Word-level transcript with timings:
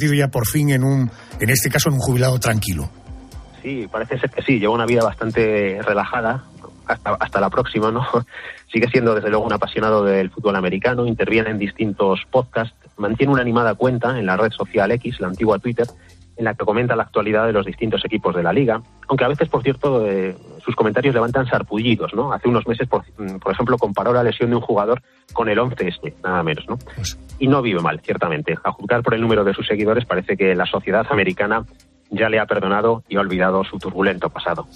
ya 0.00 0.28
por 0.28 0.46
fin 0.46 0.70
en 0.70 0.84
un, 0.84 1.10
en 1.40 1.50
este 1.50 1.70
caso, 1.70 1.88
en 1.88 1.94
un 1.94 2.00
jubilado 2.00 2.38
tranquilo. 2.38 2.88
Sí, 3.62 3.88
parece 3.90 4.18
ser 4.18 4.30
que 4.30 4.42
sí. 4.42 4.58
Lleva 4.58 4.74
una 4.74 4.86
vida 4.86 5.02
bastante 5.02 5.80
relajada 5.82 6.44
hasta, 6.86 7.14
hasta 7.14 7.40
la 7.40 7.50
próxima, 7.50 7.90
¿no? 7.90 8.06
Sigue 8.72 8.88
siendo, 8.88 9.14
desde 9.14 9.30
luego, 9.30 9.44
un 9.44 9.52
apasionado 9.52 10.04
del 10.04 10.30
fútbol 10.30 10.56
americano, 10.56 11.06
interviene 11.06 11.50
en 11.50 11.58
distintos 11.58 12.20
podcasts, 12.30 12.76
mantiene 12.96 13.32
una 13.32 13.42
animada 13.42 13.74
cuenta 13.74 14.18
en 14.18 14.26
la 14.26 14.36
red 14.36 14.50
social 14.50 14.90
X, 14.92 15.20
la 15.20 15.28
antigua 15.28 15.58
Twitter, 15.58 15.86
en 16.36 16.44
la 16.44 16.54
que 16.54 16.64
comenta 16.64 16.96
la 16.96 17.04
actualidad 17.04 17.46
de 17.46 17.52
los 17.52 17.66
distintos 17.66 18.04
equipos 18.04 18.34
de 18.34 18.42
la 18.42 18.52
liga, 18.52 18.80
aunque 19.08 19.24
a 19.24 19.28
veces, 19.28 19.48
por 19.48 19.62
cierto, 19.62 20.06
eh, 20.06 20.36
sus 20.64 20.74
comentarios 20.74 21.14
levantan 21.14 21.46
sarpullidos, 21.46 22.12
¿no? 22.14 22.32
Hace 22.32 22.48
unos 22.48 22.66
meses, 22.66 22.88
por, 22.88 23.04
mm, 23.18 23.38
por, 23.38 23.52
ejemplo, 23.52 23.78
comparó 23.78 24.12
la 24.12 24.22
lesión 24.22 24.50
de 24.50 24.56
un 24.56 24.62
jugador 24.62 25.02
con 25.32 25.48
el 25.48 25.58
11 25.58 25.88
este, 25.88 26.14
nada 26.22 26.42
menos, 26.42 26.66
¿no? 26.68 26.76
Pues 26.76 27.18
y 27.38 27.48
no 27.48 27.62
vive 27.62 27.80
mal, 27.80 28.00
ciertamente. 28.00 28.54
A 28.64 28.72
juzgar 28.72 29.02
por 29.02 29.14
el 29.14 29.20
número 29.20 29.44
de 29.44 29.52
sus 29.52 29.66
seguidores, 29.66 30.04
parece 30.04 30.36
que 30.36 30.54
la 30.54 30.66
sociedad 30.66 31.06
americana 31.10 31.64
ya 32.10 32.28
le 32.28 32.38
ha 32.38 32.46
perdonado 32.46 33.02
y 33.08 33.16
ha 33.16 33.20
olvidado 33.20 33.64
su 33.64 33.78
turbulento 33.78 34.30
pasado. 34.30 34.66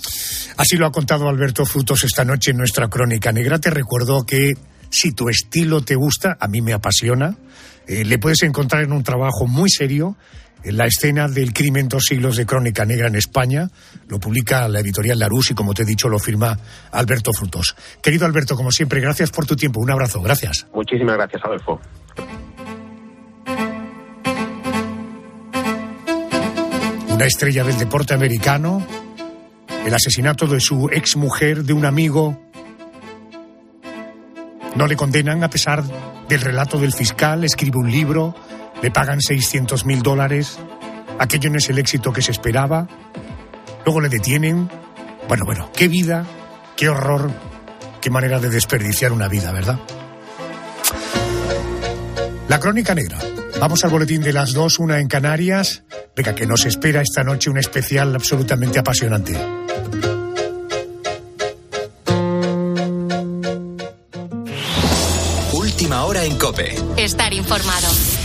Así 0.56 0.77
lo 0.77 0.87
ha 0.87 0.92
contado 0.92 1.29
Alberto 1.29 1.65
Frutos 1.65 2.04
esta 2.04 2.24
noche 2.24 2.51
en 2.51 2.59
nuestra 2.59 2.88
crónica 2.88 3.32
negra. 3.32 3.59
Te 3.59 3.70
recuerdo 3.70 4.24
que 4.27 4.52
si 4.90 5.12
tu 5.12 5.29
estilo 5.29 5.80
te 5.80 5.95
gusta, 5.95 6.37
a 6.40 6.48
mí 6.48 6.60
me 6.60 6.73
apasiona, 6.73 7.37
eh, 7.87 8.04
le 8.04 8.18
puedes 8.18 8.42
encontrar 8.42 8.82
en 8.82 8.92
un 8.92 9.02
trabajo 9.02 9.46
muy 9.46 9.70
serio 9.70 10.16
la 10.64 10.87
escena 10.87 11.28
del 11.28 11.52
crimen 11.52 11.88
dos 11.88 12.05
siglos 12.09 12.37
de 12.37 12.46
crónica 12.46 12.84
negra 12.84 13.09
en 13.09 13.16
España. 13.16 13.68
Lo 14.09 14.18
publica 14.18 14.68
la 14.68 14.80
editorial 14.80 15.18
Larus 15.18 15.51
y, 15.51 15.55
como 15.55 15.74
te 15.74 15.82
he 15.82 15.87
dicho, 15.87 16.09
lo 16.09 16.18
firma 16.18 16.59
Alberto 16.92 17.32
Frutos. 17.32 17.74
Querido 18.02 18.27
Alberto, 18.27 18.56
como 18.56 18.70
siempre, 18.70 19.01
gracias 19.01 19.30
por 19.30 19.46
tu 19.46 19.56
tiempo. 19.56 19.80
Un 19.80 19.91
abrazo. 19.91 20.20
Gracias. 20.20 20.66
Muchísimas 20.74 21.16
gracias, 21.16 21.42
Adolfo. 21.45 21.80
Una 27.09 27.27
estrella 27.27 27.65
del 27.65 27.79
deporte 27.79 28.15
americano, 28.15 28.87
el 29.85 29.95
asesinato 29.95 30.46
de 30.46 30.60
su 30.60 30.88
exmujer, 30.90 31.65
de 31.65 31.73
un 31.73 31.85
amigo. 31.85 32.40
No 34.74 34.87
le 34.87 34.96
condenan 34.96 35.45
a 35.45 35.51
pesar 35.51 35.85
del 36.29 36.40
relato 36.40 36.79
del 36.79 36.92
fiscal, 36.92 37.45
escribe 37.45 37.76
un 37.76 37.90
libro, 37.90 38.35
le 38.82 38.90
pagan 38.90 39.20
600 39.20 39.84
mil 39.86 40.02
dólares, 40.02 40.59
aquello 41.18 41.50
no 41.50 41.59
es 41.59 41.68
el 41.68 41.78
éxito 41.78 42.12
que 42.12 42.23
se 42.23 42.30
esperaba, 42.30 42.88
luego 43.84 44.00
le 44.00 44.09
detienen. 44.09 44.70
Bueno, 45.28 45.45
bueno, 45.45 45.70
qué 45.74 45.88
vida, 45.88 46.24
qué 46.76 46.88
horror, 46.88 47.30
qué 48.01 48.10
manera 48.10 48.38
de 48.38 48.48
desperdiciar 48.48 49.12
una 49.12 49.28
vida, 49.28 49.52
¿verdad? 49.52 49.78
La 52.48 52.58
crónica 52.58 52.95
negra. 52.95 53.18
Vamos 53.60 53.84
al 53.84 53.90
boletín 53.90 54.23
de 54.23 54.32
las 54.32 54.52
dos, 54.54 54.78
una 54.78 54.98
en 54.98 55.06
Canarias. 55.06 55.84
Venga, 56.16 56.34
que 56.34 56.46
nos 56.46 56.64
espera 56.64 57.02
esta 57.02 57.23
noche 57.23 57.51
un 57.51 57.58
especial 57.58 58.14
absolutamente 58.14 58.78
apasionante. 58.78 59.38
Última 65.53 66.04
hora 66.04 66.25
en 66.25 66.36
Cope. 66.38 66.75
Estar 66.97 67.32
informado. 67.32 68.19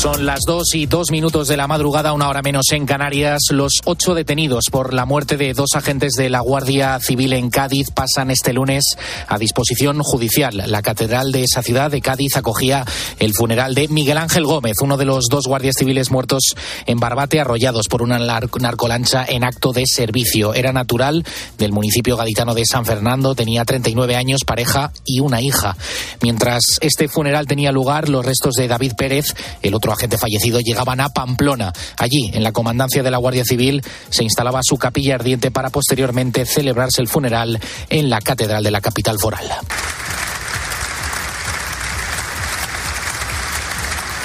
Son 0.00 0.24
las 0.24 0.40
dos 0.46 0.74
y 0.74 0.86
dos 0.86 1.10
minutos 1.10 1.46
de 1.46 1.58
la 1.58 1.66
madrugada, 1.66 2.14
una 2.14 2.30
hora 2.30 2.40
menos 2.40 2.72
en 2.72 2.86
Canarias. 2.86 3.38
Los 3.50 3.82
ocho 3.84 4.14
detenidos 4.14 4.64
por 4.70 4.94
la 4.94 5.04
muerte 5.04 5.36
de 5.36 5.52
dos 5.52 5.74
agentes 5.74 6.14
de 6.14 6.30
la 6.30 6.40
Guardia 6.40 6.98
Civil 7.00 7.34
en 7.34 7.50
Cádiz 7.50 7.90
pasan 7.90 8.30
este 8.30 8.54
lunes 8.54 8.82
a 9.28 9.36
disposición 9.36 10.02
judicial. 10.02 10.62
La 10.68 10.80
catedral 10.80 11.32
de 11.32 11.44
esa 11.44 11.62
ciudad 11.62 11.90
de 11.90 12.00
Cádiz 12.00 12.38
acogía 12.38 12.86
el 13.18 13.34
funeral 13.34 13.74
de 13.74 13.88
Miguel 13.88 14.16
Ángel 14.16 14.46
Gómez, 14.46 14.76
uno 14.80 14.96
de 14.96 15.04
los 15.04 15.26
dos 15.26 15.46
guardias 15.46 15.74
civiles 15.78 16.10
muertos 16.10 16.54
en 16.86 16.98
Barbate, 16.98 17.38
arrollados 17.38 17.88
por 17.88 18.00
una 18.00 18.18
narcolancha 18.18 19.26
en 19.28 19.44
acto 19.44 19.74
de 19.74 19.84
servicio. 19.84 20.54
Era 20.54 20.72
natural 20.72 21.26
del 21.58 21.72
municipio 21.72 22.16
gaditano 22.16 22.54
de 22.54 22.64
San 22.64 22.86
Fernando, 22.86 23.34
tenía 23.34 23.66
39 23.66 24.16
años, 24.16 24.44
pareja 24.46 24.92
y 25.04 25.20
una 25.20 25.42
hija. 25.42 25.76
Mientras 26.22 26.78
este 26.80 27.08
funeral 27.08 27.46
tenía 27.46 27.70
lugar, 27.70 28.08
los 28.08 28.24
restos 28.24 28.54
de 28.54 28.66
David 28.66 28.94
Pérez, 28.96 29.34
el 29.60 29.74
otro 29.74 29.89
agente 29.92 30.18
fallecido 30.18 30.60
llegaban 30.60 31.00
a 31.00 31.08
Pamplona. 31.08 31.72
Allí, 31.96 32.30
en 32.32 32.42
la 32.42 32.52
comandancia 32.52 33.02
de 33.02 33.10
la 33.10 33.18
Guardia 33.18 33.44
Civil, 33.44 33.82
se 34.10 34.24
instalaba 34.24 34.60
su 34.62 34.76
capilla 34.76 35.14
ardiente 35.14 35.50
para 35.50 35.70
posteriormente 35.70 36.46
celebrarse 36.46 37.02
el 37.02 37.08
funeral 37.08 37.60
en 37.88 38.10
la 38.10 38.20
catedral 38.20 38.62
de 38.62 38.70
la 38.70 38.80
capital 38.80 39.18
foral. 39.18 39.46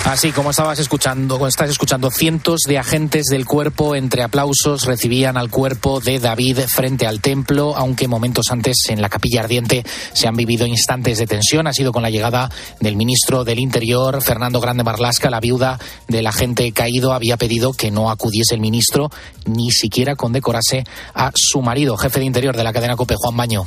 Así 0.05 0.31
como 0.31 0.51
estabas 0.51 0.77
escuchando, 0.77 1.35
como 1.35 1.47
estás 1.47 1.71
escuchando, 1.71 2.11
cientos 2.11 2.59
de 2.67 2.77
agentes 2.77 3.25
del 3.25 3.43
cuerpo 3.43 3.95
entre 3.95 4.21
aplausos 4.21 4.85
recibían 4.85 5.35
al 5.35 5.49
cuerpo 5.49 5.99
de 5.99 6.19
David 6.19 6.59
frente 6.67 7.07
al 7.07 7.21
templo, 7.21 7.75
aunque 7.75 8.07
momentos 8.07 8.45
antes 8.51 8.77
en 8.89 9.01
la 9.01 9.09
capilla 9.09 9.41
ardiente 9.41 9.83
se 10.13 10.27
han 10.27 10.35
vivido 10.35 10.67
instantes 10.67 11.17
de 11.17 11.25
tensión. 11.25 11.65
Ha 11.65 11.73
sido 11.73 11.91
con 11.91 12.03
la 12.03 12.11
llegada 12.11 12.51
del 12.79 12.97
ministro 12.97 13.43
del 13.43 13.57
Interior, 13.57 14.21
Fernando 14.21 14.61
Grande 14.61 14.83
Marlasca, 14.83 15.31
la 15.31 15.39
viuda 15.39 15.79
del 16.07 16.27
agente 16.27 16.71
caído, 16.71 17.11
había 17.11 17.37
pedido 17.37 17.73
que 17.73 17.89
no 17.89 18.11
acudiese 18.11 18.53
el 18.53 18.61
ministro, 18.61 19.09
ni 19.47 19.71
siquiera 19.71 20.15
condecorase 20.15 20.83
a 21.15 21.31
su 21.33 21.63
marido, 21.63 21.97
jefe 21.97 22.19
de 22.19 22.27
Interior 22.27 22.55
de 22.55 22.63
la 22.63 22.73
cadena 22.73 22.95
COPE, 22.95 23.15
Juan 23.17 23.35
Baño. 23.35 23.65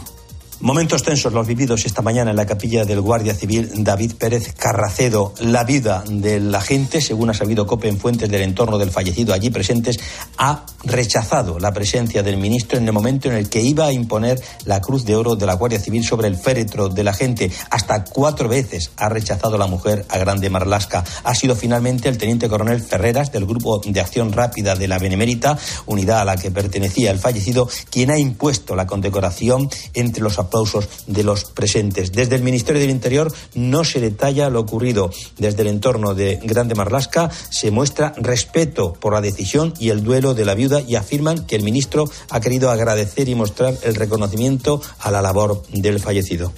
Momentos 0.60 1.04
tensos 1.04 1.32
los 1.32 1.46
vividos 1.46 1.86
esta 1.86 2.02
mañana 2.02 2.32
en 2.32 2.36
la 2.36 2.44
capilla 2.44 2.84
del 2.84 3.00
Guardia 3.00 3.32
Civil 3.32 3.70
David 3.76 4.14
Pérez 4.18 4.54
Carracedo. 4.54 5.32
La 5.38 5.62
vida 5.62 6.02
del 6.08 6.52
agente, 6.52 7.00
según 7.00 7.30
ha 7.30 7.34
sabido 7.34 7.64
COPE 7.64 7.86
en 7.86 7.98
fuentes 7.98 8.28
del 8.28 8.42
entorno 8.42 8.76
del 8.76 8.90
fallecido 8.90 9.32
allí 9.32 9.50
presentes, 9.50 10.00
ha 10.36 10.66
rechazado 10.82 11.60
la 11.60 11.72
presencia 11.72 12.24
del 12.24 12.38
ministro 12.38 12.76
en 12.76 12.86
el 12.86 12.92
momento 12.92 13.28
en 13.28 13.36
el 13.36 13.48
que 13.48 13.60
iba 13.60 13.86
a 13.86 13.92
imponer 13.92 14.42
la 14.64 14.80
Cruz 14.80 15.04
de 15.04 15.14
Oro 15.14 15.36
de 15.36 15.46
la 15.46 15.54
Guardia 15.54 15.78
Civil 15.78 16.04
sobre 16.04 16.26
el 16.26 16.36
féretro 16.36 16.88
del 16.88 17.06
agente. 17.06 17.52
Hasta 17.70 18.02
cuatro 18.02 18.48
veces 18.48 18.90
ha 18.96 19.08
rechazado 19.08 19.58
la 19.58 19.68
mujer 19.68 20.06
a 20.08 20.18
Grande 20.18 20.50
Marlasca. 20.50 21.04
Ha 21.22 21.36
sido 21.36 21.54
finalmente 21.54 22.08
el 22.08 22.18
teniente 22.18 22.48
coronel 22.48 22.82
Ferreras 22.82 23.30
del 23.30 23.46
Grupo 23.46 23.80
de 23.86 24.00
Acción 24.00 24.32
Rápida 24.32 24.74
de 24.74 24.88
la 24.88 24.98
Benemérita, 24.98 25.56
unidad 25.86 26.18
a 26.18 26.24
la 26.24 26.36
que 26.36 26.50
pertenecía 26.50 27.12
el 27.12 27.20
fallecido, 27.20 27.68
quien 27.90 28.10
ha 28.10 28.18
impuesto 28.18 28.74
la 28.74 28.88
condecoración 28.88 29.70
entre 29.94 30.20
los 30.20 30.40
aplausos 30.48 30.88
de 31.06 31.22
los 31.22 31.44
presentes. 31.44 32.12
Desde 32.12 32.36
el 32.36 32.42
Ministerio 32.42 32.80
del 32.80 32.90
Interior 32.90 33.32
no 33.54 33.84
se 33.84 34.00
detalla 34.00 34.50
lo 34.50 34.60
ocurrido. 34.60 35.10
Desde 35.36 35.62
el 35.62 35.68
entorno 35.68 36.14
de 36.14 36.40
Grande 36.42 36.74
Marlasca 36.74 37.30
se 37.30 37.70
muestra 37.70 38.14
respeto 38.16 38.94
por 38.94 39.12
la 39.12 39.20
decisión 39.20 39.74
y 39.78 39.90
el 39.90 40.02
duelo 40.02 40.34
de 40.34 40.44
la 40.44 40.54
viuda 40.54 40.80
y 40.80 40.96
afirman 40.96 41.46
que 41.46 41.56
el 41.56 41.62
ministro 41.62 42.04
ha 42.30 42.40
querido 42.40 42.70
agradecer 42.70 43.28
y 43.28 43.34
mostrar 43.34 43.74
el 43.82 43.94
reconocimiento 43.94 44.80
a 45.00 45.10
la 45.10 45.22
labor 45.22 45.62
del 45.70 46.00
fallecido. 46.00 46.52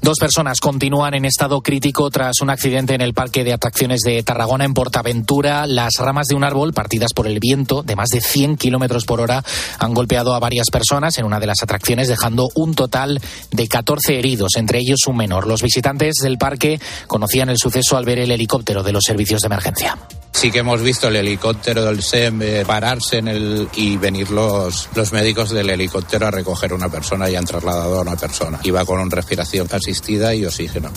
Dos 0.00 0.18
personas 0.18 0.60
continúan 0.60 1.14
en 1.14 1.24
estado 1.24 1.60
crítico 1.60 2.08
tras 2.10 2.40
un 2.40 2.50
accidente 2.50 2.94
en 2.94 3.00
el 3.00 3.14
parque 3.14 3.44
de 3.44 3.52
atracciones 3.52 4.00
de 4.00 4.22
Tarragona, 4.22 4.64
en 4.64 4.72
Portaventura. 4.72 5.66
Las 5.66 5.94
ramas 5.98 6.28
de 6.28 6.34
un 6.34 6.44
árbol, 6.44 6.72
partidas 6.72 7.12
por 7.14 7.26
el 7.26 7.40
viento 7.40 7.82
de 7.82 7.96
más 7.96 8.08
de 8.08 8.20
100 8.20 8.56
kilómetros 8.56 9.04
por 9.04 9.20
hora, 9.20 9.42
han 9.78 9.94
golpeado 9.94 10.34
a 10.34 10.38
varias 10.38 10.70
personas 10.70 11.18
en 11.18 11.24
una 11.24 11.40
de 11.40 11.46
las 11.46 11.62
atracciones, 11.62 12.08
dejando 12.08 12.48
un 12.54 12.74
total 12.74 13.20
de 13.50 13.68
14 13.68 14.18
heridos, 14.18 14.52
entre 14.56 14.78
ellos 14.78 15.00
un 15.06 15.16
menor. 15.16 15.46
Los 15.46 15.62
visitantes 15.62 16.14
del 16.22 16.38
parque 16.38 16.80
conocían 17.06 17.48
el 17.48 17.58
suceso 17.58 17.96
al 17.96 18.04
ver 18.04 18.20
el 18.20 18.30
helicóptero 18.30 18.82
de 18.82 18.92
los 18.92 19.04
servicios 19.04 19.40
de 19.42 19.46
emergencia. 19.46 19.98
Sí 20.38 20.52
que 20.52 20.60
hemos 20.60 20.80
visto 20.82 21.08
el 21.08 21.16
helicóptero 21.16 21.84
del 21.84 22.00
SEM 22.00 22.64
pararse 22.64 23.18
en 23.18 23.26
el 23.26 23.68
y 23.74 23.96
venir 23.96 24.30
los, 24.30 24.88
los 24.94 25.12
médicos 25.12 25.50
del 25.50 25.68
helicóptero 25.68 26.28
a 26.28 26.30
recoger 26.30 26.70
a 26.70 26.76
una 26.76 26.88
persona 26.88 27.28
y 27.28 27.34
han 27.34 27.44
trasladado 27.44 27.98
a 27.98 28.02
una 28.02 28.14
persona. 28.14 28.60
Iba 28.62 28.84
con 28.84 29.10
respiración 29.10 29.66
asistida 29.72 30.36
y 30.36 30.44
oxígeno. 30.44 30.92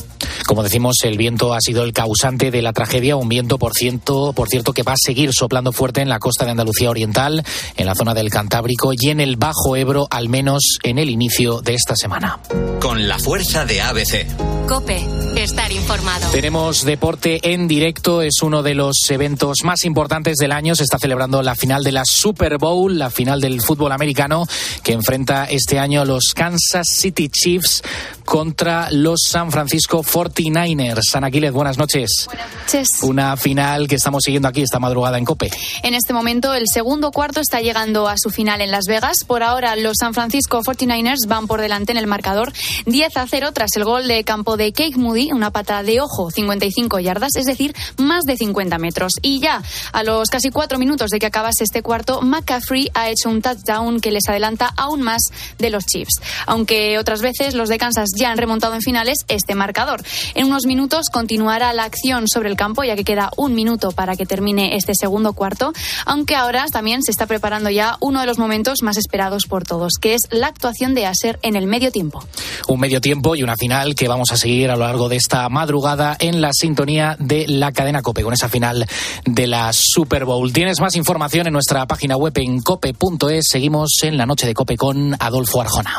Como 0.46 0.62
decimos, 0.62 0.98
el 1.06 1.18
viento 1.18 1.56
ha 1.56 1.60
sido 1.60 1.84
el 1.84 1.92
causante 1.92 2.52
de 2.52 2.62
la 2.62 2.72
tragedia, 2.72 3.16
un 3.16 3.30
viento 3.30 3.58
por 3.58 3.74
cierto, 3.74 4.32
por 4.34 4.48
cierto 4.48 4.74
que 4.74 4.84
va 4.84 4.94
a 4.94 5.04
seguir 5.04 5.34
soplando 5.34 5.72
fuerte 5.72 6.02
en 6.02 6.10
la 6.10 6.20
costa 6.20 6.46
de 6.46 6.52
Andalucía 6.52 6.92
Oriental, 6.92 7.44
en 7.78 7.86
la 7.88 7.96
zona 7.96 8.14
del 8.14 8.30
Cantábrico 8.30 8.92
y 8.94 9.10
en 9.10 9.22
el 9.22 9.38
Bajo 9.38 9.76
Ebro, 9.76 10.08
al 10.12 10.30
menos 10.30 10.78
en 10.84 11.00
el 11.00 11.10
inicio 11.10 11.62
de 11.62 11.74
esta 11.74 11.96
semana. 11.96 12.40
Con 12.80 13.08
la 13.08 13.18
fuerza 13.18 13.66
de 13.66 13.82
ABC. 13.82 14.28
Cope, 14.68 15.04
estar 15.36 15.72
informado. 15.72 16.30
Tenemos 16.32 16.86
deporte 16.86 17.54
en 17.54 17.68
directo, 17.68 18.22
es 18.22 18.42
uno 18.42 18.64
de 18.64 18.76
los 18.76 18.96
eventos 19.10 19.31
eventos 19.32 19.64
más 19.64 19.86
importantes 19.86 20.36
del 20.38 20.52
año. 20.52 20.76
Se 20.76 20.84
está 20.84 21.00
celebrando 21.00 21.42
la 21.42 21.56
final 21.56 21.86
de 21.86 21.94
la 21.94 22.04
Super 22.04 22.58
Bowl, 22.58 23.00
la 23.00 23.10
final 23.10 23.40
del 23.40 23.62
fútbol 23.62 23.94
americano, 23.94 24.46
que 24.84 24.92
enfrenta 24.92 25.46
este 25.46 25.80
año 25.80 26.02
a 26.02 26.06
los 26.06 26.34
Kansas 26.36 26.90
City 26.90 27.30
Chiefs 27.30 27.82
contra 28.26 28.90
los 28.92 29.22
San 29.28 29.52
Francisco 29.52 30.04
49ers. 30.04 31.16
Ana 31.16 31.28
Aquiles, 31.28 31.54
buenas 31.54 31.78
noches. 31.78 32.26
Buenas 32.26 32.50
noches. 32.54 32.88
Una 33.04 33.38
final 33.38 33.88
que 33.88 33.96
estamos 33.96 34.24
siguiendo 34.24 34.50
aquí 34.50 34.62
esta 34.62 34.80
madrugada 34.80 35.18
en 35.18 35.24
COPE. 35.24 35.52
En 35.84 35.94
este 35.94 36.12
momento, 36.12 36.54
el 36.54 36.68
segundo 36.68 37.12
cuarto 37.12 37.40
está 37.40 37.62
llegando 37.62 38.10
a 38.10 38.16
su 38.18 38.32
final 38.32 38.62
en 38.62 38.72
Las 38.72 38.86
Vegas. 38.88 39.24
Por 39.26 39.44
ahora, 39.44 39.78
los 39.78 39.98
San 40.00 40.14
Francisco 40.14 40.62
49ers 40.62 41.28
van 41.28 41.48
por 41.48 41.62
delante 41.62 41.94
en 41.94 41.98
el 41.98 42.08
marcador 42.08 42.52
10 42.86 43.18
a 43.18 43.28
0 43.28 43.52
tras 43.54 43.72
el 43.76 43.86
gol 43.86 44.08
de 44.08 44.24
campo 44.24 44.58
de 44.58 44.74
Cake 44.74 44.98
Moody, 44.98 45.32
una 45.32 45.52
pata 45.52 45.84
de 45.84 46.02
ojo, 46.02 46.32
55 46.32 47.00
yardas, 47.00 47.36
es 47.36 47.46
decir, 47.46 47.74
más 47.98 48.24
de 48.26 48.36
50 48.36 48.78
metros. 48.78 49.11
Y 49.22 49.40
ya 49.40 49.62
a 49.94 50.04
los 50.04 50.30
casi 50.30 50.50
cuatro 50.50 50.78
minutos 50.78 51.10
de 51.10 51.20
que 51.20 51.26
acabase 51.26 51.64
este 51.64 51.82
cuarto, 51.82 52.22
McCaffrey 52.22 52.90
ha 52.94 53.10
hecho 53.10 53.30
un 53.30 53.42
touchdown 53.42 54.00
que 54.00 54.12
les 54.12 54.28
adelanta 54.28 54.74
aún 54.78 55.02
más 55.02 55.22
de 55.58 55.70
los 55.70 55.86
Chiefs. 55.86 56.22
Aunque 56.46 56.98
otras 57.00 57.22
veces 57.22 57.54
los 57.54 57.70
de 57.70 57.78
Kansas 57.78 58.10
ya 58.18 58.32
han 58.32 58.38
remontado 58.38 58.76
en 58.76 58.82
finales 58.82 59.20
este 59.28 59.56
marcador. 59.56 60.04
En 60.36 60.48
unos 60.48 60.66
minutos 60.66 61.10
continuará 61.12 61.74
la 61.74 61.84
acción 61.84 62.28
sobre 62.28 62.50
el 62.50 62.56
campo, 62.56 62.84
ya 62.84 62.96
que 62.96 63.04
queda 63.04 63.32
un 63.38 63.54
minuto 63.56 63.92
para 63.92 64.16
que 64.16 64.26
termine 64.26 64.76
este 64.76 64.94
segundo 64.96 65.34
cuarto, 65.34 65.74
aunque 66.06 66.36
ahora 66.36 66.66
también 66.72 67.04
se 67.04 67.12
está 67.12 67.26
preparando 67.26 67.70
ya 67.70 67.98
uno 68.00 68.22
de 68.22 68.26
los 68.26 68.38
momentos 68.38 68.82
más 68.82 68.98
esperados 68.98 69.44
por 69.48 69.64
todos, 69.64 69.94
que 70.00 70.14
es 70.14 70.22
la 70.30 70.48
actuación 70.48 70.94
de 70.94 71.06
Aser 71.06 71.40
en 71.42 71.56
el 71.56 71.68
medio 71.68 71.92
tiempo. 71.92 72.24
Un 72.68 72.80
medio 72.80 73.02
tiempo 73.02 73.36
y 73.36 73.44
una 73.44 73.56
final 73.56 73.96
que 73.96 74.08
vamos 74.08 74.32
a 74.32 74.38
seguir 74.38 74.70
a 74.70 74.76
lo 74.76 74.86
largo 74.86 75.10
de 75.10 75.16
esta 75.18 75.48
madrugada 75.50 76.16
en 76.20 76.42
la 76.42 76.52
sintonía 76.54 77.16
de 77.20 77.48
la 77.48 77.72
cadena 77.72 78.02
Cope, 78.02 78.24
con 78.24 78.34
esa 78.34 78.50
final 78.50 78.88
de 79.26 79.48
la 79.48 79.72
Super 79.74 80.26
Bowl. 80.26 80.52
Tienes 80.52 80.80
más 80.80 80.96
información 80.96 81.48
en 81.48 81.54
nuestra 81.54 81.86
página 81.88 82.18
web 82.18 82.34
en 82.38 82.62
cope.es. 82.62 83.48
Seguimos 83.48 84.00
en 84.04 84.18
la 84.18 84.26
noche 84.26 84.48
de 84.48 84.54
Cope 84.54 84.78
con 84.78 85.16
Adolfo 85.20 85.62
Arjona. 85.62 85.96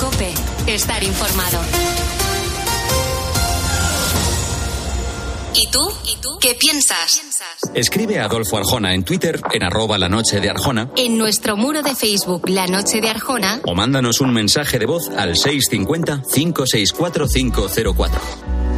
Cope, 0.00 0.32
estar 0.66 1.02
informado. 1.02 1.58
¿Y 5.54 5.68
tú? 5.68 5.88
¿Y 6.04 6.16
tú? 6.16 6.30
¿Qué 6.40 6.54
piensas? 6.54 7.20
Escribe 7.74 8.18
a 8.18 8.24
Adolfo 8.24 8.56
Arjona 8.56 8.92
en 8.92 9.04
Twitter 9.04 9.40
en 9.52 9.62
arroba 9.62 9.98
la 9.98 10.08
noche 10.08 10.40
de 10.40 10.50
Arjona 10.50 10.90
En 10.96 11.16
nuestro 11.16 11.56
muro 11.56 11.82
de 11.82 11.94
Facebook, 11.94 12.48
La 12.48 12.66
Noche 12.66 13.00
de 13.00 13.08
Arjona, 13.08 13.60
o 13.64 13.74
mándanos 13.74 14.20
un 14.20 14.32
mensaje 14.32 14.80
de 14.80 14.86
voz 14.86 15.10
al 15.16 15.36
650 15.36 16.22
564 16.32 17.28
504. 17.28 18.73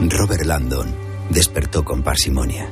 Robert 0.00 0.44
Landon 0.44 0.94
despertó 1.30 1.84
con 1.84 2.02
parsimonia. 2.02 2.68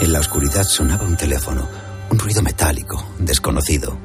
En 0.00 0.12
la 0.12 0.20
oscuridad 0.20 0.64
sonaba 0.64 1.04
un 1.04 1.16
teléfono, 1.16 1.68
un 2.10 2.18
ruido 2.18 2.42
metálico, 2.42 3.04
desconocido. 3.18 3.98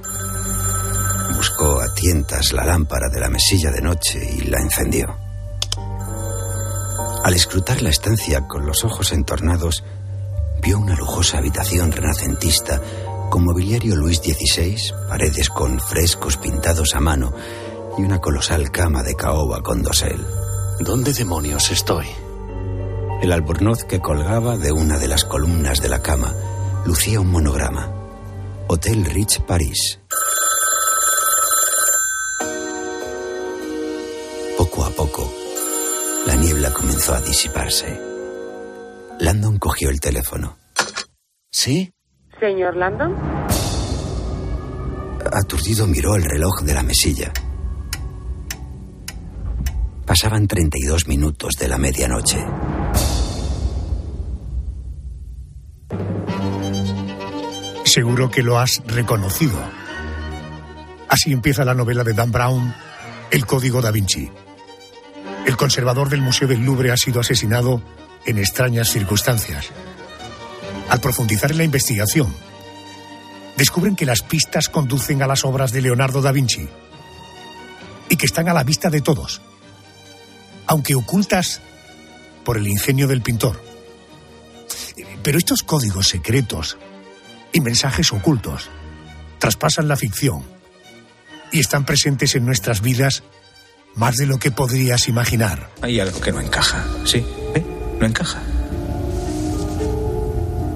Buscó 1.36 1.80
a 1.80 1.94
tientas 1.94 2.52
la 2.52 2.66
lámpara 2.66 3.08
de 3.10 3.20
la 3.20 3.30
mesilla 3.30 3.72
de 3.72 3.82
noche 3.82 4.20
y 4.38 4.42
la 4.42 4.60
encendió. 4.60 5.18
Al 7.24 7.34
escrutar 7.34 7.82
la 7.82 7.90
estancia 7.90 8.48
con 8.48 8.66
los 8.66 8.84
ojos 8.84 9.14
entornados, 9.14 9.84
vio 10.62 10.80
una 10.80 10.96
lujosa 10.96 11.38
habitación 11.38 11.92
renacentista 11.92 12.82
con 13.30 13.46
mobiliario 13.46 13.96
Luis 13.96 14.20
XVI, 14.20 14.78
paredes 15.08 15.50
con 15.50 15.80
frescos 15.80 16.38
pintados 16.38 16.94
a 16.94 17.00
mano 17.00 17.34
y 17.98 18.02
una 18.02 18.20
colosal 18.20 18.70
cama 18.70 19.02
de 19.02 19.16
caoba 19.16 19.62
con 19.64 19.82
dosel. 19.82 20.26
¿Dónde 20.80 21.12
demonios 21.12 21.72
estoy? 21.72 22.06
El 23.22 23.32
albornoz 23.32 23.84
que 23.84 24.00
colgaba 24.00 24.58
de 24.58 24.72
una 24.72 25.00
de 25.00 25.08
las 25.08 25.26
columnas 25.26 25.82
de 25.82 25.90
la 25.90 26.04
cama 26.04 26.36
lucía 26.86 27.20
un 27.20 27.32
monograma. 27.32 27.92
Hotel 28.68 29.04
Rich 29.06 29.42
París. 29.42 30.00
Poco 34.56 34.84
a 34.86 34.92
poco, 34.92 35.34
la 36.28 36.36
niebla 36.36 36.72
comenzó 36.72 37.16
a 37.16 37.22
disiparse. 37.22 38.00
Landon 39.20 39.58
cogió 39.58 39.90
el 39.90 40.00
teléfono. 40.00 40.58
¿Sí? 41.52 41.92
Señor 42.40 42.76
Landon. 42.76 43.16
Aturdido 45.34 45.88
miró 45.88 46.16
el 46.16 46.24
reloj 46.24 46.62
de 46.62 46.74
la 46.76 46.84
mesilla. 46.84 47.34
Pasaban 50.08 50.48
32 50.48 51.06
minutos 51.10 51.56
de 51.60 51.68
la 51.68 51.78
medianoche. 51.78 52.38
Seguro 57.84 58.32
que 58.32 58.42
lo 58.42 58.58
has 58.58 58.82
reconocido. 58.88 59.60
Así 61.10 61.34
empieza 61.34 61.66
la 61.66 61.74
novela 61.74 62.06
de 62.06 62.14
Dan 62.14 62.32
Brown, 62.32 62.74
El 63.32 63.46
Código 63.46 63.82
da 63.82 63.92
Vinci. 63.92 64.32
El 65.46 65.58
conservador 65.58 66.08
del 66.08 66.22
Museo 66.22 66.48
del 66.48 66.64
Louvre 66.64 66.94
ha 66.94 66.98
sido 66.98 67.20
asesinado 67.20 67.84
en 68.26 68.38
extrañas 68.38 68.90
circunstancias. 68.90 69.72
Al 70.88 71.02
profundizar 71.02 71.52
en 71.52 71.58
la 71.58 71.64
investigación, 71.66 72.34
descubren 73.58 73.98
que 73.98 74.06
las 74.06 74.22
pistas 74.22 74.70
conducen 74.70 75.22
a 75.22 75.28
las 75.28 75.44
obras 75.44 75.74
de 75.74 75.82
Leonardo 75.82 76.22
da 76.22 76.32
Vinci 76.32 76.70
y 78.08 78.16
que 78.16 78.26
están 78.26 78.48
a 78.48 78.54
la 78.54 78.64
vista 78.64 78.90
de 78.90 79.02
todos, 79.02 79.42
aunque 80.68 80.96
ocultas 80.96 81.62
por 82.44 82.58
el 82.58 82.68
ingenio 82.68 83.08
del 83.08 83.22
pintor. 83.22 83.62
Pero 85.24 85.38
estos 85.38 85.64
códigos 85.64 86.08
secretos 86.08 86.78
y 87.54 87.62
mensajes 87.62 88.12
ocultos 88.14 88.70
traspasan 89.40 89.88
la 89.88 89.96
ficción 89.96 90.44
y 91.52 91.60
están 91.60 91.86
presentes 91.86 92.36
en 92.36 92.46
nuestras 92.46 92.82
vidas 92.82 93.24
más 93.96 94.16
de 94.18 94.28
lo 94.28 94.38
que 94.38 94.52
podrías 94.52 95.08
imaginar. 95.08 95.70
Hay 95.82 96.00
algo 96.00 96.22
que 96.22 96.32
no 96.32 96.40
encaja. 96.40 96.86
Sí, 97.06 97.26
¿eh? 97.56 97.66
No 98.00 98.06
encaja. 98.06 98.42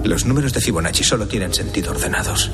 Los 0.04 0.26
números 0.26 0.54
de 0.54 0.62
Fibonacci 0.62 1.04
solo 1.04 1.28
tienen 1.28 1.54
sentido 1.54 1.92
ordenados. 1.92 2.52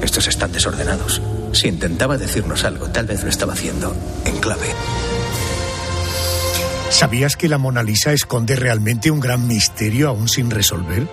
Estos 0.00 0.28
están 0.28 0.52
desordenados. 0.52 1.20
Si 1.52 1.68
intentaba 1.68 2.16
decirnos 2.16 2.64
algo, 2.64 2.88
tal 2.88 3.06
vez 3.06 3.22
lo 3.24 3.28
estaba 3.28 3.52
haciendo 3.52 3.94
en 4.24 4.38
clave. 4.38 4.66
¿Sabías 7.02 7.36
que 7.36 7.48
la 7.48 7.58
Mona 7.58 7.82
Lisa 7.82 8.12
esconde 8.12 8.54
realmente 8.54 9.10
un 9.10 9.18
gran 9.18 9.48
misterio 9.48 10.08
aún 10.08 10.28
sin 10.28 10.52
resolver? 10.52 11.08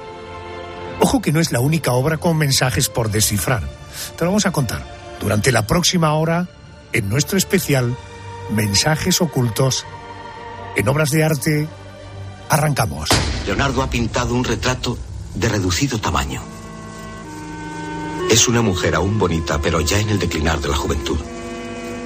Ojo 1.00 1.20
que 1.20 1.32
no 1.32 1.40
es 1.40 1.52
la 1.52 1.62
única 1.62 1.94
obra 1.94 2.18
con 2.18 2.38
mensajes 2.38 2.90
por 2.90 3.10
descifrar. 3.10 3.64
Te 4.16 4.24
lo 4.24 4.30
vamos 4.30 4.46
a 4.46 4.52
contar 4.52 4.86
durante 5.20 5.52
la 5.52 5.66
próxima 5.66 6.14
hora 6.14 6.48
en 6.94 7.10
nuestro 7.10 7.40
especial 7.40 7.98
Mensajes 8.52 9.20
ocultos 9.20 9.84
en 10.76 10.88
obras 10.88 11.10
de 11.10 11.24
arte. 11.24 11.68
Arrancamos. 12.50 13.10
Leonardo 13.48 13.82
ha 13.82 13.90
pintado 13.90 14.36
un 14.36 14.44
retrato 14.44 14.96
de 15.34 15.50
reducido 15.50 16.00
tamaño. 16.00 16.44
Es 18.30 18.48
una 18.48 18.62
mujer 18.62 18.94
aún 18.94 19.18
bonita, 19.18 19.60
pero 19.60 19.82
ya 19.82 19.98
en 19.98 20.10
el 20.10 20.20
declinar 20.20 20.60
de 20.60 20.68
la 20.68 20.78
juventud. 20.78 21.18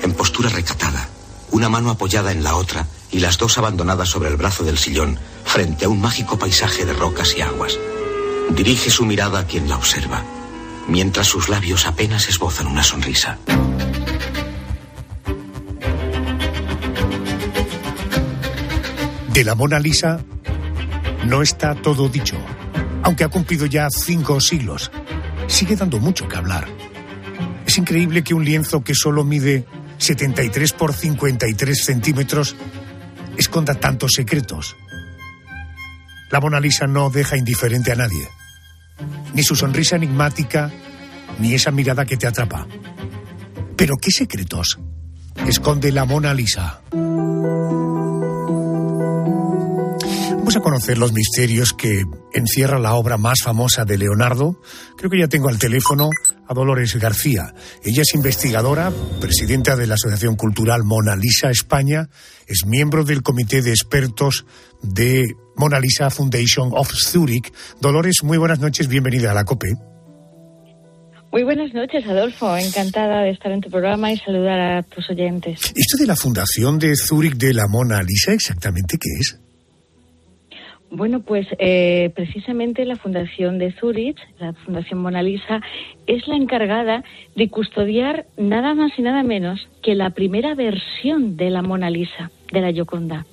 En 0.02 0.14
postura 0.14 0.48
recatada, 0.48 1.10
una 1.52 1.68
mano 1.68 1.90
apoyada 1.90 2.32
en 2.32 2.46
la 2.46 2.56
otra 2.56 2.88
y 3.14 3.20
las 3.20 3.38
dos 3.38 3.58
abandonadas 3.60 4.10
sobre 4.10 4.30
el 4.30 4.38
brazo 4.38 4.64
del 4.64 4.78
sillón, 4.78 5.18
frente 5.46 5.86
a 5.86 5.90
un 5.90 6.02
mágico 6.02 6.38
paisaje 6.38 6.84
de 6.84 6.94
rocas 6.94 7.36
y 7.38 7.42
aguas. 7.42 7.78
Dirige 8.50 8.90
su 8.90 9.06
mirada 9.06 9.40
a 9.40 9.46
quien 9.46 9.70
la 9.70 9.78
observa, 9.78 10.24
mientras 10.88 11.28
sus 11.28 11.48
labios 11.48 11.86
apenas 11.86 12.28
esbozan 12.28 12.68
una 12.68 12.84
sonrisa. 12.84 13.38
De 19.32 19.44
la 19.44 19.56
Mona 19.56 19.80
Lisa 19.80 20.20
no 21.26 21.42
está 21.42 21.76
todo 21.76 22.10
dicho. 22.10 22.38
Aunque 23.04 23.24
ha 23.24 23.30
cumplido 23.30 23.66
ya 23.68 23.90
cinco 23.90 24.40
siglos, 24.40 24.92
sigue 25.48 25.76
dando 25.76 26.00
mucho 26.00 26.28
que 26.28 26.38
hablar. 26.38 26.68
Es 27.66 27.78
increíble 27.78 28.24
que 28.24 28.34
un 28.34 28.44
lienzo 28.44 28.84
que 28.84 28.96
solo 28.96 29.24
mide 29.24 29.66
73 29.98 30.74
por 30.74 30.94
53 30.94 31.84
centímetros 31.84 32.56
esconda 33.44 33.76
tantos 33.76 34.14
secretos. 34.14 34.76
La 36.32 36.40
Mona 36.40 36.60
Lisa 36.60 36.88
no 36.88 37.10
deja 37.10 37.38
indiferente 37.38 37.92
a 37.92 37.96
nadie. 37.96 38.28
Ni 39.34 39.44
su 39.44 39.56
sonrisa 39.56 39.98
enigmática, 39.98 40.72
ni 41.40 41.54
esa 41.54 41.72
mirada 41.72 42.06
que 42.06 42.18
te 42.18 42.26
atrapa. 42.26 42.66
Pero 43.76 43.98
¿qué 43.98 44.12
secretos 44.12 44.80
esconde 45.48 45.92
la 45.92 46.06
Mona 46.06 46.34
Lisa? 46.34 46.82
Vamos 50.38 50.56
a 50.56 50.62
conocer 50.62 50.98
los 50.98 51.12
misterios 51.12 51.74
que 51.74 52.06
encierra 52.34 52.80
la 52.80 52.94
obra 52.94 53.18
más 53.18 53.42
famosa 53.44 53.84
de 53.84 53.98
Leonardo. 53.98 54.62
Creo 54.98 55.10
que 55.10 55.20
ya 55.20 55.28
tengo 55.28 55.50
al 55.50 55.60
teléfono 55.60 56.10
a 56.48 56.54
Dolores 56.54 56.96
García. 56.96 57.54
Ella 57.84 58.02
es 58.02 58.14
investigadora, 58.16 58.92
presidenta 59.20 59.76
de 59.76 59.88
la 59.88 59.96
Asociación 59.96 60.36
Cultural 60.36 60.84
Mona 60.84 61.16
Lisa 61.16 61.50
España, 61.50 62.10
es 62.48 62.66
miembro 62.66 63.04
del 63.04 63.24
comité 63.24 63.62
de 63.62 63.72
expertos 63.72 64.46
de 64.82 65.26
Mona 65.56 65.80
Lisa 65.80 66.10
Foundation 66.10 66.70
of 66.74 66.92
Zurich. 66.94 67.54
Dolores, 67.80 68.24
muy 68.24 68.38
buenas 68.38 68.60
noches, 68.60 68.88
bienvenida 68.88 69.32
a 69.32 69.34
la 69.34 69.46
COPE. 69.46 69.74
Muy 71.32 71.42
buenas 71.44 71.74
noches, 71.74 72.06
Adolfo. 72.06 72.56
Encantada 72.56 73.24
de 73.24 73.32
estar 73.32 73.52
en 73.52 73.60
tu 73.60 73.70
programa 73.70 74.12
y 74.12 74.18
saludar 74.18 74.60
a 74.60 74.84
tus 74.84 75.10
oyentes. 75.10 75.60
¿Esto 75.76 75.98
de 75.98 76.06
la 76.06 76.16
Fundación 76.16 76.78
de 76.78 76.96
Zurich 76.96 77.38
de 77.38 77.56
la 77.56 77.68
Mona 77.68 78.04
Lisa, 78.04 78.34
exactamente 78.34 78.98
qué 79.00 79.10
es? 79.20 79.40
Bueno, 80.96 81.22
pues 81.22 81.48
eh, 81.58 82.12
precisamente 82.14 82.86
la 82.86 82.98
Fundación 82.98 83.58
de 83.58 83.72
Zurich, 83.72 84.16
la 84.38 84.54
Fundación 84.54 85.02
Mona 85.02 85.24
Lisa, 85.24 85.60
es 86.06 86.28
la 86.28 86.36
encargada 86.36 87.04
de 87.36 87.50
custodiar 87.50 88.28
nada 88.38 88.76
más 88.76 88.92
y 89.00 89.02
nada 89.02 89.24
menos 89.24 89.68
que 89.82 89.96
la 89.96 90.12
primera 90.12 90.54
versión 90.54 91.36
de 91.36 91.50
la 91.50 91.64
Mona 91.64 91.90
Lisa, 91.90 92.30
de 92.52 92.62
la 92.62 92.72
Gioconda, 92.72 93.26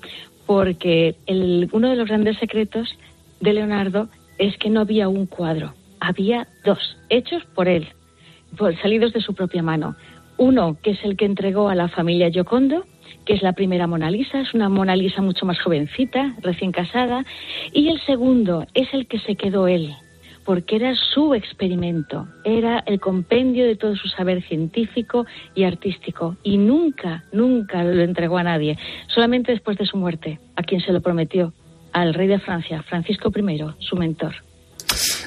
porque 0.46 1.16
el, 1.26 1.68
uno 1.72 1.90
de 1.90 1.96
los 1.96 2.08
grandes 2.08 2.38
secretos 2.38 2.96
de 3.40 3.52
Leonardo 3.52 4.08
es 4.38 4.56
que 4.56 4.70
no 4.70 4.80
había 4.80 5.10
un 5.10 5.26
cuadro, 5.26 5.74
había 6.00 6.48
dos, 6.64 6.96
hechos 7.10 7.44
por 7.54 7.68
él, 7.68 7.88
por, 8.56 8.74
salidos 8.80 9.12
de 9.12 9.20
su 9.20 9.34
propia 9.34 9.62
mano. 9.62 9.96
Uno, 10.38 10.78
que 10.82 10.92
es 10.92 11.04
el 11.04 11.18
que 11.18 11.26
entregó 11.26 11.68
a 11.68 11.74
la 11.74 11.88
familia 11.88 12.30
Giocondo, 12.30 12.86
que 13.30 13.36
es 13.36 13.42
la 13.42 13.52
primera 13.52 13.86
Mona 13.86 14.10
Lisa, 14.10 14.40
es 14.40 14.54
una 14.54 14.68
Mona 14.68 14.96
Lisa 14.96 15.22
mucho 15.22 15.46
más 15.46 15.56
jovencita, 15.60 16.34
recién 16.42 16.72
casada, 16.72 17.24
y 17.72 17.88
el 17.88 18.04
segundo 18.04 18.66
es 18.74 18.92
el 18.92 19.06
que 19.06 19.20
se 19.20 19.36
quedó 19.36 19.68
él, 19.68 19.94
porque 20.44 20.74
era 20.74 20.96
su 21.14 21.32
experimento, 21.32 22.26
era 22.42 22.82
el 22.86 22.98
compendio 22.98 23.64
de 23.64 23.76
todo 23.76 23.94
su 23.94 24.08
saber 24.08 24.42
científico 24.48 25.26
y 25.54 25.62
artístico, 25.62 26.38
y 26.42 26.58
nunca, 26.58 27.22
nunca 27.32 27.84
lo 27.84 28.02
entregó 28.02 28.36
a 28.36 28.42
nadie, 28.42 28.76
solamente 29.06 29.52
después 29.52 29.78
de 29.78 29.86
su 29.86 29.96
muerte, 29.96 30.40
a 30.56 30.64
quien 30.64 30.80
se 30.80 30.90
lo 30.90 31.00
prometió, 31.00 31.52
al 31.92 32.14
rey 32.14 32.26
de 32.26 32.40
Francia, 32.40 32.82
Francisco 32.82 33.30
I, 33.32 33.64
su 33.78 33.94
mentor. 33.94 34.34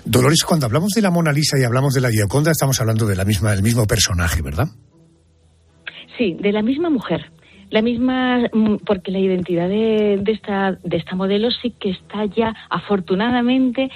Dolores, 0.04 0.44
cuando 0.46 0.66
hablamos 0.66 0.90
de 0.90 1.02
la 1.02 1.10
Mona 1.10 1.32
Lisa 1.32 1.58
y 1.58 1.64
hablamos 1.64 1.94
de 1.94 2.02
la 2.02 2.12
Gioconda, 2.12 2.52
estamos 2.52 2.82
hablando 2.82 3.08
de 3.08 3.16
la 3.16 3.24
misma, 3.24 3.52
del 3.52 3.64
mismo 3.64 3.88
personaje, 3.88 4.42
¿verdad? 4.42 4.68
Sí, 6.18 6.36
de 6.42 6.52
la 6.52 6.62
misma 6.62 6.90
mujer. 6.90 7.32
La 7.74 7.82
misma, 7.82 8.50
mm, 8.54 8.86
porque 8.86 9.12
la 9.12 9.18
identidad 9.18 9.68
de, 9.68 10.22
esta, 10.28 10.78
de 10.84 10.98
esta 10.98 11.16
modelo 11.16 11.50
sí 11.50 11.72
que 11.72 11.90
está 11.90 12.26
ya, 12.26 12.54
afortunadamente, 12.70 13.90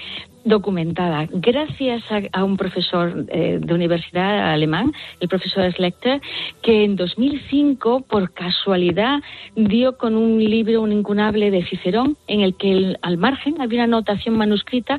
documentada 0.43 1.27
gracias 1.31 2.01
a, 2.31 2.43
un 2.43 2.57
profesor 2.57 3.25
eh, 3.27 3.60
de 3.62 3.74
universidad 3.75 4.51
alemán, 4.51 4.93
el 5.19 5.27
profesor 5.27 5.72
Schlechter, 5.72 6.22
que 6.63 6.86
en 6.86 6.96
2005, 6.96 8.01
por 8.10 8.34
casualidad, 8.34 9.19
dio 9.55 9.96
con 9.96 10.15
un 10.15 10.43
libro, 10.43 10.81
un 10.81 10.91
incunable 10.91 11.51
de 11.51 11.63
Cicerón, 11.63 12.17
en 12.27 12.41
el 12.41 12.55
que 12.55 12.96
al 13.03 13.17
margen 13.19 13.62
había 13.62 13.84
una 13.84 13.98
anotación 13.98 14.38
manuscrita 14.38 14.98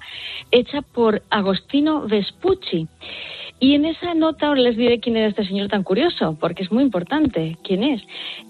hecha 0.52 0.82
por 0.82 1.22
Agostino 1.30 2.06
Vespucci. 2.06 2.86
Y 3.60 3.74
en 3.74 3.84
esa 3.86 4.14
nota 4.14 4.50
os 4.50 4.58
les 4.58 4.76
diré 4.76 5.00
quién 5.00 5.16
era 5.16 5.28
este 5.28 5.44
señor 5.44 5.68
tan 5.68 5.82
curioso, 5.82 6.36
porque 6.40 6.62
es 6.62 6.70
muy 6.70 6.84
importante 6.84 7.58
quién 7.64 7.82
es. 7.82 8.02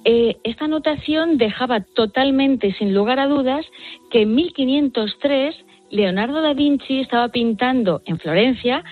Eh, 0.05 0.37
esta 0.45 0.67
anotación 0.67 1.39
dejaba 1.39 1.81
totalmente, 1.81 2.75
sin 2.75 2.95
lugar 2.95 3.19
a 3.19 3.27
dudas, 3.27 3.65
que 4.11 4.23
en 4.23 4.35
1503 4.35 5.57
Leonardo 5.91 6.43
da 6.43 6.53
Vinci 6.53 7.01
estaba 7.01 7.29
pintando 7.29 8.03
en 8.05 8.19
Florencia 8.19 8.85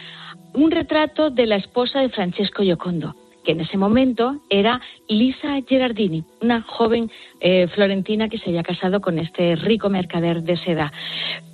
un 0.55 0.71
retrato 0.71 1.31
de 1.31 1.47
la 1.47 1.57
esposa 1.57 2.01
de 2.01 2.09
Francesco 2.09 2.63
Giocondo, 2.63 3.15
que 3.47 3.53
en 3.53 3.61
ese 3.61 3.79
momento 3.79 4.41
era 4.51 4.81
Lisa 5.09 5.61
Gerardini, 5.67 6.25
una 6.43 6.63
joven 6.63 7.11
eh, 7.41 7.69
florentina 7.69 8.29
que 8.29 8.39
se 8.39 8.51
había 8.51 8.65
casado 8.65 9.01
con 9.01 9.21
este 9.21 9.55
rico 9.55 9.89
mercader 9.89 10.43
de 10.43 10.57
seda. 10.57 10.93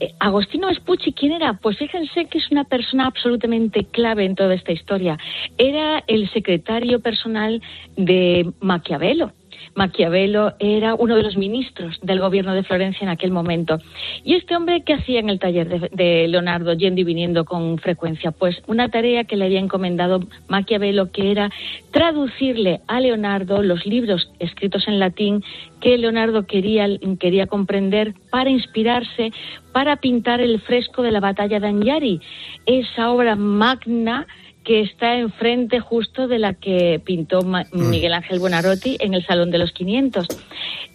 Eh, 0.00 0.14
Agostino 0.18 0.68
Vespucci, 0.68 1.12
¿quién 1.12 1.32
era? 1.32 1.52
Pues 1.52 1.76
fíjense 1.76 2.24
que 2.24 2.38
es 2.38 2.50
una 2.50 2.64
persona 2.64 3.06
absolutamente 3.06 3.84
clave 3.84 4.24
en 4.24 4.34
toda 4.34 4.54
esta 4.54 4.72
historia. 4.72 5.18
Era 5.58 6.02
el 6.06 6.30
secretario 6.30 7.00
personal 7.00 7.60
de 7.96 8.50
Maquiavelo, 8.60 9.32
Maquiavelo 9.74 10.54
era 10.58 10.94
uno 10.94 11.16
de 11.16 11.22
los 11.22 11.36
ministros 11.36 11.98
del 12.02 12.20
gobierno 12.20 12.54
de 12.54 12.62
Florencia 12.62 13.04
en 13.04 13.08
aquel 13.08 13.30
momento. 13.30 13.78
¿Y 14.24 14.34
este 14.34 14.56
hombre 14.56 14.82
qué 14.82 14.94
hacía 14.94 15.20
en 15.20 15.30
el 15.30 15.38
taller 15.38 15.90
de, 15.90 16.28
Leonardo, 16.28 16.74
yendo 16.74 17.00
y 17.00 17.04
viniendo 17.04 17.44
con 17.44 17.78
frecuencia? 17.78 18.32
Pues 18.32 18.62
una 18.66 18.90
tarea 18.90 19.24
que 19.24 19.36
le 19.36 19.46
había 19.46 19.60
encomendado 19.60 20.20
Maquiavelo, 20.48 21.10
que 21.10 21.30
era 21.30 21.50
traducirle 21.90 22.80
a 22.86 23.00
Leonardo 23.00 23.62
los 23.62 23.86
libros 23.86 24.30
escritos 24.38 24.86
en 24.88 24.98
latín 24.98 25.42
que 25.80 25.98
Leonardo 25.98 26.46
quería, 26.46 26.86
quería 27.18 27.46
comprender 27.46 28.14
para 28.30 28.50
inspirarse, 28.50 29.32
para 29.72 29.96
pintar 29.96 30.40
el 30.40 30.60
fresco 30.60 31.02
de 31.02 31.10
la 31.10 31.20
batalla 31.20 31.58
de 31.58 31.66
Anyari, 31.66 32.20
esa 32.66 33.10
obra 33.10 33.36
magna 33.36 34.26
que 34.64 34.80
está 34.80 35.16
enfrente 35.16 35.80
justo 35.80 36.28
de 36.28 36.38
la 36.38 36.54
que 36.54 37.00
pintó 37.04 37.40
Miguel 37.72 38.14
Ángel 38.14 38.38
Buonarroti 38.38 38.96
en 39.00 39.14
el 39.14 39.24
Salón 39.26 39.50
de 39.50 39.58
los 39.58 39.72
500. 39.72 40.26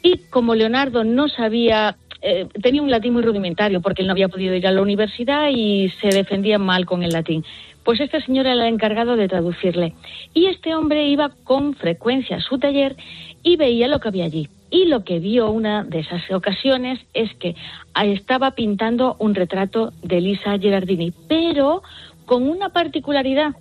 Y 0.01 0.17
como 0.29 0.55
Leonardo 0.55 1.03
no 1.03 1.27
sabía, 1.27 1.97
eh, 2.21 2.47
tenía 2.61 2.81
un 2.81 2.91
latín 2.91 3.13
muy 3.13 3.23
rudimentario 3.23 3.81
porque 3.81 4.01
él 4.01 4.07
no 4.07 4.13
había 4.13 4.29
podido 4.29 4.55
ir 4.55 4.67
a 4.67 4.71
la 4.71 4.81
universidad 4.81 5.49
y 5.49 5.89
se 6.01 6.09
defendía 6.09 6.57
mal 6.59 6.85
con 6.85 7.03
el 7.03 7.11
latín. 7.11 7.43
Pues 7.83 7.99
esta 7.99 8.19
señora 8.21 8.51
era 8.51 8.63
la 8.63 8.67
encargado 8.67 9.15
de 9.15 9.27
traducirle. 9.27 9.93
Y 10.33 10.47
este 10.47 10.75
hombre 10.75 11.07
iba 11.07 11.31
con 11.43 11.73
frecuencia 11.73 12.37
a 12.37 12.41
su 12.41 12.57
taller 12.59 12.95
y 13.43 13.55
veía 13.55 13.87
lo 13.87 13.99
que 13.99 14.09
había 14.09 14.25
allí. 14.25 14.49
Y 14.69 14.85
lo 14.85 15.05
que 15.05 15.19
vio 15.19 15.49
una 15.49 15.85
de 15.85 15.99
esas 15.99 16.29
ocasiones 16.31 16.99
es 17.13 17.33
que 17.35 17.55
estaba 18.03 18.51
pintando 18.51 19.15
un 19.19 19.33
retrato 19.33 19.93
de 20.03 20.19
Lisa 20.19 20.59
Gerardini, 20.59 21.13
pero 21.29 21.83
con 22.27 22.47
una 22.47 22.69
particularidad, 22.69 23.55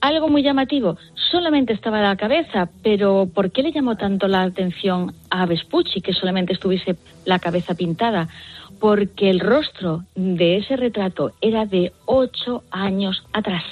algo 0.00 0.28
muy 0.28 0.42
llamativo. 0.42 0.96
Solamente 1.30 1.72
estaba 1.72 2.00
la 2.00 2.16
cabeza, 2.16 2.70
pero 2.82 3.28
¿por 3.34 3.50
qué 3.50 3.62
le 3.62 3.72
llamó 3.72 3.96
tanto 3.96 4.28
la 4.28 4.42
atención 4.42 5.12
a 5.28 5.44
Vespucci 5.44 6.00
que 6.00 6.14
solamente 6.14 6.52
estuviese 6.52 6.96
la 7.24 7.40
cabeza 7.40 7.74
pintada? 7.74 8.28
Porque 8.78 9.28
el 9.28 9.40
rostro 9.40 10.04
de 10.14 10.58
ese 10.58 10.76
retrato 10.76 11.32
era 11.40 11.66
de 11.66 11.92
ocho 12.06 12.62
años 12.70 13.24
atrás 13.32 13.64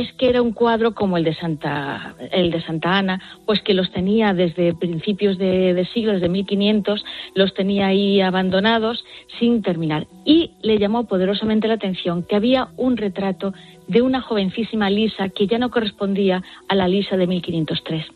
es 0.00 0.10
que 0.14 0.30
era 0.30 0.40
un 0.40 0.52
cuadro 0.52 0.94
como 0.94 1.18
el 1.18 1.24
de 1.24 1.34
Santa, 1.34 2.14
el 2.30 2.50
de 2.50 2.62
Santa 2.62 2.96
Ana, 2.96 3.20
pues 3.44 3.60
que 3.60 3.74
los 3.74 3.92
tenía 3.92 4.32
desde 4.32 4.72
principios 4.72 5.36
de, 5.36 5.74
de 5.74 5.84
siglos, 5.84 6.22
de 6.22 6.30
1500, 6.30 7.04
los 7.34 7.52
tenía 7.52 7.88
ahí 7.88 8.22
abandonados 8.22 9.04
sin 9.38 9.60
terminar. 9.60 10.06
Y 10.24 10.52
le 10.62 10.78
llamó 10.78 11.04
poderosamente 11.04 11.68
la 11.68 11.74
atención 11.74 12.22
que 12.22 12.36
había 12.36 12.68
un 12.78 12.96
retrato 12.96 13.52
de 13.86 14.00
una 14.00 14.22
jovencísima 14.22 14.88
Lisa 14.88 15.28
que 15.28 15.46
ya 15.46 15.58
no 15.58 15.70
correspondía 15.70 16.42
a 16.68 16.74
la 16.74 16.88
Lisa 16.88 17.18
de 17.18 17.26
1503. 17.26 18.06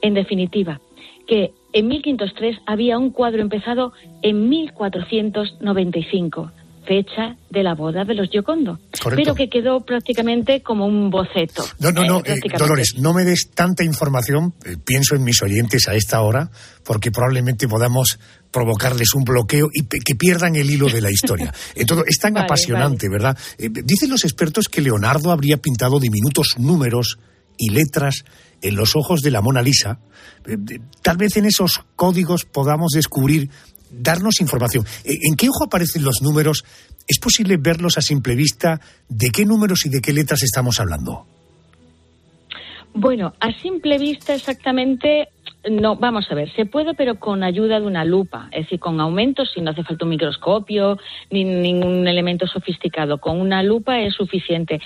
En 0.00 0.14
definitiva, 0.14 0.80
que 1.26 1.52
en 1.74 1.88
1503 1.88 2.60
había 2.64 2.96
un 2.96 3.10
cuadro 3.10 3.42
empezado 3.42 3.92
en 4.22 4.48
1495 4.48 6.50
fecha 6.86 7.36
de 7.50 7.62
la 7.62 7.74
boda 7.74 8.04
de 8.04 8.14
los 8.14 8.28
Giocondo, 8.30 8.78
Correcto. 9.02 9.22
pero 9.22 9.34
que 9.34 9.48
quedó 9.48 9.80
prácticamente 9.80 10.62
como 10.62 10.86
un 10.86 11.10
boceto. 11.10 11.64
No, 11.78 11.90
no, 11.90 12.04
no, 12.04 12.18
eh, 12.20 12.34
eh, 12.44 12.58
Dolores, 12.58 12.94
no 12.98 13.12
me 13.12 13.24
des 13.24 13.50
tanta 13.54 13.84
información, 13.84 14.54
eh, 14.64 14.76
pienso 14.82 15.14
en 15.14 15.24
mis 15.24 15.42
oyentes 15.42 15.88
a 15.88 15.94
esta 15.94 16.20
hora, 16.22 16.50
porque 16.84 17.10
probablemente 17.10 17.68
podamos 17.68 18.18
provocarles 18.50 19.14
un 19.14 19.24
bloqueo 19.24 19.68
y 19.72 19.84
que 19.84 20.14
pierdan 20.14 20.56
el 20.56 20.70
hilo 20.70 20.88
de 20.88 21.00
la 21.00 21.10
historia. 21.10 21.52
Entonces, 21.74 22.06
es 22.08 22.18
tan 22.18 22.34
vale, 22.34 22.46
apasionante, 22.46 23.08
vale. 23.08 23.18
¿verdad? 23.24 23.38
Dicen 23.58 24.10
los 24.10 24.24
expertos 24.24 24.68
que 24.68 24.80
Leonardo 24.80 25.30
habría 25.30 25.58
pintado 25.58 25.98
diminutos 25.98 26.54
números 26.58 27.18
y 27.58 27.70
letras 27.70 28.24
en 28.62 28.76
los 28.76 28.96
ojos 28.96 29.20
de 29.22 29.30
la 29.30 29.40
Mona 29.40 29.62
Lisa. 29.62 29.98
Tal 31.02 31.16
vez 31.16 31.36
en 31.36 31.46
esos 31.46 31.80
códigos 31.96 32.44
podamos 32.44 32.92
descubrir 32.92 33.50
darnos 33.90 34.40
información. 34.40 34.84
¿En 35.04 35.36
qué 35.36 35.48
ojo 35.48 35.64
aparecen 35.64 36.04
los 36.04 36.22
números? 36.22 36.64
¿Es 37.06 37.18
posible 37.18 37.56
verlos 37.58 37.98
a 37.98 38.02
simple 38.02 38.34
vista? 38.34 38.80
¿De 39.08 39.30
qué 39.30 39.44
números 39.44 39.86
y 39.86 39.90
de 39.90 40.00
qué 40.00 40.12
letras 40.12 40.42
estamos 40.42 40.80
hablando? 40.80 41.26
Bueno, 42.94 43.34
a 43.40 43.52
simple 43.60 43.98
vista 43.98 44.34
exactamente 44.34 45.28
no, 45.70 45.96
vamos 45.96 46.30
a 46.30 46.34
ver, 46.34 46.52
se 46.54 46.64
puede, 46.64 46.94
pero 46.94 47.16
con 47.16 47.42
ayuda 47.42 47.80
de 47.80 47.86
una 47.86 48.04
lupa, 48.04 48.48
es 48.52 48.64
decir, 48.64 48.78
con 48.78 49.00
aumentos, 49.00 49.50
si 49.52 49.60
no 49.60 49.72
hace 49.72 49.82
falta 49.82 50.04
un 50.04 50.10
microscopio 50.10 50.98
ni 51.30 51.44
ningún 51.44 52.06
elemento 52.06 52.46
sofisticado. 52.46 53.18
Con 53.18 53.40
una 53.40 53.62
lupa 53.62 53.98
es 54.00 54.14
suficiente. 54.14 54.80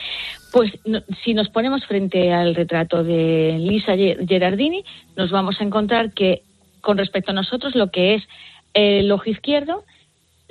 Pues 0.53 0.73
no, 0.85 1.01
si 1.23 1.35
nos 1.35 1.49
ponemos 1.51 1.85
frente 1.87 2.33
al 2.33 2.55
retrato 2.55 3.05
de 3.05 3.57
Lisa 3.59 3.93
Gerardini, 3.95 4.85
nos 5.17 5.31
vamos 5.31 5.61
a 5.61 5.65
encontrar 5.65 6.13
que, 6.13 6.43
con 6.81 6.97
respecto 6.99 7.31
a 7.31 7.35
nosotros, 7.35 7.75
lo 7.75 7.91
que 7.91 8.15
es 8.15 8.23
el 8.75 9.11
ojo 9.13 9.29
izquierdo, 9.29 9.85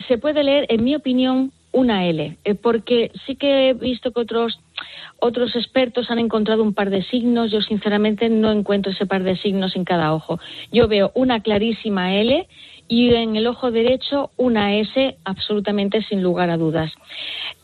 se 0.08 0.18
puede 0.18 0.44
leer, 0.44 0.66
en 0.70 0.84
mi 0.84 0.96
opinión, 0.96 1.52
una 1.72 2.08
L, 2.08 2.38
eh, 2.44 2.56
porque 2.56 3.12
sí 3.26 3.36
que 3.36 3.70
he 3.70 3.74
visto 3.74 4.12
que 4.12 4.22
otros 4.22 4.60
otros 5.20 5.56
expertos 5.56 6.10
han 6.10 6.20
encontrado 6.20 6.64
un 6.64 6.74
par 6.74 6.90
de 6.90 7.04
signos. 7.04 7.52
Yo, 7.52 7.62
sinceramente, 7.62 8.30
no 8.30 8.52
encuentro 8.52 8.92
ese 8.92 9.06
par 9.06 9.24
de 9.24 9.36
signos 9.38 9.76
en 9.76 9.84
cada 9.84 10.14
ojo. 10.14 10.40
Yo 10.72 10.88
veo 10.88 11.12
una 11.14 11.42
clarísima 11.42 12.16
L 12.16 12.48
y 12.88 13.14
en 13.14 13.36
el 13.36 13.46
ojo 13.48 13.70
derecho 13.70 14.32
una 14.38 14.76
S 14.78 15.18
absolutamente 15.26 16.02
sin 16.04 16.24
lugar 16.24 16.50
a 16.50 16.58
dudas. 16.58 16.92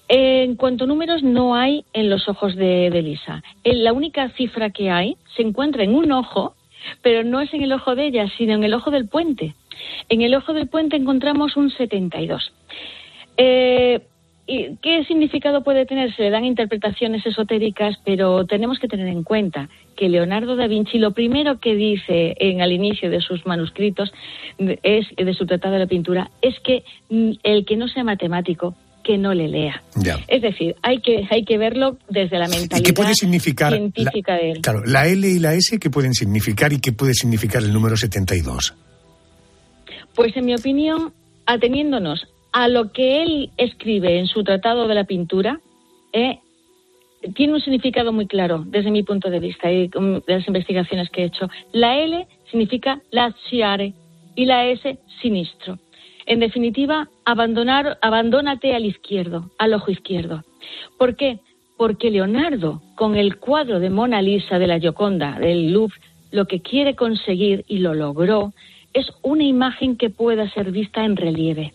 En 0.07 0.55
cuanto 0.55 0.83
a 0.83 0.87
números, 0.87 1.23
no 1.23 1.55
hay 1.55 1.85
en 1.93 2.09
los 2.09 2.27
ojos 2.27 2.55
de, 2.55 2.89
de 2.91 3.01
Lisa. 3.01 3.41
La 3.63 3.93
única 3.93 4.29
cifra 4.31 4.69
que 4.69 4.91
hay 4.91 5.17
se 5.35 5.41
encuentra 5.41 5.83
en 5.83 5.95
un 5.95 6.11
ojo, 6.11 6.55
pero 7.01 7.23
no 7.23 7.41
es 7.41 7.51
en 7.53 7.63
el 7.63 7.71
ojo 7.71 7.95
de 7.95 8.07
ella, 8.07 8.27
sino 8.37 8.53
en 8.53 8.63
el 8.63 8.73
ojo 8.73 8.91
del 8.91 9.07
puente. 9.07 9.55
En 10.09 10.21
el 10.21 10.35
ojo 10.35 10.53
del 10.53 10.67
puente 10.67 10.95
encontramos 10.95 11.57
un 11.57 11.69
72. 11.71 12.51
Eh, 13.37 14.01
¿Y 14.47 14.75
¿Qué 14.81 15.03
significado 15.05 15.63
puede 15.63 15.87
tener? 15.87 16.15
Se 16.15 16.21
le 16.21 16.29
dan 16.29 16.45
interpretaciones 16.45 17.25
esotéricas, 17.25 17.95
pero 18.05 18.45
tenemos 18.45 18.77
que 18.77 18.87
tener 18.87 19.07
en 19.07 19.23
cuenta 19.23 19.69
que 19.95 20.07
Leonardo 20.07 20.55
da 20.55 20.67
Vinci 20.67 20.99
lo 20.99 21.11
primero 21.11 21.59
que 21.59 21.73
dice 21.75 22.35
en 22.39 22.61
al 22.61 22.71
inicio 22.71 23.09
de 23.09 23.21
sus 23.21 23.45
manuscritos 23.47 24.13
es 24.59 25.07
de 25.15 25.33
su 25.33 25.47
tratado 25.47 25.73
de 25.73 25.79
la 25.79 25.87
pintura 25.87 26.29
es 26.41 26.59
que 26.59 26.83
mm, 27.09 27.31
el 27.41 27.65
que 27.65 27.75
no 27.75 27.87
sea 27.87 28.03
matemático 28.03 28.75
que 29.03 29.17
no 29.17 29.33
le 29.33 29.47
lea. 29.47 29.81
Es 30.27 30.41
decir, 30.41 30.75
hay 30.81 30.99
que 30.99 31.27
hay 31.29 31.43
que 31.43 31.57
verlo 31.57 31.97
desde 32.09 32.37
la 32.37 32.47
mentalidad 32.47 32.85
qué 32.85 32.93
puede 32.93 33.13
significar 33.13 33.71
científica 33.71 34.33
la, 34.33 34.37
de 34.39 34.51
él. 34.51 34.61
Claro, 34.61 34.83
la 34.85 35.07
L 35.07 35.27
y 35.27 35.39
la 35.39 35.53
S 35.53 35.79
qué 35.79 35.89
pueden 35.89 36.13
significar 36.13 36.73
y 36.73 36.79
qué 36.79 36.91
puede 36.91 37.13
significar 37.13 37.63
el 37.63 37.71
número 37.71 37.95
72. 37.97 38.73
Pues 40.15 40.35
en 40.37 40.45
mi 40.45 40.55
opinión, 40.55 41.13
ateniéndonos 41.45 42.27
a 42.53 42.67
lo 42.69 42.91
que 42.93 43.21
él 43.21 43.49
escribe 43.57 44.17
en 44.17 44.27
su 44.27 44.43
tratado 44.43 44.87
de 44.87 44.95
la 44.95 45.03
pintura, 45.03 45.59
eh, 46.13 46.39
tiene 47.35 47.53
un 47.53 47.61
significado 47.61 48.13
muy 48.13 48.27
claro 48.27 48.63
desde 48.65 48.91
mi 48.91 49.03
punto 49.03 49.29
de 49.29 49.39
vista 49.39 49.71
y 49.71 49.87
de 49.87 50.21
las 50.27 50.47
investigaciones 50.47 51.09
que 51.09 51.23
he 51.23 51.25
hecho. 51.25 51.49
La 51.73 51.99
L 51.99 52.27
significa 52.49 53.01
lasciare 53.11 53.93
y 54.35 54.45
la 54.45 54.67
S 54.67 54.97
sinistro. 55.21 55.79
En 56.25 56.39
definitiva, 56.39 57.09
abandonar, 57.25 57.97
abandónate 58.01 58.73
al 58.73 58.85
izquierdo, 58.85 59.51
al 59.57 59.73
ojo 59.73 59.91
izquierdo. 59.91 60.43
¿Por 60.97 61.15
qué? 61.15 61.39
Porque 61.77 62.09
Leonardo, 62.09 62.81
con 62.95 63.15
el 63.15 63.37
cuadro 63.37 63.79
de 63.79 63.89
Mona 63.89 64.21
Lisa 64.21 64.59
de 64.59 64.67
la 64.67 64.79
Gioconda 64.79 65.39
del 65.39 65.73
Louvre, 65.73 65.99
lo 66.31 66.45
que 66.45 66.61
quiere 66.61 66.95
conseguir 66.95 67.65
y 67.67 67.79
lo 67.79 67.93
logró 67.93 68.53
es 68.95 69.11
una 69.21 69.43
imagen 69.43 69.97
que 69.97 70.09
pueda 70.09 70.49
ser 70.49 70.71
vista 70.71 71.03
en 71.03 71.17
relieve. 71.17 71.73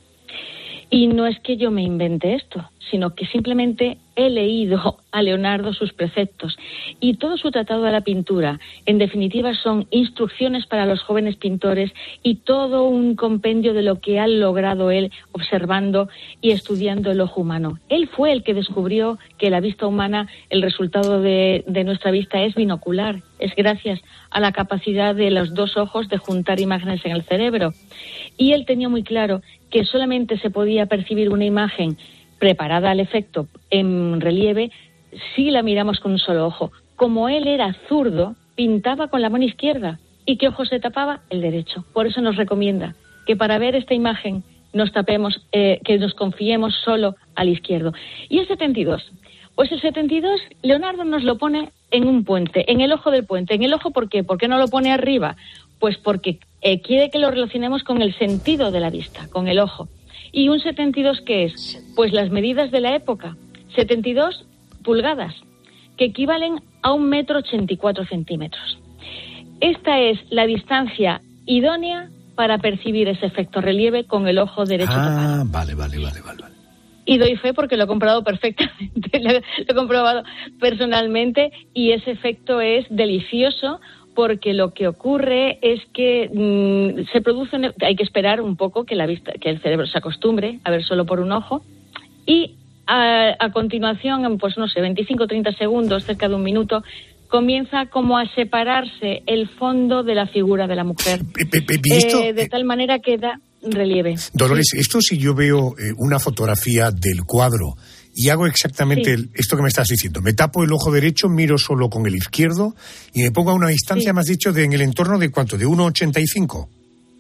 Y 0.89 1.07
no 1.07 1.27
es 1.27 1.39
que 1.41 1.59
yo 1.59 1.71
me 1.71 1.83
invente 1.83 2.35
esto, 2.35 2.69
sino 2.91 3.15
que 3.15 3.27
simplemente 3.27 3.99
he 4.27 4.31
leído 4.31 4.99
a 5.13 5.23
Leonardo 5.23 5.73
sus 5.73 5.93
preceptos 5.93 6.57
y 7.01 7.15
todo 7.15 7.37
su 7.37 7.51
tratado 7.51 7.83
de 7.83 7.93
la 7.93 8.03
pintura, 8.03 8.61
en 8.87 8.99
definitiva, 8.99 9.55
son 9.55 9.87
instrucciones 9.91 10.67
para 10.67 10.87
los 10.87 11.03
jóvenes 11.03 11.37
pintores 11.37 11.93
y 12.23 12.37
todo 12.37 12.85
un 12.85 13.17
compendio 13.17 13.75
de 13.75 13.83
lo 13.83 14.01
que 14.01 14.19
ha 14.19 14.27
logrado 14.27 14.91
él 14.91 15.11
observando 15.33 16.09
y 16.41 16.51
estudiando 16.51 17.11
el 17.11 17.21
ojo 17.21 17.41
humano. 17.41 17.79
Él 17.89 18.09
fue 18.09 18.33
el 18.33 18.43
que 18.43 18.55
descubrió 18.55 19.19
que 19.39 19.51
la 19.51 19.61
vista 19.61 19.87
humana, 19.87 20.29
el 20.51 20.63
resultado 20.63 21.21
de, 21.21 21.65
de 21.67 21.85
nuestra 21.85 22.11
vista 22.11 22.43
es 22.43 22.55
binocular, 22.55 23.23
es 23.39 23.55
gracias 23.57 24.01
a 24.31 24.41
la 24.41 24.53
capacidad 24.53 25.15
de 25.15 25.31
los 25.31 25.55
dos 25.55 25.77
ojos 25.77 26.09
de 26.09 26.19
juntar 26.19 26.61
imágenes 26.61 27.05
en 27.05 27.13
el 27.13 27.25
cerebro. 27.25 27.73
Y 28.37 28.53
él 28.53 28.65
tenía 28.67 28.89
muy 28.89 29.03
claro 29.03 29.43
que 29.71 29.85
solamente 29.85 30.39
se 30.39 30.51
podía 30.51 30.87
percibir 30.87 31.31
una 31.31 31.45
imagen 31.45 31.97
preparada 32.41 32.91
al 32.91 32.99
efecto 32.99 33.47
en 33.71 34.21
relieve 34.21 34.73
si 35.37 35.51
la 35.51 35.63
miramos 35.63 36.01
con 36.01 36.13
un 36.13 36.19
solo 36.19 36.47
ojo. 36.47 36.73
Como 36.97 37.29
él 37.29 37.47
era 37.47 37.77
zurdo, 37.89 38.35
pintaba 38.57 39.09
con 39.09 39.23
la 39.23 39.31
mano 39.31 39.45
izquierda. 39.45 40.01
¿Y 40.27 40.37
qué 40.37 40.49
ojo 40.49 40.65
se 40.65 40.81
tapaba? 40.81 41.21
El 41.31 41.41
derecho. 41.41 41.85
Por 41.93 42.07
eso 42.07 42.21
nos 42.21 42.37
recomienda 42.37 42.97
que 43.27 43.37
para 43.37 43.59
ver 43.59 43.77
esta 43.77 43.95
imagen 43.95 44.43
nos 44.73 44.93
tapemos, 44.93 45.47
eh, 45.53 45.81
que 45.85 45.99
nos 45.99 46.15
confiemos 46.15 46.75
solo 46.85 47.17
al 47.35 47.49
izquierdo. 47.49 47.93
¿Y 48.29 48.39
el 48.39 48.49
72? 48.49 49.13
Pues 49.55 49.71
el 49.73 49.81
72, 49.81 50.41
Leonardo 50.63 51.05
nos 51.05 51.23
lo 51.23 51.37
pone 51.37 51.71
en 51.91 52.07
un 52.07 52.25
puente, 52.25 52.71
en 52.71 52.81
el 52.81 52.93
ojo 52.93 53.11
del 53.11 53.27
puente. 53.27 53.55
¿En 53.55 53.63
el 53.63 53.75
ojo 53.75 53.91
por 53.91 54.09
qué? 54.09 54.25
¿Por 54.25 54.39
qué 54.39 54.49
no 54.49 54.59
lo 54.59 54.69
pone 54.69 54.93
arriba? 54.93 55.37
Pues 55.79 55.99
porque 55.99 56.39
eh, 56.63 56.81
quiere 56.81 57.11
que 57.11 57.19
lo 57.19 57.31
relacionemos 57.31 57.83
con 57.83 58.01
el 58.01 58.17
sentido 58.17 58.71
de 58.71 58.81
la 58.81 58.91
vista, 58.91 59.29
con 59.31 59.49
el 59.49 59.59
ojo. 59.59 59.89
¿Y 60.33 60.49
un 60.49 60.61
72 60.61 61.21
qué 61.27 61.45
es? 61.45 61.83
Pues 61.97 62.13
las 62.13 62.31
medidas 62.31 62.71
de 62.71 62.81
la 62.81 62.95
época. 62.95 63.37
72 63.75 64.47
pulgadas, 64.83 65.35
que 65.97 66.07
equivalen 66.07 66.61
a 66.83 66.93
un 66.93 67.09
metro 67.09 67.39
84 67.39 68.07
centímetros. 68.07 68.79
Esta 69.61 70.01
es 70.01 70.19
la 70.31 70.47
distancia 70.47 71.21
idónea 71.47 72.09
para 72.35 72.59
percibir 72.59 73.09
ese 73.09 73.27
efecto 73.27 73.61
relieve 73.61 74.05
con 74.05 74.27
el 74.27 74.39
ojo 74.39 74.65
derecho. 74.65 74.93
Ah, 74.95 75.43
vale, 75.47 75.75
vale, 75.75 75.99
vale, 75.99 76.21
vale. 76.23 76.45
Y 77.05 77.19
doy 77.19 77.37
fe 77.37 77.53
porque 77.53 77.77
lo 77.77 77.85
he 77.85 77.87
comprobado 77.87 78.23
perfectamente, 78.23 79.21
lo 79.21 79.31
he 79.31 79.75
comprobado 79.75 80.23
personalmente 80.59 81.53
y 81.75 81.93
ese 81.93 82.13
efecto 82.13 82.61
es 82.61 82.87
delicioso 82.89 83.81
porque 84.15 84.53
lo 84.53 84.73
que 84.73 84.89
ocurre 84.89 85.59
es 85.63 85.81
que 85.93 86.29
mm, 86.33 87.13
se 87.13 87.21
produce, 87.21 87.57
hay 87.81 87.97
que 87.97 88.03
esperar 88.03 88.41
un 88.41 88.57
poco 88.57 88.85
que 88.85 88.95
la 88.95 89.07
vista, 89.07 89.33
que 89.41 89.51
el 89.51 89.61
cerebro 89.61 89.87
se 89.87 89.99
acostumbre 89.99 90.61
a 90.65 90.71
ver 90.71 90.85
solo 90.85 91.07
por 91.07 91.21
un 91.21 91.33
ojo 91.33 91.63
y 92.27 92.57
a, 92.87 93.37
a 93.39 93.53
continuación, 93.53 94.39
pues 94.39 94.57
no 94.59 94.69
sé, 94.69 94.81
25 94.81 95.25
o 95.25 95.27
30 95.27 95.53
segundos, 95.53 96.05
cerca 96.05 96.29
de 96.29 96.35
un 96.35 96.43
minuto, 96.43 96.83
comienza 97.31 97.87
como 97.87 98.19
a 98.19 98.27
separarse 98.35 99.23
el 99.27 99.49
fondo 99.49 100.03
de 100.03 100.15
la 100.15 100.27
figura 100.27 100.67
de 100.67 100.75
la 100.75 100.85
mujer. 100.85 101.21
Eh, 101.39 102.33
de 102.33 102.49
tal 102.49 102.65
manera 102.65 102.99
que 102.99 103.17
da 103.17 103.41
relieve. 103.63 104.17
Dolores, 104.35 104.73
esto 104.75 105.01
si 105.01 105.17
yo 105.17 105.35
veo 105.35 105.75
eh, 105.79 105.93
una 105.97 106.19
fotografía 106.19 106.91
del 106.91 107.25
cuadro 107.25 107.75
y 108.21 108.29
hago 108.29 108.47
exactamente 108.47 109.17
esto 109.33 109.57
que 109.57 109.63
me 109.63 109.69
estás 109.69 109.89
diciendo. 109.89 110.21
Me 110.21 110.35
tapo 110.35 110.63
el 110.63 110.71
ojo 110.75 110.93
derecho, 110.93 111.31
miro 111.31 111.57
solo 111.57 111.89
con 111.89 112.07
el 112.07 112.15
izquierdo 112.15 112.75
y 113.15 113.23
me 113.23 113.31
pongo 113.31 113.51
a 113.51 113.55
una 113.55 113.69
distancia, 113.69 114.13
más 114.13 114.27
dicho, 114.27 114.53
de, 114.53 114.65
en 114.65 114.75
el 114.75 114.83
entorno 114.83 115.19
de 115.19 115.31
cuánto, 115.31 115.57
de 115.57 115.67
1,85. 115.67 116.69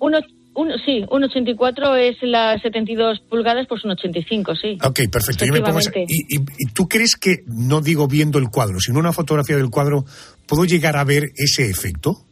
Uno, 0.01 0.19
uno, 0.55 0.75
sí, 0.85 1.03
1,84 1.09 1.97
es 1.97 2.17
las 2.21 2.61
72 2.61 3.21
pulgadas, 3.31 3.67
pues 3.67 3.83
1,85, 3.83 4.61
sí. 4.61 4.79
Ok, 4.85 5.11
perfecto. 5.11 5.47
Yo 5.47 5.55
me 5.55 5.63
pongo 5.63 5.81
y, 5.81 6.37
y, 6.37 6.41
¿Y 6.59 6.67
tú 6.75 6.87
crees 6.87 7.17
que, 7.17 7.45
no 7.47 7.81
digo 7.81 8.07
viendo 8.07 8.39
el 8.39 8.51
cuadro, 8.51 8.79
sino 8.79 8.99
una 8.99 9.15
fotografía 9.15 9.57
del 9.57 9.71
cuadro, 9.71 10.05
puedo 10.47 10.67
llegar 10.67 10.99
a 10.99 11.05
ver 11.05 11.31
ese 11.35 11.71
efecto? 11.71 12.27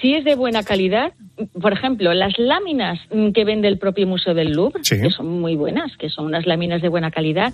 Si 0.00 0.14
es 0.14 0.24
de 0.24 0.34
buena 0.34 0.62
calidad, 0.62 1.12
por 1.60 1.72
ejemplo, 1.72 2.12
las 2.14 2.38
láminas 2.38 2.98
que 3.34 3.44
vende 3.44 3.68
el 3.68 3.78
propio 3.78 4.06
Museo 4.06 4.34
del 4.34 4.52
Louvre, 4.52 4.82
que 4.82 5.10
son 5.10 5.40
muy 5.40 5.56
buenas, 5.56 5.96
que 5.98 6.08
son 6.08 6.26
unas 6.26 6.46
láminas 6.46 6.82
de 6.82 6.88
buena 6.88 7.10
calidad, 7.10 7.52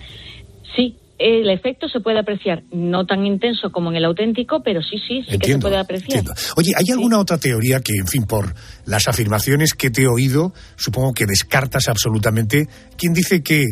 sí, 0.75 0.97
el 1.19 1.49
efecto 1.49 1.89
se 1.89 2.01
puede 2.01 2.19
apreciar, 2.19 2.63
no 2.73 3.07
tan 3.07 3.25
intenso 3.25 3.73
como 3.73 3.91
en 3.91 3.97
el 3.97 4.05
auténtico, 4.05 4.63
pero 4.63 4.83
sí, 4.83 4.99
sí, 4.99 5.25
sí 5.29 5.39
que 5.39 5.53
se 5.53 5.59
puede 5.59 5.79
apreciar. 5.79 6.25
Oye, 6.57 6.73
¿hay 6.77 6.93
alguna 6.93 7.19
otra 7.19 7.39
teoría 7.39 7.81
que, 7.81 7.93
en 7.99 8.07
fin, 8.07 8.25
por 8.25 8.55
las 8.85 9.09
afirmaciones 9.09 9.73
que 9.73 9.91
te 9.91 10.03
he 10.03 10.09
oído, 10.09 10.53
supongo 10.77 11.15
que 11.15 11.25
descartas 11.27 11.89
absolutamente? 11.89 12.69
¿Quién 12.99 13.15
dice 13.15 13.43
que 13.43 13.65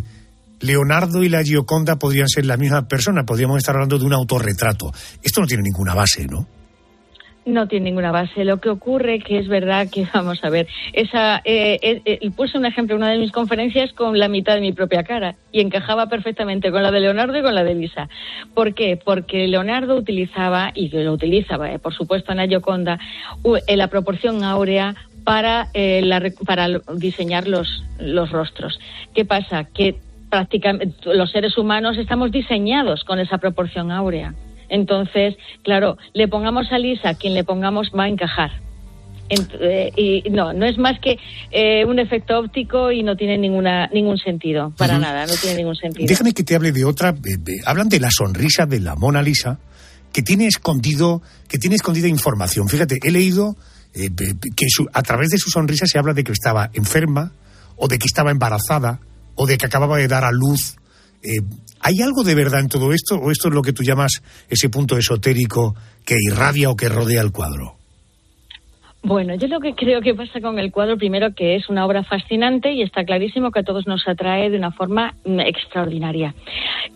Leonardo 0.61 1.23
y 1.23 1.29
la 1.29 1.43
Gioconda 1.43 1.97
podrían 1.97 2.29
ser 2.29 2.47
la 2.47 2.57
misma 2.57 2.89
persona? 2.89 3.25
Podríamos 3.25 3.59
estar 3.59 3.75
hablando 3.75 3.99
de 3.99 4.07
un 4.07 4.15
autorretrato. 4.15 4.91
Esto 5.23 5.43
no 5.43 5.47
tiene 5.47 5.65
ninguna 5.65 5.95
base, 5.95 6.27
¿no? 6.27 6.49
No 7.47 7.69
tiene 7.69 7.85
ninguna 7.87 8.11
base. 8.11 8.45
Lo 8.45 8.59
que 8.59 8.71
ocurre 8.71 9.19
que 9.19 9.39
es 9.39 9.49
verdad 9.49 9.89
que, 9.91 10.07
vamos 10.15 10.43
a 10.43 10.51
ver, 10.51 10.67
esa, 10.93 11.43
eh, 11.45 11.79
eh, 11.83 12.03
eh, 12.05 12.31
puse 12.31 12.57
un 12.57 12.67
ejemplo 12.67 12.97
en 12.97 13.03
una 13.03 13.13
de 13.13 13.19
mis 13.19 13.33
conferencias 13.33 13.93
con 13.93 14.19
la 14.19 14.29
mitad 14.29 14.55
de 14.55 14.61
mi 14.61 14.73
propia 14.73 15.05
cara 15.05 15.35
y 15.53 15.61
encajaba 15.61 16.07
perfectamente 16.07 16.71
con 16.71 16.83
la 16.83 16.91
de 16.91 17.01
Leonardo 17.01 17.39
y 17.39 17.43
con 17.43 17.55
la 17.55 17.65
de 17.65 17.75
Lisa. 17.75 18.09
¿Por 18.55 18.75
qué? 18.75 18.99
Porque 19.03 19.47
Leonardo 19.47 19.97
utilizaba, 19.97 20.73
y 20.75 20.89
lo 20.89 21.13
utilizaba, 21.13 21.71
eh, 21.71 21.79
por 21.79 21.95
supuesto, 21.95 22.33
en 22.33 22.39
la 22.39 22.47
Gioconda, 22.47 22.99
la 23.69 23.89
proporción 23.89 24.43
áurea 24.43 24.95
para, 25.25 25.69
la, 25.75 26.23
para 26.47 26.69
diseñar 26.97 27.49
los, 27.49 27.85
los 27.99 28.31
rostros. 28.31 28.79
¿Qué 29.15 29.25
pasa? 29.25 29.65
Que 29.65 29.97
prácticamente 30.35 30.97
los 31.15 31.31
seres 31.31 31.57
humanos 31.57 31.97
estamos 31.97 32.33
diseñados 32.33 33.05
con 33.05 33.21
esa 33.21 33.39
proporción 33.39 33.93
áurea. 33.93 34.35
Entonces, 34.69 35.37
claro, 35.63 35.97
le 36.13 36.29
pongamos 36.29 36.71
a 36.73 36.79
Lisa, 36.79 37.15
quien 37.15 37.35
le 37.35 37.45
pongamos 37.45 37.91
va 37.97 38.05
a 38.05 38.09
encajar. 38.09 38.51
Eh, 39.29 39.91
y 39.97 40.31
no, 40.31 40.53
no 40.53 40.67
es 40.67 40.77
más 40.77 41.01
que 41.01 41.19
eh, 41.51 41.85
un 41.87 41.99
efecto 41.99 42.39
óptico 42.39 42.93
y 42.93 43.03
no 43.03 43.17
tiene 43.17 43.39
ninguna 43.39 43.87
ningún 43.89 44.19
sentido, 44.19 44.73
para 44.77 44.99
nada, 44.99 45.27
no 45.27 45.33
tiene 45.41 45.57
ningún 45.57 45.77
sentido. 45.77 46.07
Déjame 46.07 46.35
que 46.35 46.43
te 46.43 46.55
hable 46.55 46.73
de 46.73 46.85
otra, 46.85 47.15
hablan 47.65 47.89
de 47.89 48.01
la 48.01 48.11
sonrisa 48.11 48.67
de 48.67 48.81
la 48.81 48.97
Mona 48.97 49.23
Lisa, 49.23 49.59
que 50.13 50.23
tiene 50.23 50.47
escondido, 50.47 51.23
que 51.49 51.59
tiene 51.59 51.77
escondida 51.77 52.07
información. 52.07 52.69
Fíjate, 52.69 52.99
he 53.03 53.11
leído 53.11 53.57
eh, 53.95 54.11
que 54.55 54.67
a 54.93 55.03
través 55.03 55.31
de 55.31 55.39
su 55.39 55.51
sonrisa 55.51 55.87
se 55.87 55.99
habla 55.99 56.13
de 56.13 56.23
que 56.23 56.33
estaba 56.33 56.71
enferma, 56.75 57.33
o 57.77 57.89
de 57.89 57.99
que 57.99 58.07
estaba 58.07 58.31
embarazada, 58.31 59.01
o 59.37 59.47
de 59.47 59.57
que 59.57 59.67
acababa 59.67 59.97
de 59.97 60.07
dar 60.07 60.25
a 60.25 60.33
luz 60.33 60.77
Eh, 61.25 61.41
¿Hay 61.81 62.01
algo 62.03 62.23
de 62.23 62.35
verdad 62.35 62.61
en 62.61 62.69
todo 62.69 62.93
esto 62.93 63.17
o 63.17 63.31
esto 63.31 63.49
es 63.49 63.55
lo 63.55 63.63
que 63.63 63.73
tú 63.73 63.83
llamas 63.83 64.23
ese 64.49 64.69
punto 64.69 64.97
esotérico 64.97 65.75
que 66.05 66.17
irradia 66.19 66.71
o 66.71 66.77
que 66.77 66.89
rodea 66.89 67.23
el 67.23 67.33
cuadro? 67.33 67.77
Bueno, 69.03 69.35
yo 69.35 69.49
lo 69.49 69.61
que 69.61 69.75
creo 69.75 70.01
que 70.01 70.15
pasa 70.15 70.41
con 70.41 70.59
el 70.59 70.73
cuadro, 70.73 70.97
primero 70.97 71.35
que 71.35 71.57
es 71.57 71.69
una 71.69 71.85
obra 71.85 72.05
fascinante 72.05 72.73
y 72.73 72.81
está 72.81 73.05
clarísimo 73.05 73.51
que 73.51 73.61
a 73.61 73.63
todos 73.63 73.87
nos 73.87 74.09
atrae 74.09 74.49
de 74.49 74.57
una 74.57 74.71
forma 74.71 75.13
mm, 75.27 75.41
extraordinaria. 75.41 76.35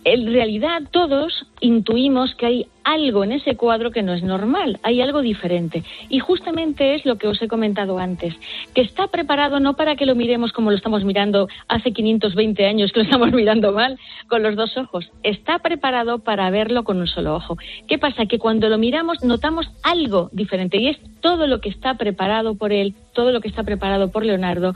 En 0.03 0.25
realidad 0.33 0.81
todos 0.89 1.45
intuimos 1.59 2.33
que 2.33 2.45
hay 2.47 2.67
algo 2.89 3.23
en 3.23 3.33
ese 3.33 3.55
cuadro 3.55 3.91
que 3.91 4.01
no 4.01 4.13
es 4.13 4.23
normal, 4.23 4.79
hay 4.81 4.99
algo 5.01 5.21
diferente. 5.21 5.83
Y 6.09 6.19
justamente 6.19 6.95
es 6.95 7.05
lo 7.05 7.17
que 7.17 7.27
os 7.27 7.39
he 7.41 7.47
comentado 7.47 7.99
antes, 7.99 8.33
que 8.73 8.81
está 8.81 9.07
preparado 9.07 9.59
no 9.59 9.75
para 9.75 9.95
que 9.95 10.07
lo 10.07 10.15
miremos 10.15 10.51
como 10.51 10.71
lo 10.71 10.77
estamos 10.77 11.03
mirando 11.03 11.47
hace 11.67 11.91
520 11.91 12.65
años, 12.65 12.91
que 12.91 13.01
lo 13.01 13.05
estamos 13.05 13.31
mirando 13.33 13.71
mal, 13.73 13.99
con 14.27 14.41
los 14.41 14.55
dos 14.55 14.75
ojos. 14.75 15.11
Está 15.21 15.59
preparado 15.59 16.19
para 16.19 16.49
verlo 16.49 16.83
con 16.83 16.97
un 16.97 17.07
solo 17.07 17.35
ojo. 17.35 17.57
¿Qué 17.87 17.99
pasa? 17.99 18.25
Que 18.25 18.39
cuando 18.39 18.69
lo 18.69 18.79
miramos 18.79 19.23
notamos 19.23 19.69
algo 19.83 20.29
diferente 20.31 20.77
y 20.77 20.87
es 20.87 20.97
todo 21.21 21.45
lo 21.45 21.61
que 21.61 21.69
está 21.69 21.93
preparado 21.93 22.55
por 22.55 22.71
él, 22.71 22.95
todo 23.13 23.31
lo 23.31 23.39
que 23.39 23.49
está 23.49 23.63
preparado 23.63 24.09
por 24.09 24.25
Leonardo 24.25 24.73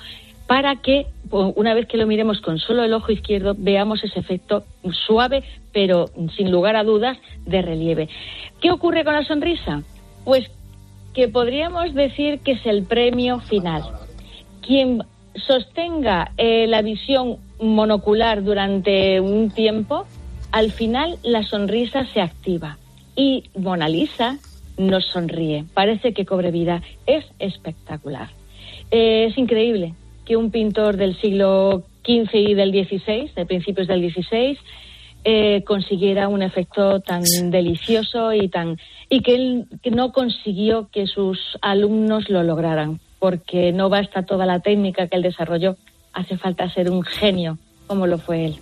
para 0.47 0.75
que 0.77 1.08
una 1.32 1.73
vez 1.73 1.88
que 1.88 1.97
lo 1.97 2.06
miremos 2.06 2.41
con 2.41 2.60
solo 2.60 2.84
el 2.84 2.93
ojo 2.93 3.12
izquierdo 3.12 3.56
veamos 3.58 4.03
ese 4.03 4.19
efecto 4.19 4.63
suave, 5.08 5.43
pero 5.71 6.10
sin 6.36 6.51
lugar 6.51 6.75
a 6.75 6.84
dudas 6.84 7.17
de 7.45 7.62
relieve. 7.62 8.10
¿Qué 8.62 8.71
ocurre 8.71 9.03
con 9.03 9.13
la 9.13 9.25
sonrisa? 9.25 9.82
Pues 10.25 10.49
que 11.13 11.27
podríamos 11.27 11.93
decir 11.93 12.39
que 12.39 12.53
es 12.53 12.65
el 12.65 12.84
premio 12.84 13.39
final. 13.39 13.84
Quien 14.62 15.03
sostenga 15.36 16.32
eh, 16.38 16.67
la 16.67 16.82
visión 16.82 17.38
monocular 17.60 18.43
durante 18.43 19.19
un 19.19 19.49
tiempo, 19.49 20.06
al 20.51 20.71
final 20.71 21.17
la 21.23 21.43
sonrisa 21.43 22.06
se 22.13 22.21
activa 22.21 22.77
y 23.15 23.49
Mona 23.56 23.89
Lisa 23.89 24.38
nos 24.77 25.06
sonríe, 25.06 25.65
parece 25.73 26.13
que 26.13 26.25
cobre 26.25 26.51
vida, 26.51 26.82
es 27.06 27.25
espectacular. 27.39 28.29
Eh, 28.91 29.27
es 29.29 29.38
increíble, 29.38 29.93
que 30.25 30.38
un 30.38 30.51
pintor 30.51 30.97
del 30.97 31.19
siglo 31.19 31.83
XV 32.03 32.33
y 32.33 32.53
del 32.53 32.71
XVI, 32.71 33.31
de 33.36 33.45
principios 33.45 33.88
del 33.88 34.12
XVI, 34.12 34.57
eh, 35.25 35.63
consiguiera 35.65 36.27
un 36.27 36.41
efecto 36.41 36.99
tan 36.99 37.23
delicioso 37.49 38.33
y 38.33 38.49
tan 38.49 38.77
y 39.09 39.21
que 39.21 39.36
él 39.36 39.67
que 39.81 39.89
no 39.89 40.12
consiguió 40.12 40.89
que 40.91 41.07
sus 41.07 41.39
alumnos 41.62 42.29
lo 42.29 42.43
lograran, 42.43 42.99
porque 43.19 43.71
no 43.71 43.88
basta 43.89 44.23
toda 44.23 44.45
la 44.45 44.59
técnica 44.59 45.07
que 45.07 45.15
él 45.15 45.23
desarrolló, 45.23 45.77
hace 46.12 46.38
falta 46.38 46.69
ser 46.73 46.89
un 46.89 47.03
genio 47.03 47.57
como 47.88 48.05
lo 48.05 48.17
fue 48.17 48.45
él. 48.45 48.59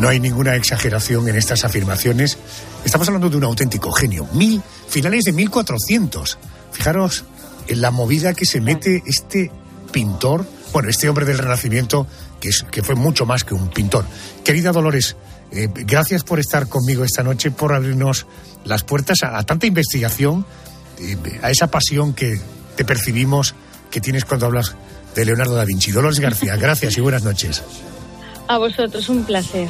No 0.00 0.08
hay 0.08 0.20
ninguna 0.20 0.54
exageración 0.56 1.28
en 1.28 1.36
estas 1.36 1.64
afirmaciones. 1.64 2.38
Estamos 2.84 3.08
hablando 3.08 3.30
de 3.30 3.38
un 3.38 3.44
auténtico 3.44 3.90
genio. 3.92 4.26
Mil, 4.32 4.62
finales 4.88 5.24
de 5.24 5.32
1400. 5.32 6.38
Fijaros 6.70 7.24
en 7.68 7.80
la 7.80 7.90
movida 7.90 8.34
que 8.34 8.46
se 8.46 8.60
mete 8.60 9.02
este 9.06 9.50
pintor, 9.92 10.46
bueno, 10.72 10.88
este 10.88 11.08
hombre 11.08 11.24
del 11.24 11.38
Renacimiento, 11.38 12.06
que, 12.40 12.48
es, 12.48 12.64
que 12.70 12.82
fue 12.82 12.94
mucho 12.94 13.26
más 13.26 13.44
que 13.44 13.54
un 13.54 13.68
pintor. 13.68 14.04
Querida 14.44 14.72
Dolores, 14.72 15.16
eh, 15.52 15.68
gracias 15.72 16.24
por 16.24 16.40
estar 16.40 16.68
conmigo 16.68 17.04
esta 17.04 17.22
noche, 17.22 17.50
por 17.50 17.72
abrirnos 17.72 18.26
las 18.64 18.82
puertas 18.82 19.18
a, 19.22 19.42
tanta 19.44 19.66
investigación, 19.66 20.44
eh, 20.98 21.16
a 21.42 21.50
esa 21.50 21.68
pasión 21.68 22.12
que 22.12 22.40
te 22.76 22.84
percibimos 22.84 23.54
que 23.90 24.00
tienes 24.00 24.24
cuando 24.24 24.46
hablas 24.46 24.74
de 25.14 25.24
Leonardo 25.24 25.54
da 25.54 25.64
Vinci. 25.64 25.92
Dolores 25.92 26.20
García, 26.20 26.56
gracias 26.56 26.96
y 26.98 27.00
buenas 27.00 27.22
noches. 27.22 27.62
A 28.48 28.58
vosotros, 28.58 29.08
un 29.08 29.24
placer. 29.24 29.68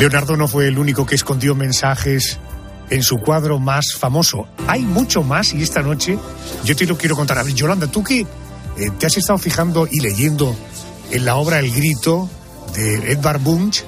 Leonardo 0.00 0.34
no 0.34 0.48
fue 0.48 0.66
el 0.66 0.78
único 0.78 1.04
que 1.04 1.14
escondió 1.14 1.54
mensajes 1.54 2.38
en 2.88 3.02
su 3.02 3.18
cuadro 3.18 3.58
más 3.58 3.92
famoso. 3.92 4.48
Hay 4.66 4.80
mucho 4.80 5.22
más 5.22 5.52
y 5.52 5.62
esta 5.62 5.82
noche 5.82 6.18
yo 6.64 6.74
te 6.74 6.86
lo 6.86 6.96
quiero 6.96 7.14
contar. 7.14 7.38
A 7.38 7.42
ver, 7.42 7.52
Yolanda, 7.52 7.86
tú 7.86 8.02
que 8.02 8.20
eh, 8.20 8.26
te 8.98 9.04
has 9.04 9.18
estado 9.18 9.38
fijando 9.38 9.86
y 9.90 10.00
leyendo 10.00 10.56
en 11.10 11.26
la 11.26 11.36
obra 11.36 11.58
El 11.58 11.70
Grito 11.70 12.30
de 12.74 13.12
Edvard 13.12 13.42
Munch, 13.42 13.84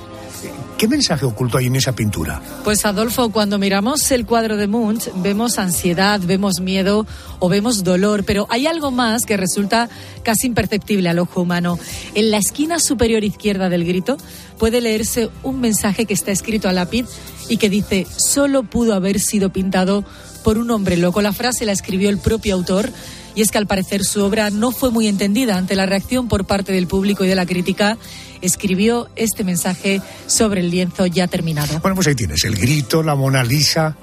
¿Qué 0.83 0.89
mensaje 0.89 1.25
oculto 1.25 1.59
hay 1.59 1.67
en 1.67 1.77
esa 1.77 1.93
pintura? 1.93 2.43
Pues 2.65 2.85
Adolfo, 2.85 3.31
cuando 3.31 3.57
miramos 3.57 4.11
el 4.11 4.27
cuadro 4.27 4.57
de 4.57 4.67
Munch, 4.67 5.13
vemos 5.15 5.61
ansiedad, 5.61 6.19
vemos 6.21 6.55
miedo 6.61 7.07
o 7.39 7.49
vemos 7.49 7.85
dolor, 7.85 8.25
pero 8.25 8.49
hay 8.51 8.67
algo 8.67 8.91
más 8.91 9.25
que 9.25 9.37
resulta 9.37 9.89
casi 10.25 10.49
imperceptible 10.49 11.09
al 11.09 11.21
ojo 11.21 11.43
humano. 11.43 11.79
En 12.17 12.33
la 12.33 12.39
esquina 12.39 12.81
superior 12.81 13.23
izquierda 13.23 13.69
del 13.69 13.85
grito 13.85 14.17
puede 14.59 14.81
leerse 14.81 15.31
un 15.45 15.61
mensaje 15.61 16.05
que 16.05 16.15
está 16.15 16.33
escrito 16.33 16.69
a 16.69 16.73
lápiz 16.73 17.07
y 17.49 17.59
que 17.59 17.71
dice, 17.71 18.05
solo 18.17 18.65
pudo 18.65 18.95
haber 18.95 19.21
sido 19.21 19.53
pintado 19.53 20.05
por 20.43 20.59
un 20.59 20.69
hombre 20.73 20.97
loco. 20.97 21.23
La 21.23 21.33
frase 21.33 21.65
la 21.65 21.71
escribió 21.71 22.11
el 22.11 22.19
propio 22.19 22.57
autor 22.57 22.91
y 23.35 23.43
es 23.43 23.51
que 23.51 23.59
al 23.59 23.67
parecer 23.67 24.05
su 24.05 24.23
obra 24.25 24.51
no 24.51 24.73
fue 24.73 24.91
muy 24.91 25.07
entendida 25.09 25.57
ante 25.57 25.77
la 25.77 25.87
reacción 25.87 26.29
por 26.29 26.45
parte 26.45 26.73
del 26.73 26.87
público 26.87 27.25
y 27.25 27.29
de 27.29 27.35
la 27.35 27.47
crítica 27.47 27.97
escribió 28.41 29.09
este 29.17 29.45
mensaje 29.45 30.03
sobre 30.27 30.61
el 30.61 30.71
lienzo 30.71 31.07
ya 31.07 31.29
terminado. 31.29 31.79
Bueno, 31.81 31.95
pues 31.95 32.09
ahí 32.09 32.15
tienes 32.15 32.45
el 32.45 32.57
grito, 32.57 33.03
la 33.03 33.15
Mona 33.15 33.45
Lisa. 33.45 33.97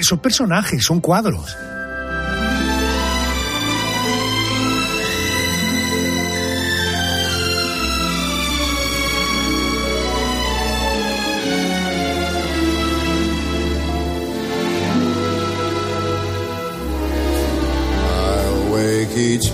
Son 0.00 0.18
personajes, 0.18 0.84
son 0.84 1.00
cuadros. 1.00 1.56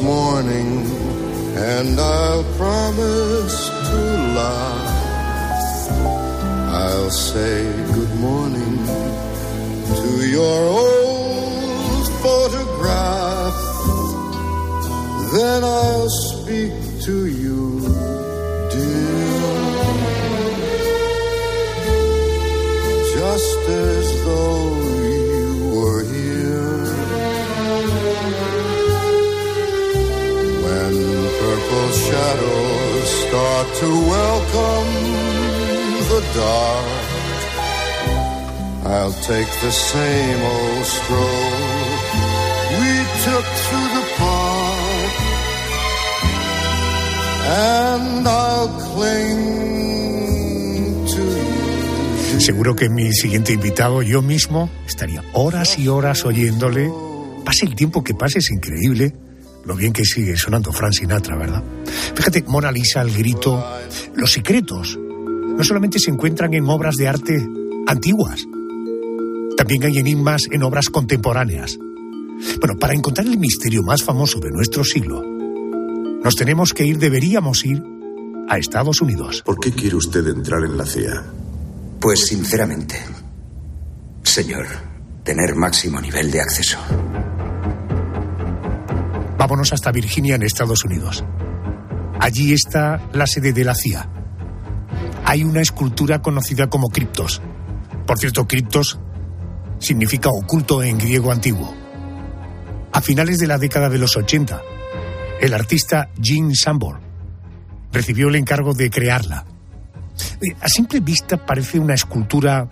Morning 0.03 0.85
and 1.57 1.99
I'll 2.01 2.45
promise 2.57 3.69
to 3.69 4.01
laugh. 4.39 4.91
I'll 6.75 7.11
say 7.11 7.63
good 7.93 8.15
morning 8.17 8.79
to 10.01 10.29
your 10.29 10.61
old 10.83 12.09
photograph. 12.21 13.55
Then 15.33 15.63
I'll 15.65 16.11
speak 16.11 16.73
to 17.03 17.27
you, 17.27 17.81
dear, 18.73 19.33
just 23.15 23.69
as 23.69 24.25
though 24.25 24.83
shadows 32.07 33.09
start 33.25 33.67
to 33.81 33.89
welcome 34.17 34.91
the 36.11 36.21
dark. 36.35 36.89
I'll 38.85 39.17
take 39.23 39.51
the 39.63 39.71
same 39.71 40.41
old 40.43 40.85
stroll 40.85 41.93
we 42.81 42.93
took 43.27 43.47
through 43.65 43.91
the 43.97 44.05
park, 44.19 45.13
and 47.47 48.29
I'll 48.29 48.69
cling 48.89 49.43
to 51.15 51.23
you. 52.35 52.41
Seguro 52.41 52.75
que 52.75 52.89
mi 52.89 53.13
siguiente 53.13 53.53
invitado, 53.53 54.03
yo 54.03 54.21
mismo, 54.23 54.69
estaría 54.87 55.23
horas 55.33 55.79
y 55.79 55.89
horas 55.89 56.25
oyéndole. 56.25 56.91
Pase 57.45 57.67
el 57.67 57.75
tiempo 57.75 58.03
que 58.03 58.15
pase, 58.15 58.39
es 58.39 58.51
increíble 58.51 59.15
lo 59.65 59.77
bien 59.77 59.93
que 59.93 60.05
sigue 60.05 60.37
sonando 60.37 60.73
Frank 60.73 60.93
Sinatra, 60.93 61.37
¿verdad? 61.37 61.63
Fíjate, 62.15 62.43
Mona 62.47 62.73
Lisa, 62.73 63.03
el 63.03 63.13
grito, 63.13 63.65
los 64.15 64.33
secretos, 64.33 64.99
no 64.99 65.63
solamente 65.63 65.99
se 65.99 66.11
encuentran 66.11 66.53
en 66.55 66.69
obras 66.69 66.97
de 66.97 67.09
arte 67.09 67.47
antiguas. 67.87 68.41
También 69.57 69.85
hay 69.85 69.99
enigmas 69.99 70.43
en 70.51 70.63
obras 70.63 70.87
contemporáneas. 70.91 71.79
Bueno, 72.59 72.79
para 72.79 72.95
encontrar 72.95 73.27
el 73.27 73.39
misterio 73.39 73.83
más 73.83 74.03
famoso 74.03 74.41
de 74.41 74.51
nuestro 74.51 74.83
siglo, 74.83 75.23
nos 76.25 76.35
tenemos 76.35 76.73
que 76.73 76.85
ir, 76.85 76.99
deberíamos 76.99 77.65
ir, 77.65 77.83
a 78.49 78.59
Estados 78.59 79.01
Unidos. 79.01 79.43
¿Por 79.45 79.59
qué 79.61 79.73
quiere 79.73 79.97
usted 79.97 80.27
entrar 80.27 80.65
en 80.65 80.77
la 80.77 80.85
CIA? 80.85 81.25
Pues 82.01 82.27
sinceramente, 82.27 82.97
señor, 84.23 84.67
tener 85.25 85.55
máximo 85.55 86.01
nivel 86.01 86.31
de 86.31 86.41
acceso. 86.41 86.79
Vámonos 89.43 89.73
hasta 89.73 89.91
Virginia, 89.91 90.37
en 90.37 90.45
Estados 90.45 90.85
Unidos. 90.85 91.25
Allí 92.21 92.53
está 92.53 93.09
la 93.13 93.27
sede 93.27 93.53
de 93.53 93.65
la 93.65 93.75
CIA. 93.75 94.09
Hay 95.25 95.43
una 95.43 95.61
escultura 95.61 96.23
conocida 96.23 96.71
como 96.71 96.91
criptos. 96.91 97.43
Por 98.07 98.21
cierto, 98.21 98.47
criptos 98.47 99.01
significa 99.81 100.31
oculto 100.31 100.85
en 100.85 100.97
griego 100.97 101.33
antiguo. 101.33 101.75
A 102.93 103.01
finales 103.01 103.41
de 103.41 103.49
la 103.49 103.59
década 103.59 103.89
de 103.89 103.99
los 103.99 104.17
80, 104.17 104.63
el 105.41 105.55
artista 105.55 106.09
Gene 106.23 106.55
Sambor 106.55 107.01
recibió 107.91 108.29
el 108.29 108.37
encargo 108.37 108.75
de 108.75 108.91
crearla. 108.91 109.45
Eh, 110.41 110.55
a 110.61 110.69
simple 110.69 111.01
vista 111.01 111.45
parece 111.45 111.81
una 111.81 111.95
escultura 111.95 112.69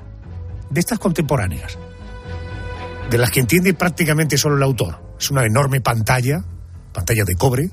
de 0.71 0.79
estas 0.79 1.01
contemporáneas, 1.01 1.77
de 3.11 3.19
las 3.19 3.33
que 3.33 3.41
entiende 3.41 3.75
prácticamente 3.75 4.39
solo 4.39 4.57
el 4.57 4.63
autor. 4.63 5.17
Es 5.19 5.33
una 5.33 5.45
enorme 5.45 5.81
pantalla, 5.81 6.45
pantalla 6.93 7.25
de 7.25 7.35
cobre, 7.35 7.71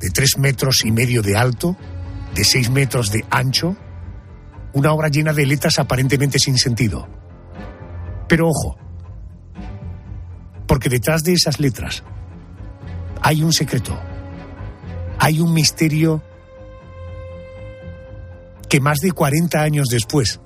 de 0.00 0.10
tres 0.10 0.38
metros 0.38 0.84
y 0.84 0.92
medio 0.92 1.22
de 1.22 1.36
alto, 1.36 1.76
de 2.34 2.44
seis 2.44 2.70
metros 2.70 3.10
de 3.10 3.24
ancho, 3.30 3.76
una 4.72 4.92
obra 4.92 5.08
llena 5.08 5.32
de 5.32 5.46
letras 5.46 5.78
aparentemente 5.78 6.38
sin 6.38 6.58
sentido. 6.58 7.08
Pero 8.28 8.48
ojo, 8.48 8.76
porque 10.66 10.88
detrás 10.88 11.22
de 11.22 11.32
esas 11.34 11.60
letras 11.60 12.02
hay 13.20 13.42
un 13.42 13.52
secreto, 13.52 13.98
hay 15.18 15.40
un 15.40 15.52
misterio 15.52 16.22
que 18.68 18.80
más 18.80 18.98
de 18.98 19.12
40 19.12 19.62
años 19.62 19.88
después 19.88 20.40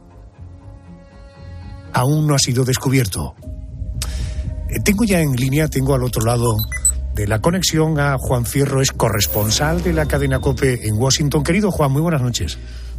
aún 1.93 2.27
no 2.27 2.35
ha 2.35 2.39
sido 2.39 2.65
descubierto. 2.65 3.35
Eh, 4.69 4.81
tengo 4.85 5.05
ya 5.05 5.21
en 5.21 5.35
línea, 5.35 5.69
tengo 5.69 5.95
al 5.95 6.05
otro 6.05 6.25
lado 6.25 6.57
de 7.19 7.27
la 7.27 7.41
conexión 7.41 7.99
a 7.99 8.17
Juan 8.17 8.47
Fierro, 8.47 8.81
es 8.81 8.93
corresponsal 8.93 9.83
de 9.83 9.93
la 9.93 10.07
cadena 10.07 10.39
COPE 10.39 10.87
en 10.87 10.95
Washington. 10.95 11.43
Querido 11.43 11.73
Juan, 11.73 11.91
muy 11.91 12.01
buenas 12.01 12.23
noches. 12.23 12.59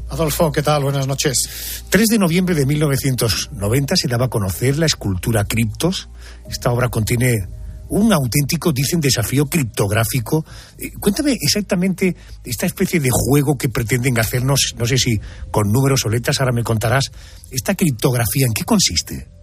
Adolfo, 0.10 0.52
¿qué 0.52 0.62
tal? 0.62 0.84
Buenas 0.84 1.08
noches. 1.08 1.86
3 1.90 2.06
de 2.06 2.18
noviembre 2.20 2.54
de 2.54 2.66
1990 2.66 3.96
se 3.96 4.10
daba 4.10 4.26
a 4.26 4.30
conocer 4.30 4.78
la 4.78 4.88
escultura 4.88 5.46
Criptos. 5.46 6.10
Esta 6.50 6.70
obra 6.70 6.90
contiene 6.90 7.48
un 7.88 8.12
auténtico, 8.12 8.74
dicen, 8.74 9.00
desafío 9.00 9.46
criptográfico. 9.46 10.46
Eh, 10.78 10.92
cuéntame 11.00 11.38
exactamente 11.40 12.14
esta 12.44 12.66
especie 12.66 13.00
de 13.00 13.12
juego 13.14 13.58
que 13.58 13.70
pretenden 13.70 14.20
hacernos, 14.20 14.76
no 14.78 14.86
sé 14.86 14.98
si 14.98 15.18
con 15.50 15.72
números 15.72 16.06
o 16.06 16.10
letras, 16.10 16.42
ahora 16.42 16.52
me 16.52 16.66
contarás, 16.66 17.10
esta 17.52 17.74
criptografía, 17.74 18.48
¿en 18.48 18.54
qué 18.54 18.66
consiste? 18.66 19.39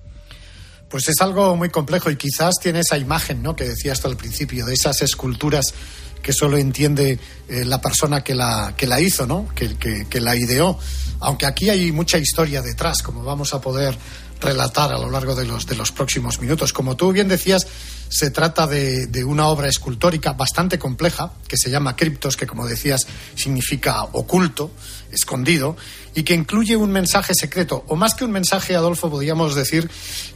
Pues 0.88 1.08
es 1.08 1.20
algo 1.20 1.56
muy 1.56 1.70
complejo 1.70 2.10
y 2.10 2.16
quizás 2.16 2.54
tiene 2.60 2.80
esa 2.80 2.96
imagen 2.96 3.42
¿no? 3.42 3.56
que 3.56 3.64
decía 3.64 3.92
hasta 3.92 4.08
el 4.08 4.16
principio, 4.16 4.66
de 4.66 4.74
esas 4.74 5.02
esculturas 5.02 5.74
que 6.22 6.32
solo 6.32 6.56
entiende 6.56 7.18
eh, 7.48 7.64
la 7.64 7.80
persona 7.80 8.22
que 8.22 8.34
la, 8.34 8.74
que 8.76 8.86
la 8.86 9.00
hizo, 9.00 9.26
¿no? 9.26 9.48
que, 9.54 9.76
que 9.76 10.20
la 10.20 10.36
ideó. 10.36 10.78
Aunque 11.20 11.46
aquí 11.46 11.70
hay 11.70 11.92
mucha 11.92 12.18
historia 12.18 12.62
detrás, 12.62 13.02
como 13.02 13.22
vamos 13.22 13.54
a 13.54 13.60
poder 13.60 13.96
relatar 14.40 14.92
a 14.92 14.98
lo 14.98 15.10
largo 15.10 15.34
de 15.34 15.44
los, 15.44 15.66
de 15.66 15.76
los 15.76 15.92
próximos 15.92 16.40
minutos. 16.40 16.72
Como 16.72 16.96
tú 16.96 17.12
bien 17.12 17.28
decías, 17.28 17.66
se 18.08 18.30
trata 18.30 18.66
de, 18.66 19.06
de, 19.06 19.24
una 19.24 19.48
obra 19.48 19.68
escultórica 19.68 20.32
bastante 20.32 20.78
compleja, 20.78 21.32
que 21.48 21.56
se 21.56 21.70
llama 21.70 21.96
Criptos, 21.96 22.36
que 22.36 22.46
como 22.46 22.66
decías 22.66 23.06
significa 23.34 24.02
oculto, 24.12 24.70
escondido, 25.10 25.76
y 26.14 26.22
que 26.22 26.34
incluye 26.34 26.76
un 26.76 26.92
mensaje 26.92 27.34
secreto, 27.34 27.84
o 27.88 27.96
más 27.96 28.14
que 28.14 28.24
un 28.24 28.32
mensaje, 28.32 28.76
Adolfo, 28.76 29.10
podríamos 29.10 29.54
decir 29.54 29.90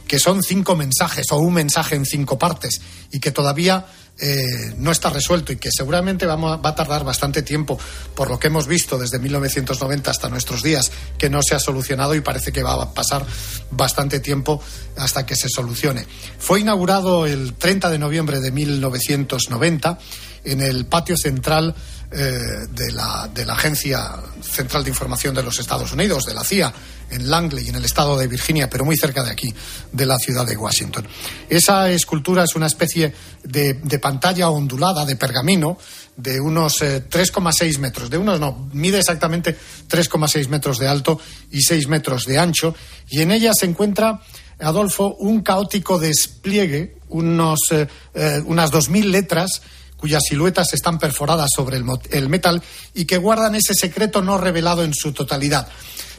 que 0.07 0.19
son 0.19 0.43
cinco 0.43 0.75
mensajes, 0.75 1.31
o 1.31 1.37
un 1.37 1.53
mensaje 1.53 1.95
en 1.95 2.05
cinco 2.05 2.37
partes, 2.37 2.81
y 3.11 3.19
que 3.19 3.31
todavía 3.31 3.85
eh, 4.19 4.75
no 4.77 4.91
está 4.91 5.09
resuelto 5.09 5.51
y 5.51 5.55
que 5.55 5.69
seguramente 5.71 6.25
vamos 6.25 6.59
va 6.63 6.69
a 6.69 6.75
tardar 6.75 7.03
bastante 7.03 7.41
tiempo, 7.41 7.79
por 8.15 8.29
lo 8.29 8.37
que 8.37 8.47
hemos 8.47 8.67
visto 8.67 8.97
desde 8.97 9.17
1990 9.19 10.11
hasta 10.11 10.29
nuestros 10.29 10.61
días, 10.61 10.91
que 11.17 11.29
no 11.29 11.41
se 11.41 11.55
ha 11.55 11.59
solucionado 11.59 12.13
y 12.13 12.21
parece 12.21 12.51
que 12.51 12.61
va 12.61 12.73
a 12.73 12.93
pasar 12.93 13.25
bastante 13.71 14.19
tiempo 14.19 14.61
hasta 14.97 15.25
que 15.25 15.35
se 15.35 15.49
solucione. 15.49 16.05
Fue 16.37 16.59
inaugurado 16.59 17.25
el 17.25 17.53
30 17.53 17.89
de 17.89 17.97
noviembre 17.97 18.39
de 18.39 18.51
1990 18.51 19.97
en 20.43 20.61
el 20.61 20.85
patio 20.85 21.15
central 21.17 21.75
eh, 22.13 22.67
de, 22.69 22.91
la, 22.91 23.29
de 23.33 23.45
la 23.45 23.53
Agencia 23.53 24.11
Central 24.41 24.83
de 24.83 24.89
Información 24.89 25.33
de 25.33 25.43
los 25.43 25.59
Estados 25.59 25.93
Unidos, 25.93 26.25
de 26.25 26.33
la 26.33 26.43
CIA, 26.43 26.73
en 27.09 27.29
Langley, 27.29 27.69
en 27.69 27.75
el 27.75 27.85
estado 27.85 28.17
de 28.17 28.27
Virginia, 28.27 28.69
pero 28.69 28.83
muy 28.83 28.97
cerca 28.97 29.23
de 29.23 29.31
aquí, 29.31 29.53
de 29.91 30.05
la 30.05 30.17
ciudad 30.17 30.45
de 30.45 30.57
Washington. 30.57 31.07
Esa 31.49 31.89
escultura 31.89 32.43
es 32.43 32.55
una 32.55 32.67
especie 32.67 33.13
de, 33.43 33.75
pantalla 34.01 34.49
ondulada 34.49 35.05
de 35.05 35.15
pergamino 35.15 35.77
de 36.17 36.41
unos 36.41 36.81
3,6 36.81 37.75
eh, 37.75 37.79
metros, 37.79 38.09
de 38.09 38.17
unos 38.17 38.39
no, 38.39 38.69
mide 38.73 38.99
exactamente 38.99 39.57
3,6 39.89 40.47
metros 40.49 40.79
de 40.79 40.87
alto 40.87 41.19
y 41.51 41.61
6 41.61 41.87
metros 41.87 42.25
de 42.25 42.39
ancho, 42.39 42.75
y 43.09 43.21
en 43.21 43.31
ella 43.31 43.53
se 43.53 43.65
encuentra, 43.67 44.21
Adolfo, 44.59 45.15
un 45.15 45.41
caótico 45.41 45.97
despliegue, 45.97 46.97
unos, 47.09 47.59
eh, 47.71 47.87
eh, 48.13 48.41
unas 48.45 48.71
2.000 48.71 49.05
letras 49.05 49.61
cuyas 50.01 50.23
siluetas 50.27 50.73
están 50.73 50.99
perforadas 50.99 51.49
sobre 51.55 51.77
el 51.77 52.29
metal 52.29 52.61
y 52.93 53.05
que 53.05 53.17
guardan 53.17 53.55
ese 53.55 53.73
secreto 53.73 54.21
no 54.21 54.37
revelado 54.37 54.83
en 54.83 54.93
su 54.93 55.13
totalidad. 55.13 55.69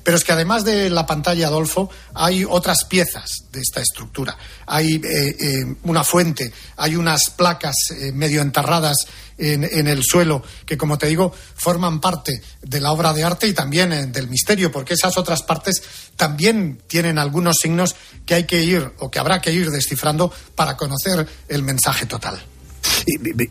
Pero 0.05 0.17
es 0.17 0.25
que 0.25 0.33
además 0.33 0.65
de 0.65 0.91
la 0.91 1.07
pantalla, 1.07 1.47
Adolfo, 1.47 1.91
hay 2.15 2.45
otras 2.45 2.85
piezas 2.85 3.45
de 3.53 3.61
esta 3.61 3.81
estructura. 3.81 4.37
Hay 4.67 4.95
eh, 4.97 5.01
eh, 5.05 5.77
una 5.85 6.03
fuente, 6.03 6.53
hay 6.77 6.97
unas 6.97 7.31
placas 7.31 7.77
eh, 7.91 8.13
medio 8.13 8.41
enterradas 8.41 8.97
en, 9.39 9.89
el 9.89 10.05
suelo 10.05 10.43
que, 10.65 10.77
como 10.77 10.99
te 10.99 11.09
digo, 11.09 11.35
forman 11.57 12.01
parte 12.01 12.41
de 12.63 12.81
la 12.81 12.93
obra 12.93 13.13
de 13.13 13.25
arte 13.25 13.49
y 13.49 13.53
también 13.53 14.13
del 14.13 14.29
misterio, 14.29 14.71
porque 14.71 14.95
esas 14.95 15.17
otras 15.17 15.43
partes 15.43 15.83
también 16.15 16.81
tienen 16.87 17.19
algunos 17.19 17.57
signos 17.61 17.97
que 18.25 18.35
hay 18.35 18.45
que 18.45 18.63
ir 18.63 18.93
o 18.99 19.11
que 19.11 19.19
habrá 19.19 19.41
que 19.41 19.53
ir 19.53 19.71
descifrando 19.71 20.33
para 20.55 20.77
conocer 20.77 21.27
el 21.49 21.63
mensaje 21.65 22.07
total. 22.07 22.41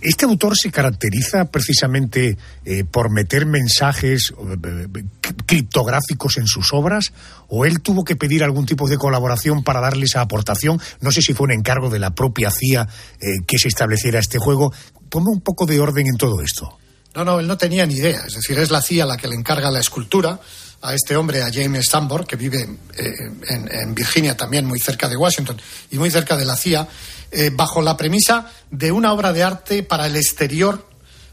Este 0.02 0.26
autor 0.26 0.58
se 0.58 0.72
caracteriza 0.72 1.46
precisamente 1.46 2.38
eh, 2.65 2.84
por 2.84 3.10
meter 3.10 3.46
mensajes 3.46 4.34
eh, 4.34 4.88
criptográficos 5.46 6.38
en 6.38 6.48
sus 6.48 6.74
obras 6.74 7.13
o 7.48 7.65
él 7.65 7.82
tuvo 7.82 8.04
que 8.04 8.15
pedir 8.15 8.44
algún 8.44 8.65
tipo 8.65 8.88
de 8.88 8.98
colaboración 8.98 9.63
para 9.63 9.82
darle 9.82 10.06
esa 10.06 10.22
aportación. 10.22 10.80
No 11.02 11.12
sé 11.12 11.22
si 11.22 11.34
fue 11.34 11.46
un 11.46 11.52
encargo 11.52 11.89
de 11.89 12.00
la 12.00 12.12
propia 12.12 12.50
CIA 12.52 12.88
eh, 13.20 13.28
que 13.46 13.58
se 13.58 13.67
estableciera 13.67 14.20
este 14.20 14.38
juego. 14.38 14.74
Ponme 15.10 15.30
un 15.30 15.41
poco 15.41 15.65
de 15.65 15.80
orden 15.80 16.08
en 16.08 16.17
todo 16.17 16.41
esto. 16.41 16.78
No, 17.13 17.26
no, 17.26 17.39
él 17.39 17.48
no 17.48 17.58
tenía 17.58 17.86
ni 17.86 17.96
idea. 17.96 18.24
Es 18.26 18.36
decir, 18.36 18.58
es 18.58 18.72
la 18.72 18.82
CIA 18.82 19.06
la 19.06 19.17
que 19.17 19.28
le 19.28 19.36
encarga 19.36 19.70
la 19.70 19.80
escultura 19.80 20.39
a 20.82 20.96
este 20.96 21.15
hombre, 21.15 21.44
a 21.44 21.52
James 21.52 21.86
Sambor, 21.88 22.26
que 22.26 22.36
vive 22.36 22.67
en, 22.98 23.96
Virginia 23.96 24.36
también, 24.36 24.65
muy 24.65 24.80
cerca 24.80 25.08
de 25.08 25.15
Washington 25.15 25.62
y 25.91 25.98
muy 25.98 26.10
cerca 26.10 26.36
de 26.36 26.46
la 26.46 26.56
CIA, 26.56 26.88
eh, 27.32 27.52
bajo 27.54 27.82
la 27.82 27.96
premisa 27.96 28.52
de 28.70 28.91
una 28.91 29.13
obra 29.13 29.32
de 29.32 29.44
arte 29.44 29.84
para 29.84 30.08
el 30.08 30.15
exterior 30.15 30.89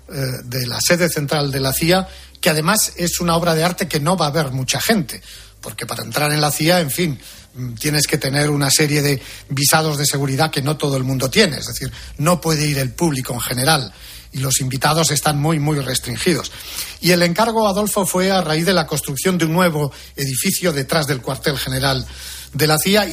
eh, 0.08 0.14
de 0.44 0.66
la 0.66 0.78
sede 0.80 1.08
central 1.08 1.50
de 1.50 1.60
la 1.60 1.72
CIA, 1.72 2.08
que 2.40 2.50
además 2.50 2.92
es 2.96 3.20
una 3.20 3.36
obra 3.36 3.54
de 3.54 3.64
arte 3.64 3.88
que 3.88 4.00
no 4.00 4.16
va 4.16 4.26
a 4.26 4.30
ver 4.30 4.50
mucha 4.50 4.80
gente, 4.80 5.20
porque 5.60 5.86
para 5.86 6.04
entrar 6.04 6.30
en 6.32 6.40
la 6.40 6.50
CIA, 6.50 6.80
en 6.80 6.90
fin, 6.90 7.18
mm, 7.54 7.74
tienes 7.74 8.06
que 8.06 8.18
tener 8.18 8.50
una 8.50 8.70
serie 8.70 9.02
de 9.02 9.20
visados 9.48 9.96
de 9.96 10.04
seguridad 10.04 10.50
que 10.50 10.62
no 10.62 10.76
todo 10.76 10.96
el 10.96 11.04
mundo 11.04 11.30
tiene, 11.30 11.56
es 11.56 11.66
decir, 11.66 11.90
no 12.18 12.40
puede 12.40 12.66
ir 12.66 12.78
el 12.78 12.92
público 12.92 13.32
en 13.32 13.40
general 13.40 13.92
y 14.32 14.38
los 14.38 14.60
invitados 14.60 15.10
están 15.10 15.40
muy, 15.40 15.58
muy 15.58 15.80
restringidos. 15.80 16.52
Y 17.00 17.12
el 17.12 17.22
encargo, 17.22 17.68
Adolfo, 17.68 18.06
fue 18.06 18.30
a 18.30 18.40
raíz 18.40 18.66
de 18.66 18.74
la 18.74 18.86
construcción 18.86 19.38
de 19.38 19.46
un 19.46 19.52
nuevo 19.52 19.92
edificio 20.16 20.72
detrás 20.72 21.06
del 21.06 21.22
cuartel 21.22 21.58
general 21.58 22.06
de 22.52 22.66
la 22.66 22.78
CIA 22.78 23.08
y 23.08 23.12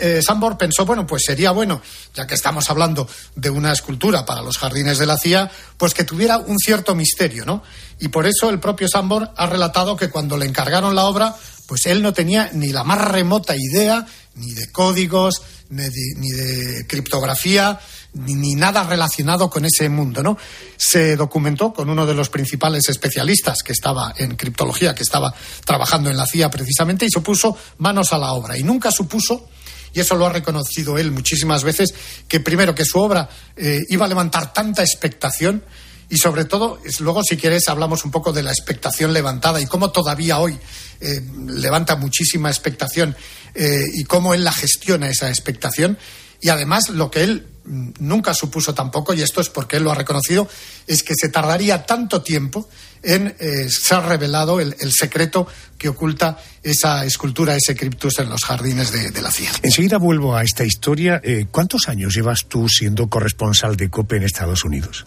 eh, 0.00 0.20
Sambor 0.22 0.58
pensó, 0.58 0.84
bueno, 0.84 1.06
pues 1.06 1.22
sería 1.24 1.50
bueno, 1.50 1.80
ya 2.14 2.26
que 2.26 2.34
estamos 2.34 2.68
hablando 2.68 3.08
de 3.34 3.50
una 3.50 3.72
escultura 3.72 4.26
para 4.26 4.42
los 4.42 4.58
jardines 4.58 4.98
de 4.98 5.06
la 5.06 5.18
CIA, 5.18 5.50
pues 5.76 5.94
que 5.94 6.04
tuviera 6.04 6.38
un 6.38 6.58
cierto 6.58 6.94
misterio, 6.94 7.44
¿no? 7.46 7.62
Y 7.98 8.08
por 8.08 8.26
eso 8.26 8.50
el 8.50 8.60
propio 8.60 8.88
Sambor 8.88 9.30
ha 9.36 9.46
relatado 9.46 9.96
que 9.96 10.10
cuando 10.10 10.36
le 10.36 10.46
encargaron 10.46 10.94
la 10.94 11.04
obra, 11.04 11.34
pues 11.66 11.86
él 11.86 12.02
no 12.02 12.12
tenía 12.12 12.50
ni 12.52 12.68
la 12.68 12.84
más 12.84 13.00
remota 13.00 13.54
idea 13.56 14.06
ni 14.34 14.52
de 14.54 14.70
códigos, 14.70 15.42
ni 15.68 16.30
de 16.30 16.86
criptografía, 16.86 17.78
ni, 18.14 18.54
nada 18.54 18.84
relacionado 18.84 19.48
con 19.48 19.64
ese 19.64 19.88
mundo, 19.88 20.22
¿no? 20.22 20.36
Se 20.76 21.16
documentó 21.16 21.72
con 21.72 21.88
uno 21.90 22.06
de 22.06 22.14
los 22.14 22.28
principales 22.28 22.88
especialistas 22.88 23.62
que 23.62 23.72
estaba 23.72 24.14
en 24.16 24.36
criptología, 24.36 24.94
que 24.94 25.02
estaba 25.02 25.34
trabajando 25.64 26.10
en 26.10 26.16
la 26.16 26.26
CIA 26.26 26.50
precisamente, 26.50 27.06
y 27.06 27.10
se 27.10 27.20
puso 27.20 27.56
manos 27.78 28.12
a 28.12 28.18
la 28.18 28.32
obra. 28.32 28.56
Y 28.56 28.62
nunca 28.62 28.90
supuso 28.90 29.48
y 29.92 30.00
eso 30.00 30.14
lo 30.14 30.26
ha 30.26 30.32
reconocido 30.32 30.98
él 30.98 31.10
muchísimas 31.10 31.64
veces, 31.64 31.94
que 32.28 32.40
primero 32.40 32.74
que 32.74 32.84
su 32.84 33.00
obra 33.00 33.28
eh, 33.56 33.80
iba 33.88 34.06
a 34.06 34.08
levantar 34.08 34.52
tanta 34.52 34.82
expectación 34.82 35.64
y 36.10 36.16
sobre 36.16 36.44
todo, 36.44 36.80
luego 36.98 37.22
si 37.22 37.36
quieres 37.36 37.68
hablamos 37.68 38.04
un 38.04 38.10
poco 38.10 38.32
de 38.32 38.42
la 38.42 38.50
expectación 38.50 39.12
levantada 39.12 39.60
y 39.60 39.66
cómo 39.66 39.90
todavía 39.90 40.40
hoy 40.40 40.58
eh, 41.00 41.20
levanta 41.46 41.94
muchísima 41.94 42.50
expectación 42.50 43.16
eh, 43.54 43.84
y 43.94 44.02
cómo 44.04 44.34
él 44.34 44.42
la 44.42 44.52
gestiona 44.52 45.08
esa 45.08 45.28
expectación. 45.28 45.96
Y 46.40 46.48
además 46.48 46.88
lo 46.88 47.12
que 47.12 47.22
él 47.22 47.46
nunca 47.64 48.34
supuso 48.34 48.74
tampoco, 48.74 49.14
y 49.14 49.22
esto 49.22 49.40
es 49.40 49.48
porque 49.48 49.76
él 49.76 49.84
lo 49.84 49.90
ha 49.90 49.94
reconocido, 49.94 50.48
es 50.86 51.02
que 51.02 51.14
se 51.14 51.28
tardaría 51.28 51.84
tanto 51.86 52.22
tiempo 52.22 52.68
en 53.02 53.34
eh, 53.38 53.68
ser 53.70 54.00
revelado 54.02 54.60
el, 54.60 54.76
el 54.80 54.92
secreto 54.92 55.46
que 55.78 55.88
oculta 55.88 56.38
esa 56.62 57.04
escultura, 57.04 57.56
ese 57.56 57.74
criptus 57.74 58.18
en 58.18 58.28
los 58.28 58.44
jardines 58.44 58.92
de, 58.92 59.10
de 59.10 59.22
la 59.22 59.30
CIA. 59.30 59.50
Enseguida 59.62 59.96
vuelvo 59.98 60.36
a 60.36 60.42
esta 60.42 60.64
historia. 60.64 61.20
Eh, 61.24 61.46
¿Cuántos 61.50 61.88
años 61.88 62.14
llevas 62.14 62.46
tú 62.48 62.68
siendo 62.68 63.08
corresponsal 63.08 63.76
de 63.76 63.88
COPE 63.88 64.16
en 64.16 64.22
Estados 64.24 64.64
Unidos? 64.64 65.06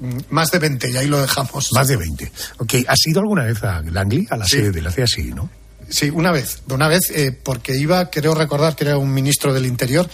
Mm, 0.00 0.18
Más 0.30 0.50
de 0.52 0.58
20, 0.60 0.90
y 0.90 0.96
ahí 0.96 1.06
lo 1.08 1.20
dejamos. 1.20 1.70
Más 1.72 1.88
de 1.88 1.96
20. 1.96 2.30
Ok, 2.58 2.74
¿has 2.86 3.04
ido 3.06 3.20
alguna 3.20 3.44
vez 3.44 3.62
a 3.64 3.82
Langley, 3.82 4.26
a 4.30 4.36
la 4.36 4.44
Sí. 4.44 4.56
sede 4.58 4.70
de 4.70 4.82
la 4.82 4.92
CIA? 4.92 5.06
Sí, 5.08 5.32
¿no? 5.34 5.50
Sí, 5.88 6.10
una 6.10 6.30
vez, 6.32 6.60
una 6.70 6.88
vez, 6.88 7.10
eh, 7.10 7.30
porque 7.32 7.76
iba, 7.76 8.10
creo 8.10 8.34
recordar 8.34 8.74
que 8.76 8.84
era 8.84 8.96
un 8.96 9.12
ministro 9.12 9.52
del 9.52 9.66
Interior, 9.66 10.08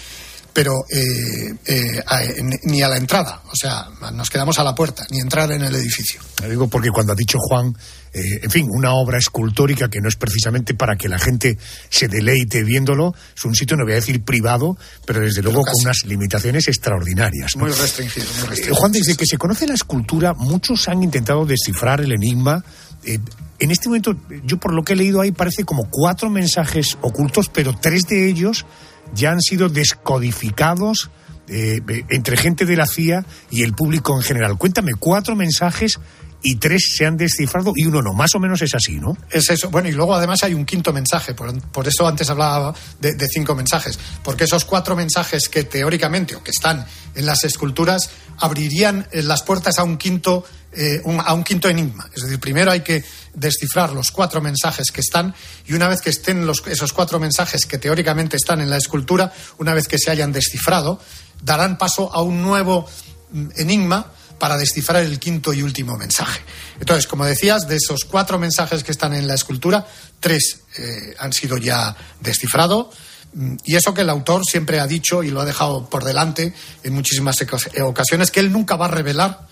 pero 0.61 0.85
eh, 0.90 1.55
eh, 1.64 2.03
a- 2.07 2.23
en- 2.23 2.61
ni 2.64 2.83
a 2.83 2.88
la 2.88 2.99
entrada, 2.99 3.40
o 3.51 3.57
sea, 3.57 3.87
nos 4.12 4.29
quedamos 4.29 4.59
a 4.59 4.62
la 4.64 4.75
puerta, 4.75 5.07
ni 5.11 5.18
entrar 5.18 5.51
en 5.53 5.62
el 5.62 5.75
edificio. 5.75 6.20
Lo 6.42 6.51
digo 6.51 6.68
porque 6.68 6.90
cuando 6.90 7.14
ha 7.14 7.16
dicho 7.16 7.38
Juan, 7.38 7.75
eh, 8.12 8.20
en 8.42 8.51
fin, 8.51 8.66
una 8.68 8.92
obra 8.92 9.16
escultórica 9.16 9.88
que 9.88 10.01
no 10.03 10.09
es 10.11 10.16
precisamente 10.16 10.75
para 10.75 10.96
que 10.96 11.09
la 11.09 11.18
gente 11.18 11.57
se 11.88 12.09
deleite 12.09 12.62
viéndolo, 12.62 13.14
es 13.35 13.42
un 13.46 13.55
sitio, 13.55 13.75
no 13.79 13.85
voy 13.85 13.92
a 13.92 13.96
decir 13.96 14.23
privado, 14.23 14.77
pero 15.07 15.20
desde 15.20 15.40
luego 15.40 15.62
con 15.62 15.73
unas 15.81 16.05
limitaciones 16.05 16.68
extraordinarias. 16.68 17.57
¿no? 17.57 17.64
Muy 17.64 17.73
restringido, 17.73 18.27
muy 18.27 18.42
Eh, 18.42 18.46
restringido. 18.49 18.75
Juan, 18.77 18.92
desde 18.92 19.16
que 19.16 19.25
se 19.25 19.38
conoce 19.38 19.66
la 19.66 19.75
escultura, 19.75 20.35
muchos 20.35 20.88
han 20.88 21.03
intentado 21.03 21.46
descifrar 21.46 22.03
el 22.03 22.12
enigma. 22.12 22.62
Eh, 23.05 23.18
en 23.61 23.70
este 23.70 23.88
momento, 23.88 24.14
yo 24.44 24.59
por 24.59 24.75
lo 24.75 24.83
que 24.85 24.92
he 24.92 24.96
leído 24.96 25.23
ahí, 25.23 25.33
parece 25.33 25.64
como 25.64 25.88
cuatro 25.88 26.29
mensajes 26.29 26.99
ocultos, 27.01 27.49
pero 27.49 27.75
tres 27.81 28.03
de 28.03 28.29
ellos 28.29 28.66
ya 29.14 29.31
han 29.31 29.40
sido 29.40 29.68
descodificados 29.68 31.11
eh, 31.49 31.81
eh, 31.88 32.05
entre 32.11 32.37
gente 32.37 32.64
de 32.64 32.77
la 32.77 32.87
CIA 32.87 33.25
y 33.51 33.62
el 33.62 33.75
público 33.75 34.16
en 34.16 34.23
general. 34.23 34.57
Cuéntame, 34.57 34.92
cuatro 34.99 35.35
mensajes 35.35 35.99
y 36.42 36.57
tres 36.57 36.94
se 36.96 37.07
han 37.07 37.16
descifrado 37.16 37.73
y 37.75 37.87
uno 37.87 38.03
no. 38.03 38.12
Más 38.12 38.35
o 38.35 38.38
menos 38.38 38.62
es 38.62 38.75
así, 38.75 38.99
¿no? 38.99 39.16
Es 39.31 39.51
eso. 39.51 39.70
Bueno, 39.70 39.88
y 39.88 39.92
luego 39.92 40.14
además 40.14 40.42
hay 40.42 40.55
un 40.55 40.64
quinto 40.64 40.92
mensaje, 40.92 41.35
por, 41.35 41.88
eso 41.88 42.07
antes 42.07 42.31
hablaba 42.31 42.75
de, 43.01 43.14
de 43.14 43.27
cinco 43.27 43.55
mensajes, 43.55 43.99
porque 44.23 44.44
esos 44.44 44.64
cuatro 44.64 44.96
mensajes 44.96 45.49
que 45.49 45.64
teóricamente 45.64 46.37
o 46.37 46.42
que 46.42 46.51
están 46.51 46.87
en 47.14 47.27
las 47.27 47.44
esculturas 47.44 48.11
abrirían 48.38 49.07
eh, 49.12 49.23
las 49.23 49.42
puertas 49.42 49.79
a 49.79 49.85
un 49.85 49.99
quinto 49.99 50.44
eh, 50.72 51.00
un- 51.04 51.20
a 51.20 51.33
un 51.33 51.42
quinto 51.44 51.68
enigma. 51.68 52.09
Es 52.14 52.22
decir, 52.22 52.38
primero 52.38 52.70
hay 52.70 52.80
que 52.80 53.04
descifrar 53.35 53.92
los 53.92 54.11
cuatro 54.11 54.40
mensajes 54.40 54.90
que 54.92 55.00
están 55.00 55.35
y 55.66 55.72
una 55.74 55.88
vez 55.88 56.00
que 56.00 56.11
estén 56.11 56.46
los- 56.46 56.62
esos 56.66 56.92
cuatro 56.92 57.18
mensajes 57.18 57.66
que 57.66 57.78
teóricamente 57.78 58.37
están 58.37 58.61
en 58.61 58.70
la 58.70 58.76
escultura, 58.76 59.33
una 59.59 59.74
vez 59.74 59.88
que 59.88 59.98
se 59.98 60.11
hayan 60.11 60.33
descifrado, 60.33 61.00
darán 61.42 61.78
paso 61.78 62.12
a 62.12 62.22
un 62.22 62.42
nuevo 62.42 62.87
mm, 63.33 63.48
enigma 63.56 64.12
para 64.38 64.56
descifrar 64.56 65.02
el 65.04 65.18
quinto 65.20 65.52
y 65.52 65.62
último 65.62 65.96
mensaje. 65.98 66.40
Entonces, 66.80 67.06
como 67.06 67.24
decías, 67.26 67.68
de 67.68 67.76
esos 67.76 68.04
cuatro 68.04 68.38
mensajes 68.38 68.83
que 68.83 68.90
están 68.90 69.12
en 69.14 69.26
la 69.28 69.35
escultura, 69.35 69.87
tres 70.18 70.62
eh, 70.78 71.14
han 71.18 71.33
sido 71.33 71.56
ya 71.59 71.94
descifrados. 72.20 72.87
Mm, 73.35 73.56
Y 73.64 73.76
eso 73.76 73.92
que 73.94 74.00
el 74.00 74.11
autor 74.11 74.42
siempre 74.44 74.80
ha 74.80 74.87
dicho 74.87 75.22
y 75.22 75.30
lo 75.30 75.40
ha 75.40 75.44
dejado 75.44 75.88
por 75.90 76.04
delante 76.04 76.52
en 76.83 76.92
muchísimas 76.94 77.37
ocasiones, 77.83 78.30
que 78.30 78.40
él 78.40 78.50
nunca 78.50 78.76
va 78.76 78.87
a 78.87 78.88
revelar 78.88 79.46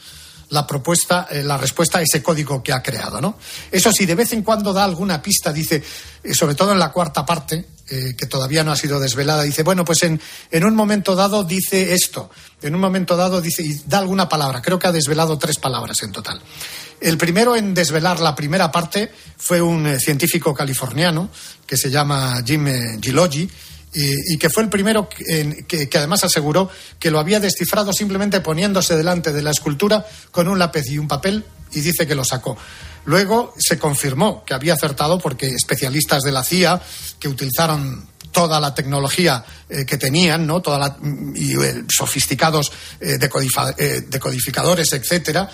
la 0.51 0.67
propuesta, 0.67 1.29
eh, 1.31 1.43
la 1.43 1.57
respuesta 1.57 1.99
a 1.99 2.03
ese 2.03 2.23
código 2.23 2.63
que 2.63 2.73
ha 2.73 2.83
creado, 2.83 3.21
¿no? 3.21 3.39
Eso 3.71 3.93
sí, 3.93 4.07
de 4.07 4.15
vez 4.15 4.33
en 4.33 4.43
cuando 4.43 4.73
da 4.73 4.85
alguna 4.85 5.21
pista, 5.21 5.53
dice, 5.53 5.83
eh, 6.23 6.35
sobre 6.35 6.55
todo 6.55 6.73
en 6.73 6.79
la 6.79 6.91
cuarta 6.91 7.25
parte, 7.27 7.67
eh, 7.91 8.15
que 8.17 8.27
todavía 8.27 8.65
no 8.65 8.73
ha 8.73 8.77
sido 8.77 9.01
desvelada, 9.01 9.43
dice, 9.43 9.63
bueno, 9.63 9.85
pues 9.85 10.03
en, 10.03 10.21
en 10.51 10.65
un 10.65 10.75
momento 10.75 11.15
dado 11.15 11.45
dice 11.45 11.95
esto, 11.95 12.31
en 12.61 12.75
un 12.75 12.81
momento 12.81 13.17
dado 13.17 13.41
dice, 13.41 13.63
y 13.63 13.81
da 13.87 13.99
alguna 13.99 14.29
palabra, 14.29 14.61
creo 14.61 14.79
que 14.79 14.87
ha 14.87 14.93
desvelado 14.93 15.39
tres 15.39 15.59
palabras 15.59 16.03
en 16.03 16.13
total. 16.13 16.41
El 17.01 17.17
primero 17.17 17.57
en 17.57 17.75
desvelar 17.75 18.21
la 18.21 18.35
primera 18.35 18.71
parte 18.71 19.11
fue 19.37 19.63
un 19.63 19.87
eh, 19.87 20.01
científico 20.01 20.55
californiano 20.55 21.31
que 21.67 21.77
se 21.77 21.91
llama 21.91 22.43
Jim 22.45 22.67
Gilogi, 23.01 23.49
y, 23.95 24.37
que 24.39 24.51
fue 24.51 24.63
el 24.63 24.69
primero 24.69 25.09
que, 25.09 25.67
que- 25.89 25.99
además 25.99 26.25
aseguró 26.25 26.71
que 26.99 27.11
lo 27.11 27.19
había 27.19 27.41
descifrado 27.41 27.93
simplemente 27.93 28.41
poniéndose 28.41 28.97
delante 28.97 29.33
de 29.33 29.43
la 29.43 29.51
escultura 29.51 30.07
con 30.31 30.49
un 30.49 30.59
lápiz 30.59 30.87
y 30.89 30.99
un 30.99 31.09
papel 31.09 31.45
y 31.73 31.81
dice 31.81 32.07
que 32.07 32.15
lo 32.15 32.25
sacó. 32.25 32.57
Luego 33.05 33.55
se 33.59 33.79
confirmó 33.79 34.45
que 34.45 34.55
había 34.55 34.75
acertado 34.75 35.19
porque 35.19 35.47
especialistas 35.49 36.23
de 36.23 36.33
la 36.33 36.45
CIA 36.45 36.81
que 37.19 37.29
utilizaron 37.29 38.07
toda 38.31 38.61
la 38.61 38.75
tecnología 38.75 39.43
eh, 39.71 39.87
que 39.87 39.97
tenían, 39.97 40.47
¿no? 40.47 40.61
Toda 40.61 40.79
la, 40.79 40.99
eh, 41.35 41.85
sofisticados 41.89 42.71
eh, 43.01 43.17
decodificadores, 43.19 44.93
etcétera, 44.93 45.49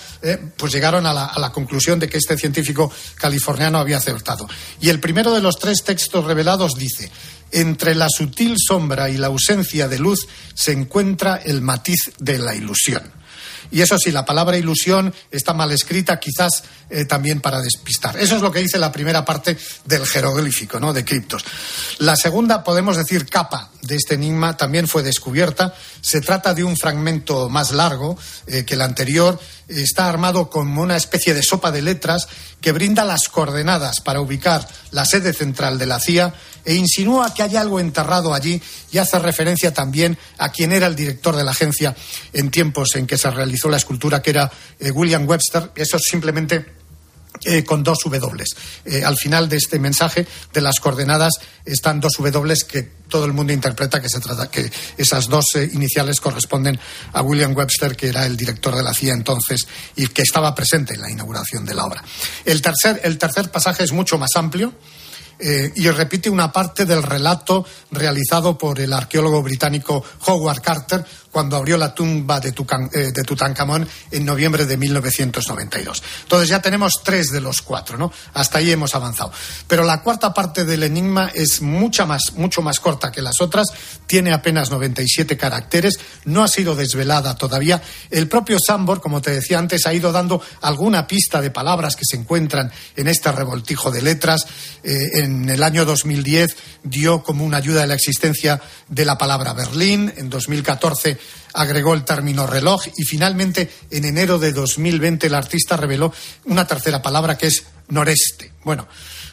pues 0.56 0.72
llegaron 0.72 1.06
a 1.06 1.12
la, 1.12 1.26
a 1.26 1.38
la 1.38 1.52
conclusión 1.52 2.00
de 2.00 2.08
que 2.08 2.18
este 2.18 2.36
científico 2.36 2.90
californiano 3.16 3.78
había 3.78 3.98
acertado. 3.98 4.48
Y 4.80 4.88
el 4.88 4.98
primero 4.98 5.32
de 5.32 5.40
los 5.40 5.56
tres 5.58 5.84
textos 5.84 6.24
revelados 6.24 6.74
dice: 6.74 7.10
entre 7.54 7.94
la 7.94 8.08
sutil 8.08 8.56
sombra 8.58 9.08
y 9.08 9.16
la 9.16 9.28
ausencia 9.28 9.88
de 9.88 9.98
luz 9.98 10.26
se 10.54 10.72
encuentra 10.72 11.36
el 11.36 11.62
matiz 11.62 12.12
de 12.18 12.38
la 12.38 12.54
ilusión. 12.54 13.02
Y 13.70 13.80
eso 13.80 13.98
sí, 13.98 14.12
la 14.12 14.24
palabra 14.24 14.56
ilusión 14.56 15.12
está 15.30 15.52
mal 15.52 15.72
escrita, 15.72 16.20
quizás 16.20 16.62
eh, 16.90 17.06
también 17.06 17.40
para 17.40 17.60
despistar. 17.60 18.16
Eso 18.16 18.36
es 18.36 18.42
lo 18.42 18.52
que 18.52 18.60
dice 18.60 18.78
la 18.78 18.92
primera 18.92 19.24
parte 19.24 19.56
del 19.84 20.06
jeroglífico, 20.06 20.78
¿no? 20.78 20.92
De 20.92 21.04
criptos. 21.04 21.44
La 21.98 22.14
segunda, 22.14 22.62
podemos 22.62 22.96
decir, 22.96 23.26
capa 23.26 23.70
de 23.82 23.96
este 23.96 24.14
enigma 24.14 24.56
también 24.56 24.86
fue 24.86 25.02
descubierta. 25.02 25.74
Se 26.00 26.20
trata 26.20 26.54
de 26.54 26.64
un 26.64 26.76
fragmento 26.76 27.48
más 27.48 27.72
largo 27.72 28.16
eh, 28.46 28.64
que 28.64 28.74
el 28.74 28.82
anterior. 28.82 29.40
Está 29.68 30.08
armado 30.08 30.50
como 30.50 30.82
una 30.82 30.96
especie 30.96 31.34
de 31.34 31.42
sopa 31.42 31.70
de 31.70 31.82
letras 31.82 32.28
que 32.60 32.72
brinda 32.72 33.04
las 33.04 33.28
coordenadas 33.28 34.00
para 34.00 34.20
ubicar 34.20 34.66
la 34.90 35.04
sede 35.04 35.32
central 35.32 35.78
de 35.78 35.86
la 35.86 36.00
CIA 36.00 36.34
e 36.64 36.74
insinúa 36.74 37.34
que 37.34 37.42
hay 37.42 37.56
algo 37.56 37.80
enterrado 37.80 38.32
allí 38.32 38.60
y 38.90 38.98
hace 38.98 39.18
referencia 39.18 39.72
también 39.74 40.18
a 40.38 40.50
quien 40.50 40.72
era 40.72 40.86
el 40.86 40.96
director 40.96 41.36
de 41.36 41.44
la 41.44 41.50
agencia 41.50 41.94
en 42.32 42.50
tiempos 42.50 42.96
en 42.96 43.06
que 43.06 43.18
se 43.18 43.30
realizó 43.30 43.68
la 43.68 43.76
escultura, 43.76 44.22
que 44.22 44.30
era 44.30 44.50
eh, 44.78 44.90
William 44.90 45.28
Webster. 45.28 45.72
Eso 45.76 45.96
es 45.96 46.04
simplemente 46.04 46.83
eh, 47.42 47.64
con 47.64 47.82
dos 47.82 47.98
W. 48.04 48.44
Eh, 48.84 49.04
al 49.04 49.16
final 49.16 49.48
de 49.48 49.56
este 49.56 49.78
mensaje 49.78 50.26
de 50.52 50.60
las 50.60 50.78
coordenadas 50.80 51.32
están 51.64 52.00
dos 52.00 52.12
W 52.18 52.54
que 52.66 52.82
todo 53.08 53.26
el 53.26 53.32
mundo 53.32 53.52
interpreta 53.52 54.00
que 54.00 54.08
se 54.08 54.20
trata 54.20 54.50
que 54.50 54.70
esas 54.96 55.28
dos 55.28 55.44
eh, 55.56 55.68
iniciales 55.72 56.20
corresponden 56.20 56.78
a 57.12 57.22
William 57.22 57.54
Webster 57.54 57.96
que 57.96 58.08
era 58.08 58.24
el 58.24 58.36
director 58.36 58.74
de 58.76 58.82
la 58.82 58.94
CIA 58.94 59.14
entonces 59.14 59.66
y 59.96 60.06
que 60.06 60.22
estaba 60.22 60.54
presente 60.54 60.94
en 60.94 61.02
la 61.02 61.10
inauguración 61.10 61.64
de 61.64 61.74
la 61.74 61.84
obra. 61.84 62.04
El 62.44 62.62
tercer 62.62 63.00
el 63.04 63.18
tercer 63.18 63.50
pasaje 63.50 63.82
es 63.84 63.92
mucho 63.92 64.16
más 64.16 64.30
amplio. 64.36 64.72
eh, 65.38 65.72
y 65.74 65.90
repite 65.90 66.30
una 66.30 66.52
parte 66.52 66.86
del 66.86 67.02
relato 67.02 67.66
realizado 67.90 68.56
por 68.56 68.78
el 68.78 68.92
arqueólogo 68.92 69.42
británico 69.42 70.04
Howard 70.26 70.62
Carter 70.62 71.04
cuando 71.34 71.56
abrió 71.56 71.76
la 71.76 71.92
tumba 71.92 72.38
de, 72.38 72.54
Tucan- 72.54 72.88
eh, 72.94 73.10
de 73.12 73.22
Tutankamón 73.24 73.86
en 74.12 74.24
noviembre 74.24 74.66
de 74.66 74.76
1992. 74.76 76.00
Entonces 76.22 76.48
ya 76.48 76.62
tenemos 76.62 77.00
tres 77.02 77.32
de 77.32 77.40
los 77.40 77.60
cuatro, 77.60 77.98
¿no? 77.98 78.12
Hasta 78.34 78.58
ahí 78.58 78.70
hemos 78.70 78.94
avanzado. 78.94 79.32
Pero 79.66 79.82
la 79.82 80.00
cuarta 80.00 80.32
parte 80.32 80.64
del 80.64 80.84
enigma 80.84 81.30
es 81.34 81.60
mucha 81.60 82.06
más, 82.06 82.34
mucho 82.36 82.62
más 82.62 82.78
corta 82.78 83.10
que 83.10 83.20
las 83.20 83.40
otras, 83.40 83.66
tiene 84.06 84.32
apenas 84.32 84.70
97 84.70 85.36
caracteres, 85.36 85.98
no 86.24 86.44
ha 86.44 86.48
sido 86.48 86.76
desvelada 86.76 87.34
todavía. 87.34 87.82
El 88.10 88.28
propio 88.28 88.58
Sambor, 88.64 89.00
como 89.00 89.20
te 89.20 89.32
decía 89.32 89.58
antes, 89.58 89.86
ha 89.86 89.92
ido 89.92 90.12
dando 90.12 90.40
alguna 90.62 91.08
pista 91.08 91.40
de 91.40 91.50
palabras 91.50 91.96
que 91.96 92.04
se 92.08 92.16
encuentran 92.16 92.70
en 92.94 93.08
este 93.08 93.32
revoltijo 93.32 93.90
de 93.90 94.02
letras. 94.02 94.46
Eh, 94.84 94.94
en 95.24 95.50
el 95.50 95.64
año 95.64 95.84
2010 95.84 96.56
dio 96.84 97.24
como 97.24 97.44
una 97.44 97.56
ayuda 97.56 97.82
a 97.82 97.86
la 97.88 97.94
existencia 97.94 98.60
de 98.88 99.04
la 99.04 99.18
palabra 99.18 99.52
Berlín. 99.52 100.12
En 100.16 100.30
2014 100.30 101.18
agregó 101.52 101.94
el 101.94 102.04
término 102.04 102.46
reloj 102.46 102.86
y 102.96 103.04
finalmente 103.04 103.70
en 103.90 104.04
enero 104.04 104.38
de 104.38 104.52
2020 104.52 105.26
el 105.26 105.34
artista 105.34 105.76
reveló 105.76 106.12
una 106.44 106.66
tercera 106.66 107.00
palabra 107.00 107.38
que 107.38 107.46
es 107.46 107.64
noreste. 107.88 108.52
Bueno, 108.64 108.88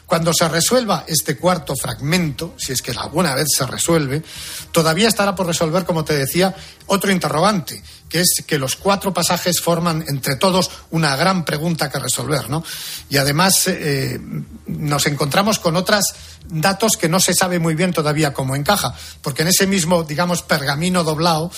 cuando 0.06 0.34
se 0.34 0.46
resuelva 0.46 1.04
este 1.06 1.38
cuarto 1.38 1.74
fragmento, 1.74 2.54
si 2.58 2.72
es 2.72 2.82
que 2.82 2.90
alguna 2.90 3.34
vez 3.34 3.46
se 3.56 3.66
resuelve, 3.66 4.22
todavía 4.70 5.08
estará 5.08 5.34
por 5.34 5.46
resolver, 5.46 5.84
como 5.84 6.04
te 6.04 6.14
decía, 6.14 6.54
otro 6.92 7.10
interrogante, 7.10 7.82
que 8.06 8.20
es 8.20 8.44
que 8.46 8.58
los 8.58 8.76
cuatro 8.76 9.14
pasajes 9.14 9.62
forman 9.62 10.04
entre 10.06 10.36
todos 10.36 10.70
una 10.90 11.16
gran 11.16 11.46
pregunta 11.46 11.90
que 11.90 11.98
resolver, 11.98 12.50
¿no? 12.50 12.62
Y 13.08 13.16
además 13.16 13.66
eh, 13.66 14.20
nos 14.66 15.06
encontramos 15.06 15.58
con 15.58 15.76
otros 15.76 16.04
datos 16.46 16.98
que 17.00 17.08
no 17.08 17.20
se 17.20 17.32
sabe 17.32 17.58
muy 17.58 17.74
bien 17.74 17.92
todavía 17.92 18.34
cómo 18.34 18.54
encaja, 18.54 18.94
porque 19.22 19.40
en 19.40 19.48
ese 19.48 19.66
mismo, 19.66 20.02
digamos, 20.02 20.42
pergamino 20.42 21.02
doblado 21.04 21.50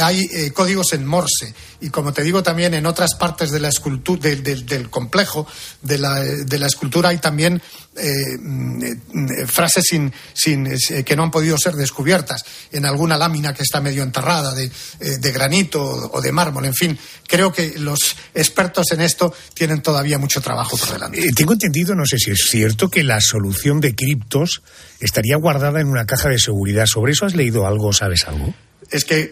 hay 0.00 0.20
eh, 0.32 0.50
códigos 0.52 0.92
en 0.92 1.06
Morse 1.06 1.54
y, 1.80 1.88
como 1.88 2.12
te 2.12 2.22
digo, 2.22 2.42
también 2.42 2.74
en 2.74 2.84
otras 2.84 3.14
partes 3.14 3.50
de 3.50 3.60
la 3.60 3.68
escultura, 3.68 4.20
del 4.20 4.90
complejo 4.90 5.46
de 5.80 5.96
la, 5.96 6.20
de 6.20 6.58
la 6.58 6.66
escultura 6.66 7.08
hay 7.08 7.18
también 7.18 7.62
eh, 7.96 8.38
mm, 8.38 9.46
frases 9.46 9.84
sin, 9.88 10.12
sin, 10.34 10.68
que 11.04 11.16
no 11.16 11.22
han 11.22 11.30
podido 11.30 11.56
ser 11.56 11.74
descubiertas 11.74 12.44
en 12.70 12.84
alguna 12.84 13.16
lámina 13.16 13.54
que 13.54 13.62
está 13.62 13.80
medio 13.80 14.02
enterrada 14.02 14.54
de, 14.54 14.70
de, 14.98 15.32
granito 15.32 15.82
o 15.82 16.20
de 16.20 16.32
mármol. 16.32 16.64
En 16.64 16.74
fin, 16.74 16.98
creo 17.26 17.52
que 17.52 17.74
los 17.78 18.16
expertos 18.34 18.86
en 18.92 19.00
esto 19.00 19.34
tienen 19.54 19.82
todavía 19.82 20.18
mucho 20.18 20.40
trabajo 20.40 20.76
por 20.76 20.92
delante. 20.92 21.32
tengo 21.32 21.52
entendido, 21.52 21.94
no 21.94 22.06
sé 22.06 22.18
si 22.18 22.30
es 22.30 22.46
cierto, 22.50 22.88
que 22.88 23.02
la 23.02 23.20
solución 23.20 23.80
de 23.80 23.94
criptos 23.94 24.62
estaría 25.00 25.36
guardada 25.36 25.80
en 25.80 25.88
una 25.88 26.06
caja 26.06 26.28
de 26.28 26.38
seguridad. 26.38 26.86
¿Sobre 26.86 27.12
eso 27.12 27.26
has 27.26 27.34
leído 27.34 27.66
algo? 27.66 27.92
¿Sabes 27.92 28.24
algo? 28.26 28.54
es 28.90 29.06
que 29.06 29.28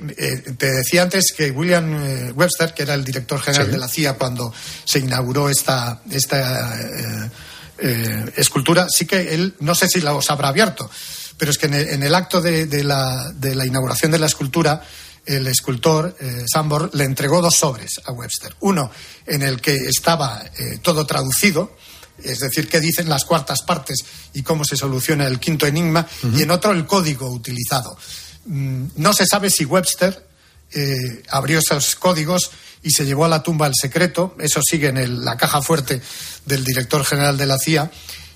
te 0.57 0.71
decía 0.71 1.03
antes 1.03 1.35
que 1.37 1.51
William 1.51 2.33
Webster, 2.35 2.73
que 2.73 2.83
era 2.83 2.95
el 2.95 3.05
director 3.05 3.41
general 3.43 3.71
de 3.71 3.77
la 3.77 3.89
CIA 3.89 4.15
cuando 4.15 4.55
se 4.85 5.01
inauguró 5.01 5.51
esta, 5.51 6.01
esta 6.11 7.31
eh, 7.83 8.33
escultura, 8.37 8.87
sí 8.91 9.07
que 9.07 9.35
él, 9.35 9.55
no 9.61 9.75
sé 9.75 9.89
si 9.89 10.01
la 10.01 10.15
os 10.15 10.31
habrá 10.31 10.49
abierto, 10.49 10.91
pero 11.39 11.51
es 11.51 11.59
que 11.59 11.67
en 11.67 12.03
el, 12.03 12.15
acto 12.15 12.43
de, 12.43 12.67
la, 12.85 13.33
de, 13.35 13.55
la, 13.55 13.65
inauguración 13.65 14.11
de 14.11 14.19
la 14.19 14.27
escultura, 14.27 14.83
el 15.27 15.47
escultor 15.47 16.17
eh, 16.21 16.45
Sambor 16.51 16.91
le 16.95 17.05
entregó 17.05 17.41
dos 17.41 17.57
sobres 17.57 18.01
a 18.05 18.13
Webster. 18.13 18.55
Uno 18.61 18.91
en 19.27 19.43
el 19.43 19.61
que 19.61 19.75
estaba 19.75 20.43
eh, 20.59 20.79
todo 20.83 21.07
traducido, 21.07 21.77
es 22.23 22.41
decir, 22.41 22.69
qué 22.69 22.81
dicen 22.81 23.09
las 23.09 23.25
cuartas 23.25 23.63
partes 23.63 23.99
y 24.35 24.43
cómo 24.43 24.65
se 24.65 24.77
soluciona 24.77 25.27
el 25.27 25.39
quinto 25.39 25.67
enigma, 25.67 26.07
y 26.35 26.43
en 26.43 26.51
otro 26.51 26.73
el 26.73 26.87
código 26.87 27.29
utilizado. 27.31 27.97
Mm, 28.47 28.87
no 28.97 29.13
se 29.13 29.27
sabe 29.27 29.51
si 29.51 29.65
Webster 29.65 30.27
eh, 30.73 31.23
abrió 31.31 31.59
esos 31.59 31.97
códigos 31.97 32.51
y 32.83 32.91
se 32.91 33.05
llevó 33.05 33.25
a 33.25 33.29
la 33.29 33.43
tumba 33.43 33.67
el 33.67 33.75
secreto. 33.75 34.35
Eso 34.39 34.61
sigue 34.63 34.89
en 34.89 35.25
la 35.25 35.37
caja 35.37 35.63
fuerte 35.63 36.01
del 36.47 36.65
director 36.65 37.05
general 37.05 37.37
de 37.37 37.47
la 37.47 37.59
CIA 37.59 37.91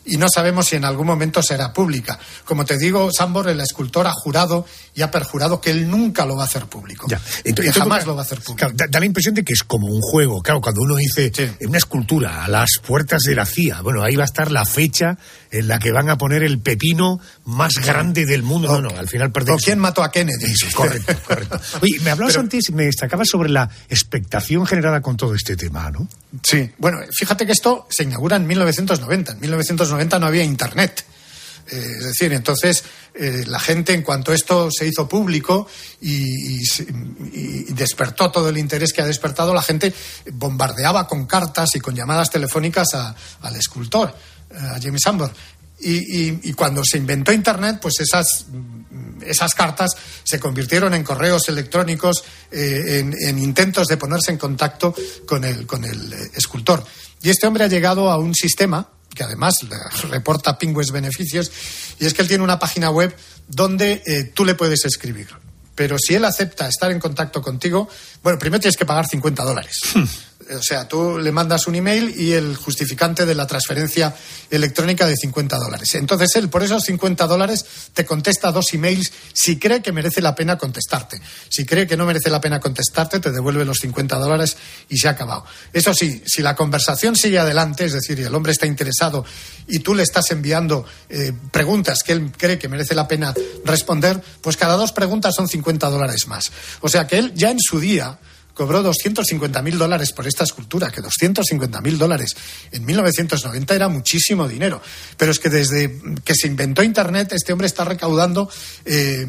y 0.05 0.16
no 0.16 0.26
sabemos 0.28 0.66
si 0.66 0.76
en 0.76 0.85
algún 0.85 1.07
momento 1.07 1.43
será 1.43 1.72
pública. 1.72 2.18
Como 2.45 2.64
te 2.64 2.76
digo, 2.76 3.11
Sambor, 3.12 3.49
el 3.49 3.61
escultor, 3.61 4.07
ha 4.07 4.12
jurado 4.12 4.66
y 4.95 5.03
ha 5.03 5.11
perjurado 5.11 5.61
que 5.61 5.70
él 5.70 5.90
nunca 5.90 6.24
lo 6.24 6.36
va 6.36 6.42
a 6.42 6.47
hacer 6.47 6.66
público. 6.66 7.07
Ya. 7.09 7.20
Entonces, 7.42 7.74
jamás 7.74 8.07
lo 8.07 8.14
va 8.14 8.22
a 8.22 8.24
hacer 8.24 8.40
público. 8.40 8.70
da, 8.74 9.01
la 9.01 9.07
impresión 9.07 9.34
de 9.34 9.45
que 9.45 9.53
es 9.53 9.64
como 9.64 9.88
un 9.88 10.01
juego. 10.01 10.40
Claro, 10.40 10.61
cuando 10.61 10.82
uno 10.82 10.95
dice 10.97 11.32
una 11.61 11.78
escultura 11.78 12.45
a 12.45 12.49
las 12.49 12.78
puertas 12.86 13.22
de 13.22 13.34
la 13.34 13.45
CIA, 13.45 13.80
bueno, 13.80 14.03
ahí 14.03 14.14
va 14.14 14.22
a 14.22 14.26
estar 14.26 14.51
la 14.51 14.64
fecha 14.64 15.18
en 15.51 15.68
la 15.68 15.78
que 15.78 15.90
van 15.90 16.11
a 16.11 16.18
poner 16.18 16.42
el 16.42 16.61
pepino 16.61 17.20
más 17.45 17.74
grande 17.74 18.24
del 18.24 18.42
mundo. 18.42 18.68
no, 18.80 18.88
no, 18.88 18.99
al 18.99 19.09
final 19.09 19.32
perdemos. 19.32 19.62
¿O 19.62 19.64
quién 19.64 19.78
mató 19.78 20.03
a 20.03 20.12
Kennedy? 20.12 20.53
correcto, 20.74 21.14
correcto. 21.26 21.61
Oye, 21.82 21.99
me 22.01 22.11
hablabas 22.11 22.36
antes, 22.36 22.70
me 22.72 22.84
destacabas 22.84 23.28
sobre 23.28 23.51
la 23.51 23.68
expectación 23.88 24.66
generada 24.66 25.01
con 25.01 25.16
todo 25.16 25.34
este 25.34 25.57
tema, 25.57 25.90
¿no? 25.90 26.09
Sí, 26.42 26.70
bueno, 26.78 26.99
fíjate 27.12 27.47
que 27.47 27.53
esto 27.53 27.86
se 27.90 28.05
inaugura 28.05 28.36
en 28.36 28.47
1990. 28.47 29.32
En 29.32 29.40
1990 29.40 30.18
no 30.18 30.26
había 30.26 30.45
Internet. 30.45 31.05
Eh, 31.71 31.95
es 31.99 32.05
decir, 32.05 32.33
entonces 32.33 32.85
eh, 33.15 33.45
la 33.47 33.59
gente, 33.59 33.95
en 33.95 34.03
cuanto 34.03 34.33
esto 34.33 34.71
se 34.71 34.87
hizo 34.87 35.09
público 35.09 35.67
y, 36.01 36.62
despertó 37.73 38.31
todo 38.31 38.49
el 38.49 38.59
interés 38.59 38.93
que 38.93 39.03
ha 39.03 39.07
despertado, 39.07 39.55
la 39.55 39.62
gente 39.62 39.93
bombardeaba 40.33 41.07
con 41.07 41.27
cartas 41.27 41.71
y 41.75 41.81
con 41.81 41.95
llamadas 41.95 42.31
telefónicas 42.31 42.89
al 42.95 43.57
escultor, 43.57 44.15
eh, 44.51 44.57
a 44.59 44.79
James 44.81 45.01
Sambor. 45.03 45.33
Y, 45.81 46.53
cuando 46.55 46.83
se 46.85 46.99
inventó 46.99 47.33
Internet, 47.33 47.79
pues 47.83 48.01
esas, 48.01 48.47
esas 49.23 49.55
cartas 49.55 49.91
se 50.23 50.39
convirtieron 50.39 50.95
en 50.95 51.03
correos 51.03 51.49
electrónicos, 51.49 52.25
en, 52.51 53.39
intentos 53.39 53.89
de 53.89 53.97
ponerse 53.97 54.31
en 54.31 54.39
contacto 54.39 54.95
con 55.27 55.45
el, 55.45 55.67
con 55.67 55.85
el 55.85 56.12
escultor. 56.35 56.85
Y 57.23 57.29
este 57.29 57.47
hombre 57.47 57.65
ha 57.65 57.69
llegado 57.69 58.11
a 58.11 58.17
un 58.17 58.35
sistema 58.35 58.93
que 59.15 59.25
además 59.25 59.55
reporta 60.11 60.59
pingües 60.59 60.91
beneficios, 60.91 61.51
y 61.99 62.07
es 62.07 62.15
que 62.15 62.23
él 62.23 62.29
tiene 62.29 62.45
una 62.45 62.59
página 62.59 62.91
web 62.91 63.15
donde 63.49 64.03
eh, 64.07 64.25
tú 64.35 64.45
le 64.45 64.55
puedes 64.55 64.85
escribir. 64.85 65.29
Pero 65.75 65.97
si 65.99 66.15
él 66.15 66.25
acepta 66.25 66.69
estar 66.69 66.93
en 66.93 67.01
contacto 67.01 67.43
contigo, 67.43 67.89
bueno, 68.23 68.39
primero 68.39 68.61
tienes 68.61 68.77
que 68.77 68.87
pagar 68.87 69.07
50 69.07 69.43
dólares. 69.43 69.81
O 70.53 70.62
sea, 70.62 70.86
tú 70.86 71.18
le 71.18 71.32
mandas 71.32 71.66
un 71.66 71.74
email 71.74 72.14
y 72.16 72.32
el 72.32 72.57
justificante 72.57 73.24
de 73.24 73.34
la 73.34 73.47
transferencia 73.47 74.14
electrónica 74.51 75.07
de 75.07 75.16
50 75.16 75.57
dólares. 75.57 75.95
Entonces 75.95 76.34
él, 76.36 76.49
por 76.49 76.62
esos 76.62 76.84
50 76.84 77.26
dólares, 77.26 77.64
te 77.92 78.05
contesta 78.05 78.53
dos 78.53 78.66
emails 78.72 79.12
si 79.32 79.59
cree 79.59 79.82
que 79.82 79.92
merece 79.92 80.20
la 80.20 80.34
pena 80.34 80.59
contestarte. 80.59 81.20
Si 81.49 81.64
cree 81.64 81.86
que 81.86 81.97
no 81.97 82.07
merece 82.07 82.30
la 82.30 82.40
pena 82.40 82.61
contestarte, 82.61 83.20
te 83.20 83.30
devuelve 83.30 83.64
los 83.64 83.78
50 83.78 84.16
dólares 84.18 84.57
y 84.88 84.99
se 84.99 85.09
ha 85.09 85.12
acabado. 85.12 85.45
Eso 85.72 85.95
sí, 85.95 86.22
si 86.26 86.42
la 86.42 86.55
conversación 86.55 87.16
sigue 87.16 87.38
adelante, 87.38 87.84
es 87.84 87.92
decir, 87.92 88.20
el 88.20 88.34
hombre 88.34 88.53
está 88.53 88.66
interesado 88.66 89.24
y 89.66 89.78
tú 89.78 89.95
le 89.95 90.03
estás 90.03 90.30
enviando 90.30 90.84
eh, 91.09 91.32
preguntas 91.51 92.03
que 92.03 92.12
él 92.12 92.32
cree 92.36 92.59
que 92.59 92.68
merece 92.68 92.95
la 92.95 93.09
pena 93.09 93.34
responder, 93.64 94.22
pues 94.40 94.57
cada 94.57 94.74
dos 94.74 94.92
preguntas 94.92 95.34
son 95.34 95.49
50 95.49 95.88
dólares 95.88 96.26
más. 96.26 96.53
O 96.80 96.88
sea 96.88 97.07
que 97.07 97.18
él 97.18 97.32
ya 97.34 97.51
en 97.51 97.59
su 97.61 97.80
día 97.80 98.18
cobró 98.55 98.82
250 98.82 99.61
mil 99.62 99.76
dólares 99.76 100.12
por 100.12 100.26
esta 100.26 100.44
escultura, 100.44 100.90
que 100.90 101.00
250 101.00 101.80
mil 101.80 101.98
dólares 101.98 102.34
en 102.70 102.84
1990 102.84 103.74
era 103.74 103.88
muchísimo 103.88 104.48
dinero. 104.48 104.80
Pero 105.16 105.32
es 105.32 105.38
que 105.38 105.50
desde 105.50 106.00
que 106.24 106.34
se 106.34 106.46
inventó 106.46 106.82
Internet, 106.82 107.32
este 107.32 107.52
hombre 107.52 107.66
está 107.66 107.84
recaudando 107.84 108.48
eh, 108.84 109.26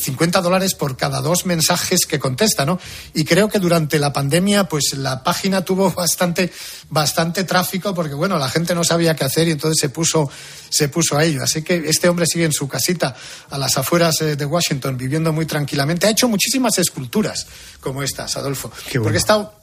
50 0.00 0.38
eh, 0.38 0.42
dólares 0.42 0.74
por 0.74 0.96
cada 0.96 1.20
dos 1.20 1.44
mensajes 1.44 2.06
que 2.06 2.18
contesta, 2.18 2.64
¿no? 2.64 2.78
Y 3.14 3.24
creo 3.24 3.48
que 3.48 3.58
durante 3.58 3.98
la 3.98 4.12
pandemia, 4.12 4.64
pues 4.64 4.94
la 4.96 5.22
página 5.22 5.64
tuvo 5.64 5.90
bastante, 5.90 6.52
bastante 6.88 7.44
tráfico 7.44 7.94
porque, 7.94 8.14
bueno, 8.14 8.38
la 8.38 8.48
gente 8.48 8.74
no 8.74 8.84
sabía 8.84 9.16
qué 9.16 9.24
hacer 9.24 9.48
y 9.48 9.52
entonces 9.52 9.78
se 9.80 9.88
puso, 9.88 10.30
se 10.68 10.88
puso 10.88 11.18
a 11.18 11.24
ello. 11.24 11.42
Así 11.42 11.62
que 11.62 11.82
este 11.88 12.08
hombre 12.08 12.26
sigue 12.26 12.44
en 12.44 12.52
su 12.52 12.68
casita 12.68 13.14
a 13.50 13.58
las 13.58 13.76
afueras 13.76 14.20
eh, 14.20 14.36
de 14.36 14.46
Washington, 14.46 14.96
viviendo 14.96 15.32
muy 15.32 15.46
tranquilamente. 15.46 16.06
Ha 16.06 16.10
hecho 16.10 16.28
muchísimas 16.28 16.78
esculturas 16.78 17.46
como 17.80 18.02
estas, 18.02 18.36
porque 18.54 19.16
he 19.16 19.20
estado 19.20 19.62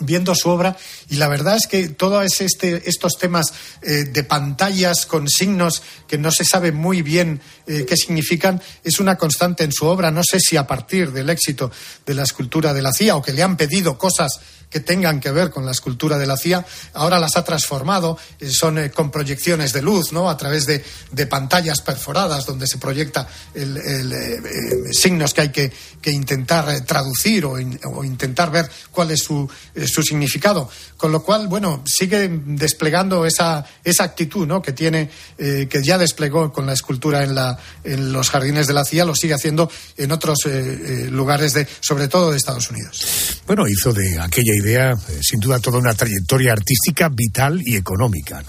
viendo 0.00 0.34
su 0.34 0.50
obra 0.50 0.76
y 1.08 1.16
la 1.16 1.28
verdad 1.28 1.56
es 1.56 1.66
que 1.66 1.88
todos 1.88 2.40
este, 2.40 2.88
estos 2.88 3.14
temas 3.18 3.52
eh, 3.82 4.04
de 4.04 4.22
pantallas 4.22 5.06
con 5.06 5.28
signos 5.28 5.82
que 6.06 6.18
no 6.18 6.30
se 6.30 6.44
sabe 6.44 6.72
muy 6.72 7.02
bien 7.02 7.40
eh, 7.66 7.86
qué 7.88 7.96
significan 7.96 8.62
es 8.84 9.00
una 9.00 9.16
constante 9.16 9.64
en 9.64 9.72
su 9.72 9.86
obra. 9.86 10.10
No 10.10 10.22
sé 10.22 10.40
si 10.40 10.56
a 10.56 10.66
partir 10.66 11.12
del 11.12 11.30
éxito 11.30 11.70
de 12.04 12.14
la 12.14 12.22
escultura 12.22 12.74
de 12.74 12.82
la 12.82 12.92
CIA 12.92 13.16
o 13.16 13.22
que 13.22 13.32
le 13.32 13.42
han 13.42 13.56
pedido 13.56 13.96
cosas 13.96 14.40
que 14.70 14.80
tengan 14.80 15.20
que 15.20 15.30
ver 15.30 15.50
con 15.50 15.64
la 15.64 15.72
escultura 15.72 16.18
de 16.18 16.26
la 16.26 16.36
CIA, 16.36 16.64
ahora 16.94 17.18
las 17.18 17.36
ha 17.36 17.44
transformado, 17.44 18.18
eh, 18.38 18.50
son 18.50 18.78
eh, 18.78 18.90
con 18.90 19.10
proyecciones 19.10 19.72
de 19.72 19.82
luz, 19.82 20.12
¿no? 20.12 20.28
A 20.28 20.36
través 20.36 20.66
de, 20.66 20.84
pantallas 21.28 21.80
perforadas 21.80 22.46
donde 22.46 22.66
se 22.66 22.78
proyecta 22.78 23.28
el, 23.54 23.76
eh, 23.76 24.40
signos 24.92 25.34
que 25.34 25.40
hay 25.42 25.48
que, 25.50 25.72
intentar 26.08 26.80
traducir 26.86 27.44
o, 27.44 27.58
intentar 28.02 28.50
ver 28.50 28.70
cuál 28.90 29.10
es 29.10 29.20
su, 29.20 29.46
su, 29.86 30.02
significado. 30.02 30.70
Con 30.96 31.12
lo 31.12 31.22
cual, 31.22 31.48
bueno, 31.48 31.82
sigue 31.84 32.30
desplegando 32.46 33.26
esa, 33.26 33.62
esa 33.84 34.04
actitud, 34.04 34.46
¿no? 34.46 34.62
Que 34.62 34.72
tiene, 34.72 35.10
que 35.36 35.82
ya 35.84 35.98
desplegó 35.98 36.50
con 36.50 36.64
la 36.64 36.72
escultura 36.72 37.24
en, 37.24 37.34
la, 37.34 37.58
en 37.84 38.10
los 38.10 38.30
jardines 38.30 38.66
de 38.66 38.72
la 38.72 38.86
CIA, 38.86 39.04
lo 39.04 39.14
sigue 39.14 39.34
haciendo 39.34 39.70
en 39.98 40.12
otros 40.12 40.38
lugares 41.10 41.52
de, 41.52 41.68
sobre 41.80 42.08
todo 42.08 42.30
de 42.30 42.38
Estados 42.38 42.70
Unidos. 42.70 43.42
Bueno, 43.46 43.68
hizo 43.68 43.92
de 43.92 44.18
aquella 44.18 44.54
idea, 44.58 44.92
eh, 44.92 45.18
sin 45.22 45.40
duda, 45.40 45.58
toda 45.58 45.78
una 45.78 45.94
trayectoria 45.94 46.52
artística 46.52 47.08
vital 47.08 47.60
y 47.64 47.76
económica. 47.76 48.42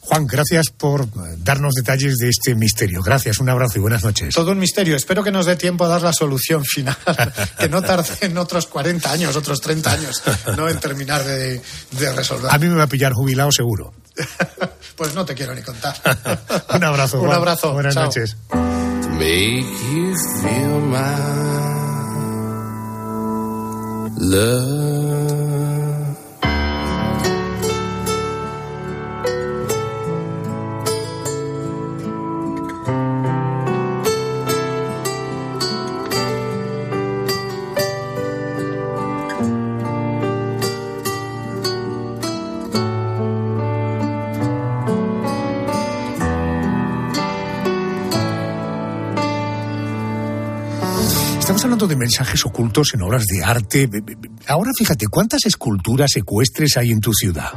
Juan, 0.00 0.26
gracias 0.26 0.70
por 0.70 1.02
eh, 1.02 1.06
darnos 1.38 1.74
detalles 1.74 2.16
de 2.16 2.28
este 2.28 2.54
misterio. 2.54 3.02
Gracias, 3.02 3.38
un 3.38 3.48
abrazo 3.48 3.78
y 3.78 3.80
buenas 3.80 4.04
noches. 4.04 4.34
Todo 4.34 4.52
un 4.52 4.58
misterio. 4.58 4.96
Espero 4.96 5.24
que 5.24 5.32
nos 5.32 5.46
dé 5.46 5.56
tiempo 5.56 5.84
a 5.84 5.88
dar 5.88 6.02
la 6.02 6.12
solución 6.12 6.64
final, 6.64 6.96
que 7.58 7.68
no 7.68 7.82
tarde 7.82 8.08
en 8.20 8.38
otros 8.38 8.66
40 8.66 9.10
años, 9.10 9.36
otros 9.36 9.60
30 9.60 9.92
años, 9.92 10.22
no 10.56 10.68
en 10.68 10.78
terminar 10.78 11.24
de, 11.24 11.60
de 11.90 12.12
resolver. 12.12 12.50
A 12.50 12.58
mí 12.58 12.68
me 12.68 12.76
va 12.76 12.84
a 12.84 12.88
pillar 12.88 13.12
jubilado 13.12 13.50
seguro. 13.50 13.92
pues 14.96 15.14
no 15.14 15.24
te 15.24 15.34
quiero 15.34 15.54
ni 15.54 15.62
contar. 15.62 15.96
un 16.74 16.84
abrazo. 16.84 17.20
un 17.20 17.32
abrazo. 17.32 17.72
Buenas 17.72 17.94
noches. 17.94 18.36
Love. 24.18 25.55
Estamos 51.46 51.62
hablando 51.62 51.86
de 51.86 51.94
mensajes 51.94 52.44
ocultos 52.44 52.92
en 52.94 53.02
obras 53.02 53.24
de 53.24 53.44
arte. 53.44 53.88
Ahora 54.48 54.72
fíjate, 54.76 55.06
¿cuántas 55.06 55.46
esculturas 55.46 56.16
ecuestres 56.16 56.76
hay 56.76 56.90
en 56.90 56.98
tu 56.98 57.12
ciudad? 57.12 57.50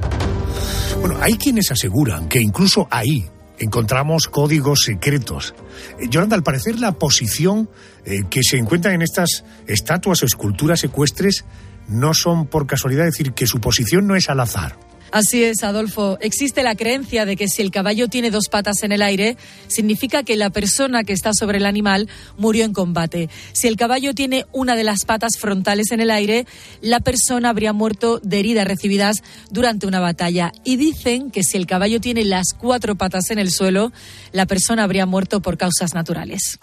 Bueno, 0.99 1.17
hay 1.19 1.37
quienes 1.37 1.71
aseguran 1.71 2.29
que 2.29 2.39
incluso 2.39 2.87
ahí 2.91 3.27
encontramos 3.57 4.27
códigos 4.27 4.81
secretos. 4.81 5.55
Eh, 5.99 6.05
Yolanda, 6.07 6.35
al 6.35 6.43
parecer 6.43 6.79
la 6.79 6.91
posición 6.91 7.67
eh, 8.05 8.25
que 8.29 8.43
se 8.43 8.59
encuentra 8.59 8.93
en 8.93 9.01
estas 9.01 9.43
estatuas 9.65 10.21
o 10.21 10.27
esculturas 10.27 10.83
ecuestres 10.83 11.45
no 11.87 12.13
son 12.13 12.45
por 12.45 12.67
casualidad, 12.67 13.07
es 13.07 13.13
decir, 13.13 13.33
que 13.33 13.47
su 13.47 13.59
posición 13.59 14.05
no 14.05 14.15
es 14.15 14.29
al 14.29 14.39
azar. 14.39 14.77
Así 15.11 15.43
es, 15.43 15.63
Adolfo. 15.63 16.17
Existe 16.21 16.63
la 16.63 16.75
creencia 16.75 17.25
de 17.25 17.35
que 17.35 17.47
si 17.47 17.61
el 17.61 17.71
caballo 17.71 18.07
tiene 18.07 18.31
dos 18.31 18.49
patas 18.49 18.83
en 18.83 18.91
el 18.91 19.01
aire, 19.01 19.37
significa 19.67 20.23
que 20.23 20.35
la 20.35 20.49
persona 20.49 21.03
que 21.03 21.13
está 21.13 21.33
sobre 21.33 21.57
el 21.57 21.65
animal 21.65 22.07
murió 22.37 22.65
en 22.65 22.73
combate. 22.73 23.29
Si 23.53 23.67
el 23.67 23.75
caballo 23.75 24.13
tiene 24.13 24.45
una 24.51 24.75
de 24.75 24.83
las 24.83 25.05
patas 25.05 25.37
frontales 25.39 25.91
en 25.91 25.99
el 25.99 26.11
aire, 26.11 26.45
la 26.81 26.99
persona 26.99 27.49
habría 27.49 27.73
muerto 27.73 28.19
de 28.23 28.39
heridas 28.39 28.67
recibidas 28.67 29.23
durante 29.49 29.87
una 29.87 29.99
batalla. 29.99 30.51
Y 30.63 30.75
dicen 30.77 31.31
que 31.31 31.43
si 31.43 31.57
el 31.57 31.65
caballo 31.65 31.99
tiene 31.99 32.23
las 32.23 32.53
cuatro 32.53 32.95
patas 32.95 33.29
en 33.31 33.39
el 33.39 33.51
suelo, 33.51 33.91
la 34.31 34.45
persona 34.45 34.83
habría 34.83 35.05
muerto 35.05 35.41
por 35.41 35.57
causas 35.57 35.93
naturales. 35.93 36.59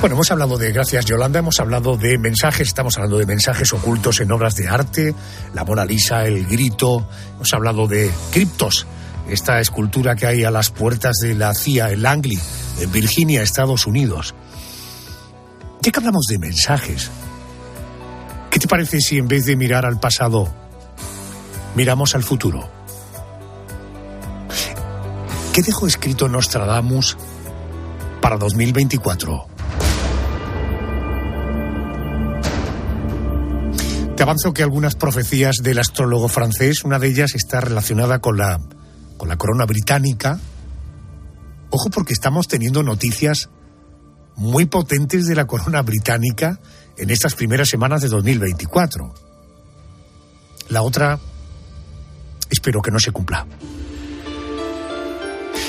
Bueno, 0.00 0.14
hemos 0.14 0.30
hablado 0.30 0.58
de, 0.58 0.72
gracias 0.72 1.04
Yolanda, 1.06 1.40
hemos 1.40 1.58
hablado 1.58 1.96
de 1.96 2.18
mensajes, 2.18 2.68
estamos 2.68 2.96
hablando 2.96 3.18
de 3.18 3.26
mensajes 3.26 3.72
ocultos 3.72 4.20
en 4.20 4.30
obras 4.30 4.54
de 4.54 4.68
arte, 4.68 5.14
la 5.54 5.64
Mona 5.64 5.84
Lisa, 5.84 6.24
el 6.24 6.46
grito, 6.46 7.08
hemos 7.38 7.54
hablado 7.54 7.86
de 7.86 8.10
criptos, 8.32 8.84
esta 9.28 9.60
escultura 9.60 10.16
que 10.16 10.26
hay 10.26 10.42
a 10.42 10.50
las 10.50 10.70
puertas 10.70 11.18
de 11.22 11.36
la 11.36 11.54
CIA 11.54 11.92
en 11.92 12.02
Langley, 12.02 12.38
en 12.80 12.90
Virginia, 12.90 13.42
Estados 13.42 13.86
Unidos. 13.86 14.34
Ya 15.80 15.92
que 15.92 16.00
hablamos 16.00 16.26
de 16.26 16.38
mensajes, 16.38 17.12
¿qué 18.50 18.58
te 18.58 18.66
parece 18.66 19.00
si 19.00 19.18
en 19.18 19.28
vez 19.28 19.46
de 19.46 19.54
mirar 19.54 19.86
al 19.86 20.00
pasado, 20.00 20.52
miramos 21.76 22.16
al 22.16 22.24
futuro? 22.24 22.68
¿Qué 25.52 25.62
dejó 25.62 25.86
escrito 25.86 26.28
Nostradamus 26.28 27.16
para 28.20 28.36
2024? 28.36 29.57
Te 34.18 34.24
avanzo 34.24 34.52
que 34.52 34.64
algunas 34.64 34.96
profecías 34.96 35.58
del 35.62 35.78
astrólogo 35.78 36.26
francés, 36.26 36.82
una 36.82 36.98
de 36.98 37.06
ellas 37.06 37.36
está 37.36 37.60
relacionada 37.60 38.18
con 38.18 38.36
la, 38.36 38.58
con 39.16 39.28
la 39.28 39.36
corona 39.36 39.64
británica. 39.64 40.40
Ojo 41.70 41.88
porque 41.90 42.14
estamos 42.14 42.48
teniendo 42.48 42.82
noticias 42.82 43.48
muy 44.34 44.64
potentes 44.64 45.26
de 45.26 45.36
la 45.36 45.46
corona 45.46 45.82
británica 45.82 46.58
en 46.96 47.10
estas 47.10 47.36
primeras 47.36 47.68
semanas 47.68 48.02
de 48.02 48.08
2024. 48.08 49.14
La 50.70 50.82
otra, 50.82 51.20
espero 52.50 52.82
que 52.82 52.90
no 52.90 52.98
se 52.98 53.12
cumpla. 53.12 53.46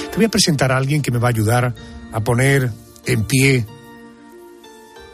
Te 0.09 0.15
voy 0.15 0.25
a 0.25 0.29
presentar 0.29 0.71
a 0.71 0.77
alguien 0.77 1.03
que 1.03 1.11
me 1.11 1.19
va 1.19 1.27
a 1.27 1.29
ayudar 1.29 1.75
a 2.11 2.19
poner 2.21 2.71
en 3.05 3.25
pie 3.25 3.67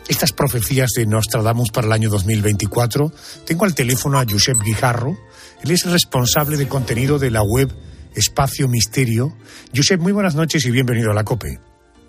estas 0.07 0.31
profecías 0.31 0.91
de 0.95 1.05
Nostradamus 1.05 1.71
para 1.71 1.87
el 1.87 1.93
año 1.93 2.09
2024. 2.09 3.11
Tengo 3.45 3.65
al 3.65 3.75
teléfono 3.75 4.19
a 4.19 4.25
Josep 4.27 4.57
Guijarro. 4.63 5.17
Él 5.63 5.71
es 5.71 5.85
responsable 5.89 6.57
de 6.57 6.67
contenido 6.67 7.19
de 7.19 7.31
la 7.31 7.41
web 7.41 7.73
Espacio 8.13 8.67
Misterio. 8.67 9.35
Josep, 9.75 9.99
muy 9.99 10.11
buenas 10.11 10.35
noches 10.35 10.65
y 10.65 10.71
bienvenido 10.71 11.11
a 11.11 11.13
la 11.13 11.23
COPE. 11.23 11.59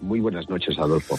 Muy 0.00 0.20
buenas 0.20 0.48
noches, 0.48 0.76
Adolfo. 0.78 1.18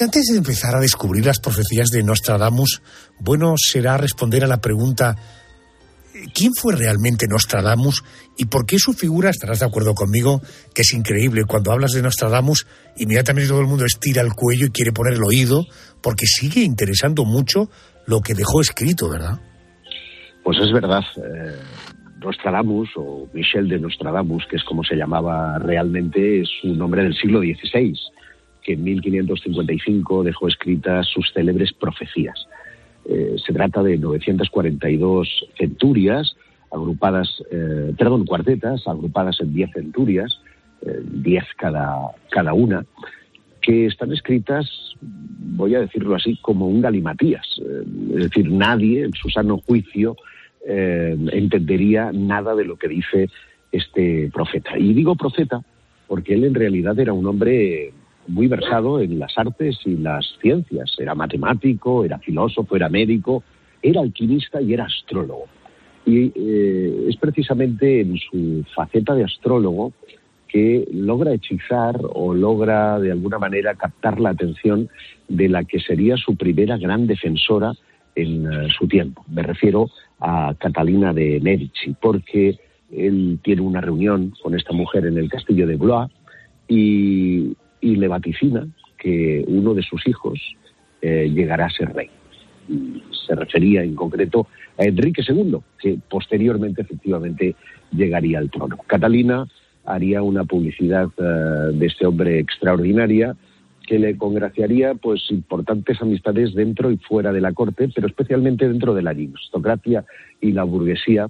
Antes 0.00 0.26
de 0.26 0.38
empezar 0.38 0.74
a 0.74 0.80
descubrir 0.80 1.26
las 1.26 1.40
profecías 1.40 1.88
de 1.90 2.02
Nostradamus, 2.02 2.80
bueno 3.20 3.54
será 3.56 3.98
responder 3.98 4.44
a 4.44 4.48
la 4.48 4.60
pregunta 4.60 5.16
¿quién 6.32 6.52
fue 6.54 6.76
realmente 6.76 7.26
Nostradamus 7.28 8.04
y 8.36 8.46
por 8.46 8.66
qué 8.66 8.78
su 8.78 8.92
figura, 8.92 9.30
estarás 9.30 9.60
de 9.60 9.66
acuerdo 9.66 9.94
conmigo, 9.94 10.40
que 10.74 10.82
es 10.82 10.92
increíble? 10.92 11.44
Cuando 11.46 11.72
hablas 11.72 11.92
de 11.92 12.02
Nostradamus, 12.02 12.66
inmediatamente 12.96 13.48
todo 13.48 13.60
el 13.60 13.66
mundo 13.66 13.84
estira 13.84 14.22
el 14.22 14.32
cuello 14.34 14.66
y 14.66 14.70
quiere 14.70 14.92
poner 14.92 15.14
el 15.14 15.24
oído, 15.24 15.66
porque 16.02 16.26
sigue 16.26 16.62
interesando 16.62 17.24
mucho 17.24 17.68
lo 18.06 18.20
que 18.20 18.34
dejó 18.34 18.60
escrito, 18.60 19.08
¿verdad? 19.08 19.40
Pues 20.42 20.58
es 20.58 20.72
verdad. 20.72 21.02
Eh, 21.16 21.58
Nostradamus, 22.20 22.88
o 22.96 23.28
Michel 23.32 23.68
de 23.68 23.78
Nostradamus, 23.78 24.44
que 24.48 24.56
es 24.56 24.64
como 24.64 24.82
se 24.84 24.96
llamaba 24.96 25.58
realmente, 25.58 26.40
es 26.40 26.48
un 26.62 26.80
hombre 26.80 27.02
del 27.02 27.14
siglo 27.14 27.40
XVI, 27.40 27.94
que 28.62 28.72
en 28.72 28.82
1555 28.82 30.22
dejó 30.24 30.48
escritas 30.48 31.06
sus 31.08 31.30
célebres 31.32 31.72
profecías. 31.74 32.38
Eh, 33.06 33.36
se 33.44 33.52
trata 33.52 33.82
de 33.82 33.98
942 33.98 35.28
centurias, 35.58 36.36
agrupadas, 36.72 37.28
eh, 37.50 37.92
perdón, 37.96 38.24
cuartetas, 38.24 38.86
agrupadas 38.86 39.40
en 39.40 39.54
10 39.54 39.70
centurias, 39.72 40.40
10 40.82 41.44
cada, 41.56 42.10
cada 42.30 42.52
una, 42.52 42.84
que 43.62 43.86
están 43.86 44.12
escritas, 44.12 44.68
voy 45.00 45.74
a 45.74 45.80
decirlo 45.80 46.14
así, 46.14 46.36
como 46.42 46.68
un 46.68 46.82
galimatías. 46.82 47.46
Eh, 47.58 47.84
es 48.16 48.22
decir, 48.24 48.50
nadie 48.50 49.04
en 49.04 49.12
su 49.12 49.30
sano 49.30 49.58
juicio 49.58 50.16
entendería 50.66 52.10
nada 52.10 52.54
de 52.54 52.64
lo 52.64 52.76
que 52.76 52.88
dice 52.88 53.28
este 53.70 54.30
profeta. 54.32 54.78
Y 54.78 54.94
digo 54.94 55.14
profeta 55.14 55.60
porque 56.06 56.34
él 56.34 56.44
en 56.44 56.54
realidad 56.54 56.98
era 56.98 57.12
un 57.12 57.26
hombre 57.26 57.92
muy 58.26 58.46
versado 58.48 59.00
en 59.00 59.18
las 59.18 59.36
artes 59.36 59.78
y 59.84 59.96
las 59.96 60.24
ciencias. 60.40 60.94
Era 60.98 61.14
matemático, 61.14 62.04
era 62.04 62.18
filósofo, 62.18 62.76
era 62.76 62.88
médico, 62.88 63.42
era 63.82 64.00
alquimista 64.00 64.60
y 64.60 64.74
era 64.74 64.84
astrólogo. 64.84 65.46
Y 66.06 66.32
eh, 66.34 67.06
es 67.08 67.16
precisamente 67.16 68.00
en 68.00 68.18
su 68.18 68.64
faceta 68.74 69.14
de 69.14 69.24
astrólogo 69.24 69.92
que 70.48 70.86
logra 70.92 71.32
hechizar 71.32 71.98
o 72.00 72.34
logra 72.34 73.00
de 73.00 73.10
alguna 73.10 73.38
manera 73.38 73.74
captar 73.74 74.20
la 74.20 74.30
atención 74.30 74.88
de 75.28 75.48
la 75.48 75.64
que 75.64 75.80
sería 75.80 76.16
su 76.16 76.36
primera 76.36 76.76
gran 76.76 77.06
defensora 77.06 77.72
en 78.14 78.46
eh, 78.46 78.68
su 78.78 78.86
tiempo. 78.86 79.24
Me 79.28 79.42
refiero 79.42 79.90
a 80.20 80.54
Catalina 80.58 81.12
de 81.12 81.40
Medici, 81.40 81.94
porque 82.00 82.58
él 82.92 83.40
tiene 83.42 83.62
una 83.62 83.80
reunión 83.80 84.32
con 84.42 84.54
esta 84.54 84.72
mujer 84.72 85.06
en 85.06 85.18
el 85.18 85.28
castillo 85.28 85.66
de 85.66 85.76
Blois 85.76 86.10
y, 86.68 87.56
y 87.84 87.96
le 87.96 88.08
vaticina 88.08 88.66
que 88.96 89.44
uno 89.46 89.74
de 89.74 89.82
sus 89.82 90.06
hijos 90.08 90.40
eh, 91.02 91.30
llegará 91.30 91.66
a 91.66 91.70
ser 91.70 91.92
rey. 91.92 92.08
Se 93.26 93.34
refería 93.34 93.82
en 93.82 93.94
concreto 93.94 94.46
a 94.78 94.84
Enrique 94.84 95.22
II, 95.28 95.58
que 95.78 95.98
posteriormente 96.08 96.80
efectivamente 96.80 97.54
llegaría 97.92 98.38
al 98.38 98.50
trono. 98.50 98.78
Catalina 98.86 99.46
haría 99.84 100.22
una 100.22 100.44
publicidad 100.44 101.08
eh, 101.18 101.76
de 101.76 101.86
este 101.86 102.06
hombre 102.06 102.38
extraordinaria 102.38 103.36
que 103.86 103.98
le 103.98 104.16
congraciaría 104.16 104.94
pues 104.94 105.30
importantes 105.30 106.00
amistades 106.00 106.54
dentro 106.54 106.90
y 106.90 106.96
fuera 106.96 107.32
de 107.32 107.42
la 107.42 107.52
corte, 107.52 107.90
pero 107.94 108.06
especialmente 108.06 108.66
dentro 108.66 108.94
de 108.94 109.02
la 109.02 109.10
aristocracia 109.10 110.06
y 110.40 110.52
la 110.52 110.64
burguesía 110.64 111.28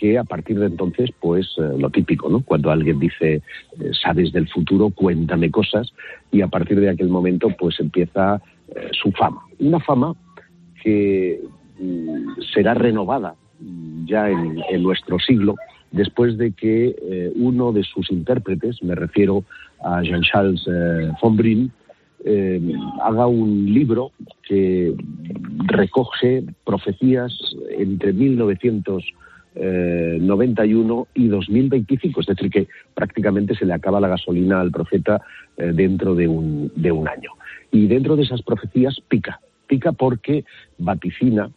que 0.00 0.16
a 0.16 0.24
partir 0.24 0.58
de 0.58 0.66
entonces, 0.66 1.10
pues 1.20 1.46
eh, 1.58 1.76
lo 1.78 1.90
típico, 1.90 2.30
¿no? 2.30 2.40
Cuando 2.40 2.70
alguien 2.70 2.98
dice, 2.98 3.34
eh, 3.34 3.42
sabes 4.02 4.32
del 4.32 4.48
futuro, 4.48 4.88
cuéntame 4.88 5.50
cosas, 5.50 5.92
y 6.32 6.40
a 6.40 6.48
partir 6.48 6.80
de 6.80 6.88
aquel 6.88 7.10
momento, 7.10 7.48
pues 7.58 7.78
empieza 7.80 8.40
eh, 8.74 8.88
su 8.92 9.12
fama. 9.12 9.42
Una 9.58 9.78
fama 9.78 10.14
que 10.82 11.42
mm, 11.78 12.40
será 12.54 12.72
renovada 12.72 13.34
ya 14.06 14.30
en, 14.30 14.82
nuestro 14.82 15.18
siglo, 15.18 15.56
después 15.92 16.38
de 16.38 16.52
que 16.52 17.30
uno 17.36 17.72
de 17.72 17.84
sus 17.84 18.10
intérpretes, 18.10 18.82
me 18.82 18.94
refiero 18.94 19.44
a 19.84 20.00
Jean-Charles 20.00 20.66
Fombrin, 21.20 21.70
haga 23.02 23.26
un 23.26 23.66
libro 23.66 24.12
que 24.48 24.94
recoge 25.66 26.42
profecías 26.64 27.34
entre 27.76 28.14
1900 28.14 29.04
91 29.60 31.02
eh, 31.02 31.20
y 31.20 31.28
2025, 31.28 32.20
es 32.20 32.26
decir, 32.26 32.50
que 32.50 32.68
prácticamente 32.94 33.54
se 33.54 33.64
le 33.64 33.74
acaba 33.74 34.00
la 34.00 34.08
gasolina 34.08 34.60
al 34.60 34.70
profeta 34.70 35.20
eh, 35.56 35.72
dentro 35.74 36.14
de 36.14 36.26
un, 36.26 36.72
de 36.74 36.90
un 36.90 37.08
año. 37.08 37.32
Y 37.70 37.86
dentro 37.86 38.16
de 38.16 38.22
esas 38.22 38.42
profecías 38.42 38.96
pica, 39.08 39.40
pica 39.66 39.92
porque 39.92 40.44
vaticina 40.78 41.50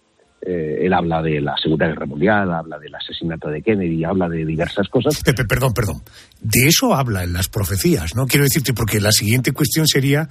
eh, 0.46 0.86
él 0.86 0.94
habla 0.94 1.22
de 1.22 1.40
la 1.40 1.56
Segunda 1.56 1.88
Guerra 1.88 2.06
Mundial, 2.06 2.54
habla 2.54 2.78
del 2.78 2.94
asesinato 2.94 3.48
de 3.48 3.62
Kennedy, 3.62 4.04
habla 4.04 4.28
de 4.28 4.46
diversas 4.46 4.90
cosas. 4.90 5.22
perdón, 5.24 5.74
perdón. 5.74 6.02
De 6.42 6.68
eso 6.68 6.94
habla 6.94 7.24
en 7.24 7.32
las 7.32 7.48
profecías, 7.48 8.14
¿no? 8.16 8.28
Quiero 8.28 8.44
decirte, 8.44 8.74
porque 8.74 9.00
la 9.00 9.14
siguiente 9.14 9.54
cuestión 9.54 9.88
sería 9.88 10.28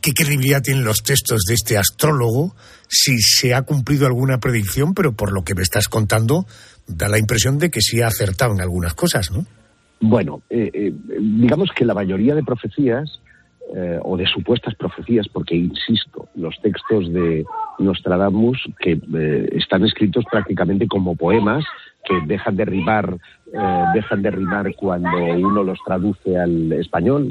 qué 0.00 0.12
credibilidad 0.12 0.62
tienen 0.62 0.84
los 0.84 1.04
textos 1.04 1.42
de 1.46 1.54
este 1.54 1.78
astrólogo, 1.78 2.56
si 2.88 3.18
se 3.18 3.54
ha 3.54 3.62
cumplido 3.62 4.06
alguna 4.06 4.38
predicción, 4.38 4.94
pero 4.94 5.12
por 5.12 5.32
lo 5.32 5.44
que 5.44 5.54
me 5.54 5.62
estás 5.62 5.86
contando, 5.86 6.44
da 6.86 7.08
la 7.08 7.18
impresión 7.18 7.58
de 7.58 7.70
que 7.70 7.80
sí 7.80 8.00
ha 8.00 8.08
acertado 8.08 8.52
en 8.52 8.60
algunas 8.60 8.94
cosas, 8.94 9.30
¿no? 9.30 9.44
Bueno, 10.00 10.42
eh, 10.50 10.70
eh, 10.74 10.92
digamos 11.20 11.70
que 11.76 11.84
la 11.84 11.94
mayoría 11.94 12.34
de 12.34 12.42
profecías 12.42 13.20
eh, 13.74 13.98
o 14.02 14.16
de 14.16 14.26
supuestas 14.26 14.74
profecías, 14.74 15.28
porque 15.28 15.54
insisto, 15.54 16.28
los 16.34 16.60
textos 16.60 17.10
de 17.12 17.44
Nostradamus 17.78 18.58
que 18.80 19.00
eh, 19.14 19.48
están 19.52 19.84
escritos 19.84 20.24
prácticamente 20.30 20.88
como 20.88 21.14
poemas 21.14 21.64
que 22.04 22.14
dejan 22.26 22.56
de 22.56 22.64
rimar, 22.64 23.16
dejan 23.94 24.22
de 24.22 24.30
rimar 24.32 24.74
cuando 24.74 25.16
uno 25.16 25.62
los 25.62 25.78
traduce 25.86 26.36
al 26.36 26.72
español, 26.72 27.28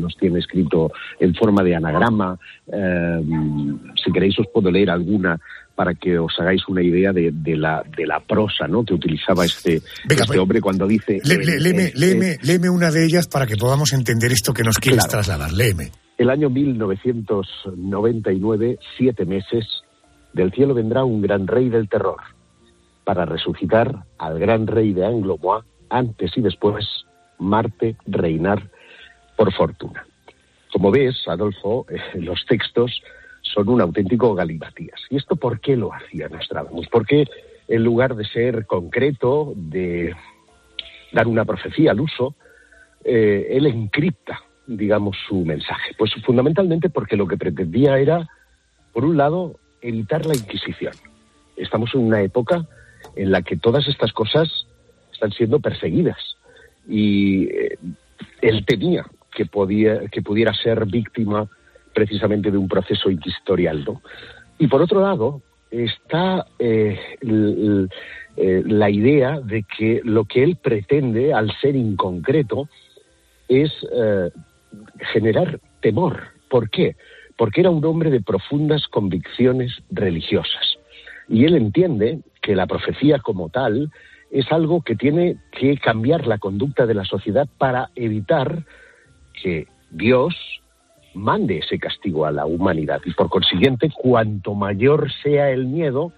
los 0.00 0.16
tiene 0.16 0.40
escrito 0.40 0.90
en 1.20 1.32
forma 1.36 1.62
de 1.62 1.76
anagrama. 1.76 2.36
si 2.66 4.12
queréis 4.12 4.36
os 4.40 4.48
puedo 4.52 4.68
leer 4.72 4.90
alguna 4.90 5.38
para 5.78 5.94
que 5.94 6.18
os 6.18 6.34
hagáis 6.40 6.66
una 6.66 6.82
idea 6.82 7.12
de, 7.12 7.30
la, 7.56 7.84
de 7.96 8.04
la 8.04 8.18
prosa 8.18 8.66
¿no? 8.66 8.84
que 8.84 8.94
utilizaba 8.94 9.44
este, 9.44 9.76
este 9.76 10.24
pues, 10.26 10.36
hombre 10.36 10.60
cuando 10.60 10.88
dice... 10.88 11.20
léeme, 11.22 12.68
una 12.68 12.90
de 12.90 13.04
ellas 13.04 13.28
para 13.28 13.46
que 13.46 13.56
podamos 13.56 13.92
entender 13.92 14.32
esto 14.32 14.52
que 14.52 14.64
nos 14.64 14.78
quieres 14.78 15.06
trasladar. 15.06 15.52
Léeme. 15.52 15.92
El 16.16 16.30
año 16.30 16.50
1999, 16.50 18.80
siete 18.96 19.24
meses, 19.24 19.84
del 20.32 20.50
cielo 20.50 20.74
vendrá 20.74 21.04
un 21.04 21.22
gran 21.22 21.46
rey 21.46 21.68
del 21.68 21.88
terror 21.88 22.18
para 23.04 23.24
resucitar 23.24 24.02
al 24.18 24.40
gran 24.40 24.66
rey 24.66 24.92
de 24.92 25.06
Anglomois 25.06 25.64
antes 25.90 26.36
y 26.36 26.40
después 26.40 26.84
Marte 27.38 27.94
reinar 28.04 28.68
por 29.36 29.54
fortuna. 29.54 30.04
Como 30.72 30.90
ves, 30.90 31.22
Adolfo, 31.28 31.86
los 32.14 32.44
textos 32.48 33.00
son 33.52 33.68
un 33.68 33.80
auténtico 33.80 34.34
galimatías. 34.34 35.00
¿Y 35.10 35.16
esto 35.16 35.36
por 35.36 35.60
qué 35.60 35.76
lo 35.76 35.92
hacía 35.92 36.28
Nostradamus? 36.28 36.88
Porque 36.88 37.26
en 37.68 37.84
lugar 37.84 38.14
de 38.16 38.24
ser 38.24 38.66
concreto, 38.66 39.52
de 39.56 40.14
dar 41.12 41.26
una 41.26 41.44
profecía 41.44 41.92
al 41.92 42.00
uso, 42.00 42.34
eh, 43.04 43.48
él 43.50 43.66
encripta, 43.66 44.40
digamos, 44.66 45.16
su 45.28 45.44
mensaje. 45.44 45.94
Pues 45.96 46.12
fundamentalmente 46.24 46.90
porque 46.90 47.16
lo 47.16 47.26
que 47.26 47.36
pretendía 47.36 47.98
era, 47.98 48.28
por 48.92 49.04
un 49.04 49.16
lado, 49.16 49.58
evitar 49.80 50.26
la 50.26 50.34
Inquisición. 50.34 50.92
Estamos 51.56 51.94
en 51.94 52.00
una 52.00 52.22
época 52.22 52.66
en 53.16 53.30
la 53.30 53.42
que 53.42 53.56
todas 53.56 53.86
estas 53.88 54.12
cosas 54.12 54.48
están 55.12 55.32
siendo 55.32 55.60
perseguidas 55.60 56.18
y 56.86 57.44
eh, 57.46 57.78
él 58.40 58.64
temía 58.64 59.04
que, 59.32 59.46
podía, 59.46 60.06
que 60.08 60.22
pudiera 60.22 60.54
ser 60.54 60.86
víctima 60.86 61.48
precisamente 61.98 62.52
de 62.52 62.58
un 62.58 62.68
proceso 62.68 63.10
inquisitorial. 63.10 63.84
¿no? 63.84 64.02
Y 64.56 64.68
por 64.68 64.80
otro 64.80 65.00
lado, 65.00 65.42
está 65.68 66.46
eh, 66.60 66.96
eh, 67.20 68.62
la 68.64 68.88
idea 68.88 69.40
de 69.40 69.64
que 69.64 70.00
lo 70.04 70.24
que 70.24 70.44
él 70.44 70.56
pretende, 70.62 71.34
al 71.34 71.50
ser 71.60 71.74
inconcreto, 71.74 72.68
es 73.48 73.72
eh, 73.92 74.30
generar 75.12 75.58
temor. 75.80 76.20
¿Por 76.48 76.70
qué? 76.70 76.94
Porque 77.36 77.62
era 77.62 77.70
un 77.70 77.84
hombre 77.84 78.10
de 78.10 78.20
profundas 78.20 78.86
convicciones 78.86 79.72
religiosas. 79.90 80.78
Y 81.28 81.46
él 81.46 81.56
entiende 81.56 82.20
que 82.40 82.54
la 82.54 82.68
profecía 82.68 83.18
como 83.18 83.48
tal 83.48 83.90
es 84.30 84.46
algo 84.52 84.82
que 84.82 84.94
tiene 84.94 85.36
que 85.50 85.76
cambiar 85.78 86.28
la 86.28 86.38
conducta 86.38 86.86
de 86.86 86.94
la 86.94 87.04
sociedad 87.04 87.48
para 87.58 87.90
evitar 87.96 88.64
que 89.42 89.66
Dios 89.90 90.34
mande 91.18 91.58
ese 91.58 91.78
castigo 91.78 92.24
a 92.24 92.32
la 92.32 92.46
humanidad. 92.46 93.00
Y 93.04 93.12
por 93.12 93.28
consiguiente, 93.28 93.90
cuanto 93.94 94.54
mayor 94.54 95.10
sea 95.22 95.50
el 95.50 95.66
miedo, 95.66 96.12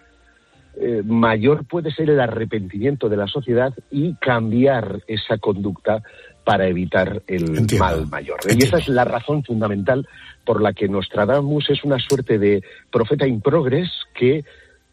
eh, 0.76 1.02
mayor 1.04 1.64
puede 1.64 1.90
ser 1.90 2.10
el 2.10 2.20
arrepentimiento 2.20 3.08
de 3.08 3.16
la 3.16 3.26
sociedad 3.26 3.74
y 3.90 4.14
cambiar 4.14 5.00
esa 5.08 5.38
conducta 5.38 6.02
para 6.44 6.68
evitar 6.68 7.22
el 7.26 7.66
mal 7.78 8.06
mayor. 8.08 8.38
Y 8.48 8.62
esa 8.62 8.78
es 8.78 8.88
la 8.88 9.04
razón 9.04 9.42
fundamental 9.44 10.06
por 10.44 10.62
la 10.62 10.72
que 10.72 10.88
Nostradamus 10.88 11.68
es 11.70 11.84
una 11.84 11.98
suerte 11.98 12.38
de 12.38 12.62
profeta 12.90 13.26
in 13.26 13.40
progress 13.40 13.90
que 14.14 14.44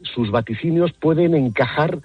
sus 0.01 0.29
vaticinios 0.29 0.91
pueden 0.93 1.35
encajar 1.35 1.99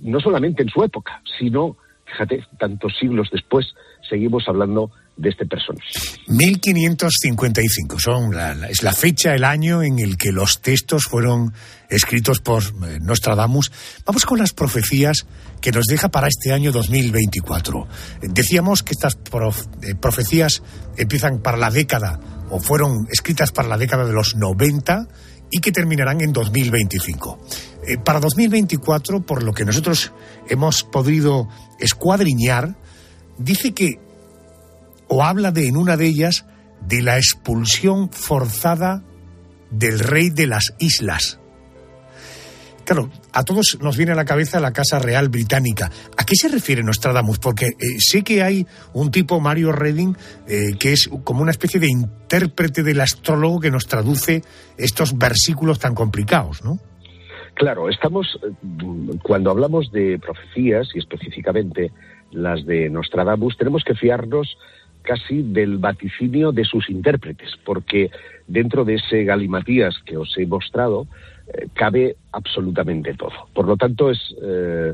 no 0.00 0.20
solamente 0.20 0.62
en 0.62 0.68
su 0.68 0.82
época, 0.82 1.22
sino, 1.38 1.76
fíjate, 2.04 2.44
tantos 2.58 2.96
siglos 2.98 3.28
después 3.30 3.74
seguimos 4.08 4.48
hablando 4.48 4.90
de 5.16 5.30
este 5.30 5.46
personaje. 5.46 5.86
1555 6.28 7.98
son 7.98 8.34
es 8.68 8.82
la 8.82 8.92
fecha, 8.92 9.34
el 9.34 9.44
año 9.44 9.82
en 9.82 9.98
el 9.98 10.16
que 10.16 10.30
los 10.30 10.60
textos 10.60 11.04
fueron 11.04 11.52
escritos 11.88 12.40
por 12.40 12.62
eh, 12.62 12.98
Nostradamus. 13.00 13.72
Vamos 14.04 14.26
con 14.26 14.38
las 14.38 14.52
profecías 14.52 15.26
que 15.60 15.72
nos 15.72 15.86
deja 15.86 16.10
para 16.10 16.28
este 16.28 16.52
año 16.52 16.72
2024. 16.72 17.88
Decíamos 18.22 18.82
que 18.82 18.92
estas 18.92 19.14
eh, 19.14 19.94
profecías 19.94 20.62
empiezan 20.96 21.40
para 21.40 21.56
la 21.56 21.70
década 21.70 22.20
o 22.50 22.60
fueron 22.60 23.08
escritas 23.10 23.52
para 23.52 23.68
la 23.68 23.78
década 23.78 24.04
de 24.04 24.12
los 24.12 24.36
90 24.36 25.08
y 25.50 25.60
que 25.60 25.72
terminarán 25.72 26.20
en 26.20 26.32
2025. 26.32 27.38
Eh, 27.86 27.98
para 27.98 28.20
2024, 28.20 29.24
por 29.24 29.42
lo 29.42 29.52
que 29.52 29.64
nosotros 29.64 30.12
hemos 30.48 30.82
podido 30.84 31.48
escuadriñar, 31.78 32.76
dice 33.38 33.72
que 33.72 34.00
o 35.08 35.22
habla 35.22 35.50
de 35.50 35.68
en 35.68 35.76
una 35.76 35.96
de 35.96 36.06
ellas 36.06 36.46
de 36.80 37.02
la 37.02 37.16
expulsión 37.16 38.10
forzada 38.10 39.02
del 39.70 39.98
rey 39.98 40.30
de 40.30 40.46
las 40.46 40.74
islas. 40.78 41.40
Claro, 42.86 43.10
a 43.32 43.42
todos 43.42 43.78
nos 43.82 43.96
viene 43.96 44.12
a 44.12 44.14
la 44.14 44.24
cabeza 44.24 44.60
la 44.60 44.72
Casa 44.72 45.00
Real 45.00 45.28
Británica. 45.28 45.90
¿A 46.16 46.24
qué 46.24 46.36
se 46.36 46.46
refiere 46.46 46.84
Nostradamus? 46.84 47.40
Porque 47.40 47.66
eh, 47.66 47.98
sé 47.98 48.22
que 48.22 48.44
hay 48.44 48.64
un 48.92 49.10
tipo, 49.10 49.40
Mario 49.40 49.72
Redding, 49.72 50.16
eh, 50.46 50.76
que 50.78 50.92
es 50.92 51.10
como 51.24 51.42
una 51.42 51.50
especie 51.50 51.80
de 51.80 51.88
intérprete 51.88 52.84
del 52.84 53.00
astrólogo 53.00 53.58
que 53.58 53.72
nos 53.72 53.88
traduce 53.88 54.42
estos 54.78 55.18
versículos 55.18 55.80
tan 55.80 55.96
complicados, 55.96 56.64
¿no? 56.64 56.78
Claro, 57.54 57.88
estamos, 57.88 58.38
eh, 58.44 58.52
cuando 59.20 59.50
hablamos 59.50 59.90
de 59.90 60.20
profecías 60.20 60.86
y 60.94 61.00
específicamente 61.00 61.90
las 62.30 62.64
de 62.66 62.88
Nostradamus, 62.88 63.56
tenemos 63.56 63.82
que 63.82 63.94
fiarnos 63.94 64.56
casi 65.06 65.42
del 65.42 65.78
vaticinio 65.78 66.52
de 66.52 66.64
sus 66.64 66.90
intérpretes, 66.90 67.52
porque 67.64 68.10
dentro 68.46 68.84
de 68.84 68.94
ese 68.94 69.24
galimatías 69.24 69.94
que 70.04 70.16
os 70.16 70.36
he 70.36 70.46
mostrado 70.46 71.06
eh, 71.54 71.68
cabe 71.74 72.16
absolutamente 72.32 73.14
todo. 73.14 73.48
Por 73.54 73.66
lo 73.66 73.76
tanto, 73.76 74.10
es 74.10 74.18
eh, 74.42 74.92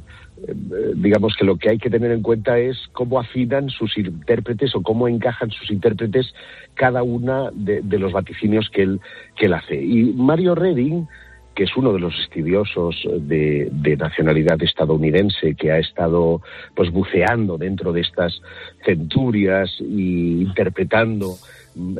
eh, 0.48 0.54
digamos 0.96 1.34
que 1.36 1.44
lo 1.44 1.56
que 1.56 1.70
hay 1.70 1.78
que 1.78 1.90
tener 1.90 2.10
en 2.10 2.22
cuenta 2.22 2.58
es 2.58 2.76
cómo 2.92 3.18
afinan 3.18 3.70
sus 3.70 3.96
intérpretes 3.96 4.74
o 4.74 4.82
cómo 4.82 5.08
encajan 5.08 5.50
sus 5.50 5.70
intérpretes 5.70 6.34
cada 6.74 7.02
una 7.02 7.50
de, 7.52 7.80
de 7.82 7.98
los 7.98 8.12
vaticinios 8.12 8.68
que 8.70 8.82
él, 8.82 9.00
que 9.36 9.46
él 9.46 9.54
hace. 9.54 9.76
Y 9.82 10.12
Mario 10.12 10.54
Redding 10.54 11.08
que 11.54 11.64
es 11.64 11.76
uno 11.76 11.92
de 11.92 12.00
los 12.00 12.18
estudiosos 12.18 13.06
de, 13.20 13.70
nacionalidad 13.98 14.62
estadounidense 14.62 15.54
que 15.54 15.70
ha 15.70 15.78
estado 15.78 16.40
pues 16.74 16.90
buceando 16.90 17.58
dentro 17.58 17.92
de 17.92 18.00
estas 18.00 18.40
centurias 18.84 19.70
y 19.80 20.42
interpretando 20.42 21.36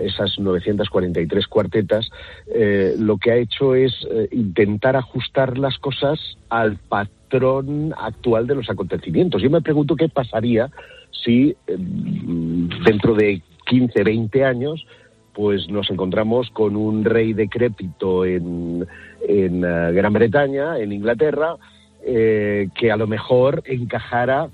esas 0.01 0.39
943 0.39 1.47
cuartetas, 1.47 2.11
eh, 2.55 2.95
lo 2.99 3.17
que 3.17 3.31
ha 3.33 3.37
hecho 3.37 3.75
es 3.75 3.93
eh, 4.11 4.29
intentar 4.33 4.97
ajustar 4.97 5.59
las 5.59 5.79
cosas 5.79 6.19
al 6.49 6.77
patrón 6.77 7.95
actual 7.97 8.47
de 8.47 8.55
los 8.55 8.69
acontecimientos. 8.69 9.43
Yo 9.43 9.51
me 9.51 9.63
pregunto 9.63 9.97
qué 9.97 10.09
pasaría 10.09 10.71
si 11.11 11.57
eh, 11.67 11.77
dentro 12.85 13.15
de 13.15 13.43
15, 13.67 14.03
20 14.03 14.45
años 14.45 14.85
pues 15.35 15.69
nos 15.69 15.91
encontramos 15.91 16.51
con 16.51 16.77
un 16.77 17.05
rey 17.05 17.33
decrépito 17.33 18.25
en, 18.25 18.87
en 19.27 19.65
eh, 19.65 19.93
Gran 19.93 20.13
Bretaña, 20.13 20.79
en 20.79 20.93
Inglaterra, 20.93 21.57
eh, 22.05 22.69
que 22.75 22.93
a 22.93 22.97
lo 22.97 23.07
mejor 23.07 23.63
encajara 23.67 24.49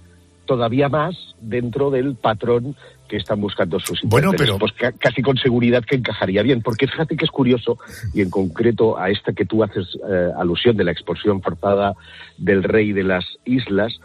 todavía 0.46 0.88
más 0.88 1.34
dentro 1.40 1.90
del 1.90 2.14
patrón 2.14 2.76
que 3.08 3.16
están 3.16 3.40
buscando 3.40 3.80
sus 3.80 4.02
bueno, 4.02 4.32
pero... 4.36 4.58
Pues 4.58 4.72
casi 4.98 5.22
con 5.22 5.36
seguridad 5.36 5.82
que 5.84 5.96
encajaría 5.96 6.42
bien, 6.42 6.62
porque 6.62 6.86
fíjate 6.86 7.16
que 7.16 7.24
es 7.24 7.30
curioso, 7.30 7.78
y 8.14 8.20
en 8.20 8.30
concreto 8.30 8.98
a 8.98 9.10
esta 9.10 9.32
que 9.32 9.46
tú 9.46 9.62
haces 9.62 9.98
eh, 10.08 10.30
alusión 10.36 10.76
de 10.76 10.84
la 10.84 10.92
expulsión 10.92 11.42
forzada 11.42 11.94
del 12.36 12.62
rey 12.62 12.92
de 12.92 13.04
las 13.04 13.24
islas, 13.44 13.98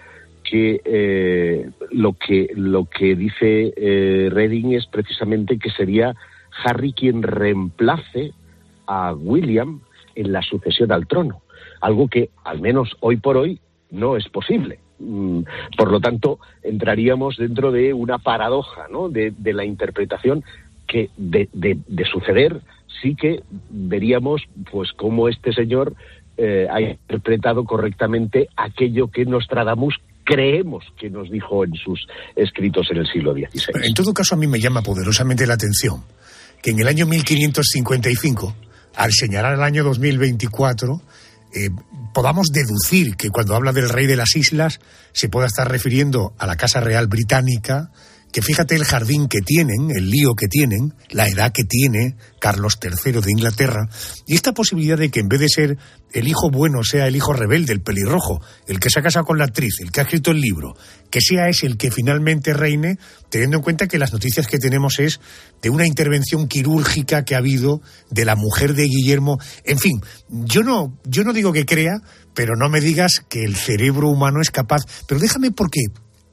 que 0.44 1.72
lo 1.92 2.14
que 2.14 2.50
lo 2.56 2.86
que 2.86 3.16
dice 3.16 3.74
Redding 4.30 4.74
es 4.74 4.86
precisamente 4.88 5.58
que 5.58 5.70
sería 5.72 6.14
Harry 6.64 6.94
quien 6.94 7.24
reemplace 7.24 8.34
a 8.88 9.14
William 9.14 9.82
en 10.16 10.32
la 10.32 10.42
sucesión 10.42 10.92
al 10.92 11.08
trono, 11.08 11.42
algo 11.82 12.08
que 12.08 12.30
al 12.44 12.62
menos 12.62 12.96
hoy 13.00 13.18
por 13.18 13.38
hoy 13.38 13.60
no 13.92 14.18
es 14.18 14.28
posible. 14.30 14.80
Mm, 15.00 15.42
por 15.78 15.92
lo 15.92 16.00
tanto, 16.00 16.40
entraríamos 16.62 17.38
dentro 17.38 17.72
de 17.72 17.94
una 17.94 18.20
paradoja 18.20 18.88
¿no? 18.92 19.10
de, 19.10 19.34
la 19.54 19.66
interpretación 19.66 20.44
que 20.88 21.10
de, 21.18 21.78
suceder 22.12 22.62
sí 23.02 23.16
que 23.16 23.42
veríamos 23.70 24.42
pues 24.72 24.92
cómo 24.94 25.28
este 25.28 25.52
señor 25.54 25.96
eh, 26.38 26.68
ha 26.70 26.82
interpretado 26.82 27.64
correctamente 27.64 28.50
aquello 28.56 29.08
que 29.08 29.26
Nostradamus 29.26 29.96
creemos 30.24 30.86
que 30.98 31.10
nos 31.10 31.30
dijo 31.30 31.64
en 31.64 31.74
sus 31.74 32.08
escritos 32.36 32.88
en 32.92 32.98
el 32.98 33.08
siglo 33.08 33.34
XVI. 33.34 33.86
En 33.86 33.94
todo 33.94 34.14
caso, 34.14 34.36
a 34.36 34.38
mí 34.38 34.48
me 34.48 34.60
llama 34.60 34.82
poderosamente 34.82 35.46
la 35.46 35.56
atención 35.56 36.04
que 36.64 36.72
en 36.72 36.80
el 36.80 36.88
año 36.88 37.06
1555, 37.06 38.56
al 38.96 39.12
señalar 39.12 39.56
el 39.56 39.64
año 39.64 39.84
2024, 39.84 41.02
eh, 41.54 41.70
podamos 42.14 42.48
deducir 42.54 43.18
que 43.18 43.30
cuando 43.30 43.54
habla 43.54 43.74
del 43.74 43.90
rey 43.90 44.08
de 44.08 44.16
las 44.16 44.36
islas 44.38 44.80
se 45.12 45.28
pueda 45.28 45.48
estar 45.48 45.70
refiriendo 45.70 46.34
a 46.40 46.48
la 46.48 46.56
Casa 46.56 46.80
Real 46.80 47.08
Británica, 47.08 47.92
que 48.34 48.42
fíjate 48.42 48.76
el 48.76 48.84
jardín 48.84 49.28
que 49.28 49.42
tienen, 49.42 49.92
el 49.96 50.10
lío 50.10 50.34
que 50.34 50.48
tienen, 50.48 50.96
la 51.12 51.28
edad 51.28 51.52
que 51.54 51.64
tiene 51.64 52.18
Carlos 52.40 52.80
III 52.82 53.22
de 53.22 53.32
Inglaterra, 53.32 53.88
y 54.26 54.34
esta 54.34 54.54
posibilidad 54.54 54.98
de 54.98 55.12
que 55.12 55.20
en 55.20 55.30
vez 55.30 55.40
de 55.40 55.50
ser 55.50 55.78
el 56.12 56.28
hijo 56.28 56.50
bueno 56.50 56.84
sea 56.84 57.08
el 57.08 57.16
hijo 57.16 57.32
rebelde, 57.32 57.74
el 57.74 57.82
pelirrojo, 57.82 58.42
el 58.68 58.80
que 58.80 58.90
se 58.90 59.00
ha 59.00 59.04
casado 59.04 59.26
con 59.26 59.38
la 59.38 59.46
actriz, 59.46 59.76
el 59.80 59.92
que 59.92 60.00
ha 60.00 60.04
escrito 60.04 60.32
el 60.32 60.42
libro, 60.42 60.76
que 61.12 61.22
sea 61.22 61.48
ese 61.48 61.68
el 61.68 61.78
que 61.78 61.92
finalmente 61.92 62.54
reine, 62.54 62.98
teniendo 63.30 63.58
en 63.58 63.64
cuenta 63.64 63.88
que 63.88 64.00
las 64.00 64.14
noticias 64.14 64.48
que 64.48 64.58
tenemos 64.58 65.00
es 65.00 65.20
de 65.62 65.70
una 65.70 65.86
intervención 65.86 66.48
quirúrgica 66.48 67.26
que 67.26 67.36
ha 67.36 67.38
habido 67.40 67.82
de 68.10 68.26
la 68.26 68.36
mujer 68.36 68.74
de 68.74 68.86
Guillermo. 68.86 69.38
En 69.64 69.78
fin, 69.78 70.02
yo 70.28 70.64
no, 70.64 71.00
yo 71.06 71.24
no 71.24 71.34
digo 71.34 71.54
que 71.54 71.66
crea, 71.66 72.02
pero 72.34 72.56
no 72.56 72.68
me 72.68 72.82
digas 72.82 73.24
que 73.30 73.44
el 73.44 73.56
cerebro 73.56 74.10
humano 74.10 74.42
es 74.42 74.50
capaz. 74.50 74.82
Pero 75.08 75.22
déjame 75.22 75.52
porque 75.52 75.82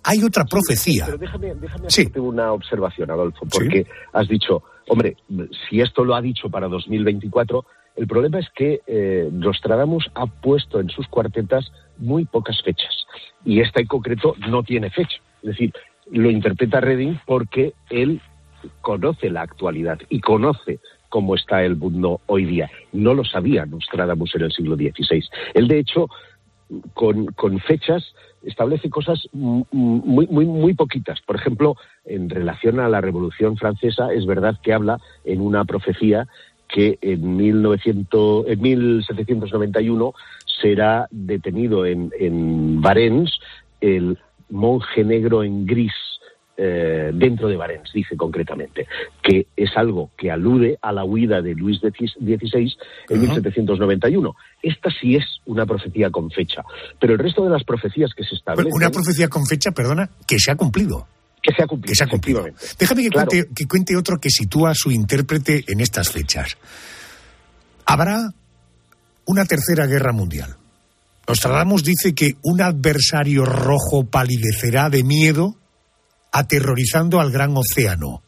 hay 0.05 0.23
otra 0.23 0.45
profecía. 0.45 1.07
pero 1.07 1.19
déjame, 1.19 1.55
hacerte 1.87 2.21
una 2.21 2.53
observación, 2.53 3.11
Adolfo, 3.11 3.47
porque 3.51 3.87
has 4.13 4.29
dicho, 4.29 4.63
hombre, 4.89 5.17
si 5.69 5.81
esto 5.81 6.05
lo 6.05 6.15
ha 6.15 6.23
dicho 6.23 6.49
para 6.51 6.69
2024, 6.69 7.65
el 7.97 8.07
problema 8.07 8.39
es 8.39 8.47
que 8.55 8.81
eh, 8.87 9.29
Nostradamus 9.33 10.11
ha 10.15 10.27
puesto 10.27 10.81
en 10.81 10.89
sus 10.89 11.07
cuartetas 11.09 11.71
muy 11.99 12.25
pocas 12.25 12.61
fechas 12.63 13.07
y 13.45 13.61
esta 13.61 13.81
en 13.81 13.87
concreto 13.87 14.35
no 14.49 14.63
tiene 14.63 14.91
fecha. 14.91 15.19
Es 15.43 15.51
decir, 15.51 15.73
lo 16.11 16.31
interpreta 16.31 16.81
Redding 16.81 17.21
porque 17.27 17.75
él 17.91 18.21
conoce 18.81 19.31
la 19.31 19.43
actualidad 19.43 19.99
y 20.09 20.21
conoce 20.21 20.81
cómo 21.09 21.35
está 21.35 21.63
el 21.65 21.77
mundo 21.77 22.21
hoy 22.27 22.45
día. 22.47 22.71
No 22.93 23.15
lo 23.15 23.25
sabía 23.25 23.67
Nostradamus 23.67 24.35
en 24.35 24.43
el 24.43 24.53
siglo 24.53 24.77
XVI. 24.77 25.25
Él, 25.55 25.69
de 25.69 25.79
hecho, 25.79 26.09
con, 26.95 27.27
con 27.27 27.59
fechas 27.61 28.15
establece 28.43 28.91
cosas 28.91 29.29
muy, 29.33 30.27
muy, 30.27 30.47
muy 30.47 30.75
poquitas. 30.75 31.21
Por 31.21 31.37
ejemplo, 31.37 31.77
en 32.05 32.31
relación 32.31 32.81
a 32.81 32.89
la 32.89 33.01
Revolución 33.01 33.57
Francesa, 33.57 34.13
es 34.13 34.27
verdad 34.27 34.57
que 34.63 34.73
habla 34.73 34.99
en 35.25 35.41
una 35.41 35.65
profecía 35.65 36.27
que 36.69 36.99
en, 37.01 37.37
1900, 37.37 38.47
en 38.47 38.61
1791 38.61 40.15
será 40.61 41.07
detenido 41.11 41.85
en, 41.87 42.13
en 42.19 42.81
Varens 42.81 43.41
el 43.81 44.19
monje 44.51 45.05
negro 45.05 45.43
en 45.43 45.67
gris 45.67 45.93
eh, 46.63 47.11
dentro 47.15 47.49
de 47.49 47.57
Varens, 47.57 47.91
dice 47.95 48.19
concretamente, 48.19 48.87
que 49.23 49.47
es 49.57 49.71
algo 49.77 50.11
que 50.15 50.31
alude 50.31 50.79
a 50.83 50.93
la 50.93 51.05
huida 51.05 51.41
de 51.41 51.55
Luis 51.55 51.81
XVI 51.81 52.77
en 53.09 53.21
1791. 53.21 54.37
Esta 54.63 54.91
sí 55.01 55.17
es 55.17 55.25
una 55.47 55.65
profecía 55.65 56.11
con 56.11 56.31
fecha, 56.31 56.63
pero 57.01 57.15
el 57.15 57.19
resto 57.19 57.45
de 57.45 57.51
las 57.51 57.65
profecías 57.65 58.11
que 58.15 58.25
se 58.25 58.35
establecen... 58.35 58.75
Una 58.75 58.91
profecía 58.91 59.29
con 59.29 59.47
fecha, 59.47 59.71
perdona, 59.71 60.11
que 60.27 60.39
se 60.39 60.51
ha 60.51 60.57
cumplido. 60.57 61.09
Que 61.43 61.55
se 61.55 61.63
ha 61.63 61.67
cumplido. 61.67 61.93
Que 61.93 61.97
se 61.97 62.05
ha 62.05 62.09
cumplido. 62.09 62.45
Déjame 62.79 63.03
que, 63.05 63.11
cuente, 63.11 63.49
que 63.57 63.67
cuente 63.67 63.97
otro 63.97 64.19
que 64.19 64.29
sitúa 64.29 64.73
a 64.73 64.75
su 64.75 64.91
intérprete 64.91 65.65
en 65.67 65.81
estas 65.81 66.11
fechas. 66.11 66.59
Habrá 67.87 68.35
una 69.25 69.47
tercera 69.47 69.87
guerra 69.87 70.13
mundial. 70.13 70.57
Nostradamus 71.27 71.85
dice 71.85 72.15
que 72.15 72.37
un 72.43 72.61
adversario 72.61 73.47
rojo 73.47 74.05
palidecerá 74.05 74.91
de 74.91 75.05
miedo 75.05 75.57
aterrorizando 76.33 77.21
al 77.21 77.31
gran 77.31 77.57
océano. 77.57 78.23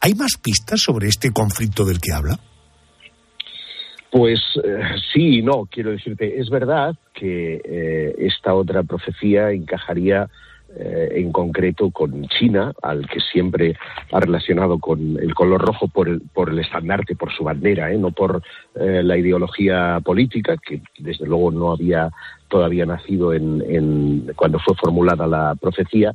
¿Hay 0.00 0.14
más 0.14 0.36
pistas 0.42 0.80
sobre 0.80 1.08
este 1.08 1.32
conflicto 1.32 1.84
del 1.84 2.00
que 2.00 2.12
habla? 2.12 2.38
Pues 4.10 4.40
eh, 4.62 4.78
sí 5.12 5.38
y 5.38 5.42
no, 5.42 5.66
quiero 5.68 5.90
decirte, 5.90 6.38
es 6.38 6.48
verdad 6.48 6.94
que 7.12 7.60
eh, 7.64 8.14
esta 8.18 8.54
otra 8.54 8.84
profecía 8.84 9.50
encajaría 9.50 10.28
eh, 10.76 11.08
en 11.12 11.32
concreto 11.32 11.90
con 11.90 12.26
China, 12.28 12.72
al 12.82 13.06
que 13.08 13.20
siempre 13.20 13.76
ha 14.12 14.20
relacionado 14.20 14.78
con 14.78 15.18
el 15.18 15.34
color 15.34 15.60
rojo 15.60 15.88
por 15.88 16.08
el, 16.08 16.20
por 16.20 16.50
el 16.50 16.58
estandarte, 16.58 17.16
por 17.16 17.32
su 17.32 17.44
bandera, 17.44 17.90
no 17.92 18.10
por 18.10 18.42
la 18.74 19.16
ideología 19.16 20.00
política, 20.04 20.56
que 20.56 20.82
desde 20.98 21.26
luego 21.26 21.50
no 21.52 21.72
había 21.72 22.10
todavía 22.48 22.86
nacido 22.86 23.32
en, 23.32 24.32
cuando 24.36 24.58
fue 24.58 24.74
formulada 24.74 25.26
la 25.26 25.54
profecía, 25.60 26.14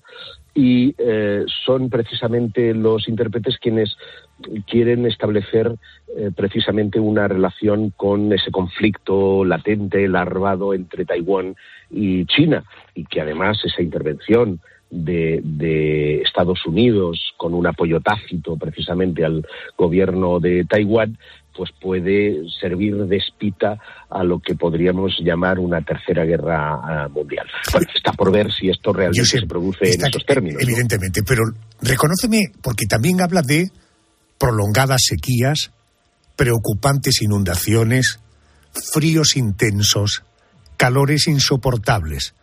y 0.54 0.94
eh, 0.98 1.46
son 1.66 1.90
precisamente 1.90 2.74
los 2.74 3.08
intérpretes 3.08 3.58
quienes 3.60 3.96
quieren 4.68 5.06
establecer 5.06 5.76
eh, 6.16 6.32
precisamente 6.36 7.00
una 7.00 7.28
relación 7.28 7.92
con 7.92 8.32
ese 8.34 8.52
conflicto 8.52 9.46
latente, 9.46 10.08
larvado 10.08 10.74
entre 10.74 11.06
Taiwán 11.06 11.56
y 11.92 12.26
China, 12.26 12.64
y 12.96 13.06
que 13.06 13.22
además 13.22 13.60
esa 13.64 13.82
intervención 13.82 14.60
de, 14.90 15.42
de, 15.44 16.22
Estados 16.22 16.66
Unidos 16.66 17.34
con 17.38 17.54
un 17.54 17.68
apoyo 17.68 18.00
tácito 18.02 18.58
precisamente 18.58 19.24
al 19.24 19.46
gobierno 19.78 20.40
de 20.40 20.66
Taiwán 20.66 21.18
pues 21.60 21.72
puede 21.82 22.42
servir 22.62 22.96
de 22.96 23.18
espita 23.18 23.78
a 24.10 24.24
lo 24.24 24.40
que 24.40 24.56
podríamos 24.56 25.20
llamar 25.20 25.60
una 25.60 25.82
tercera 25.82 26.24
guerra 26.24 26.56
ah, 26.74 27.10
mundial. 27.10 27.48
Bueno, 27.74 27.88
está 27.94 28.14
por 28.14 28.32
ver 28.32 28.50
si 28.50 28.70
esto 28.70 28.94
realmente 28.94 29.26
se 29.26 29.46
produce 29.46 29.94
en 29.94 30.06
estos 30.06 30.26
términos. 30.26 30.62
Evidentemente, 30.64 31.22
pero 31.28 31.42
reconóceme, 31.82 32.54
porque 32.64 32.86
también 32.86 33.20
habla 33.20 33.42
de 33.42 33.68
prolongadas 34.40 35.02
sequías, 35.06 35.72
preocupantes 36.36 37.22
inundaciones, 37.22 38.20
fríos 38.94 39.36
intensos, 39.36 40.24
calores 40.78 41.28
insoportables. 41.28 42.34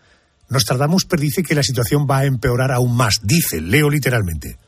Nostradamus 0.49 1.07
predice 1.07 1.43
que 1.43 1.57
la 1.57 1.65
situación 1.65 2.07
va 2.09 2.19
a 2.19 2.25
empeorar 2.27 2.71
aún 2.71 2.97
más. 2.97 3.21
Dice, 3.25 3.61
leo 3.61 3.91
literalmente, 3.91 4.59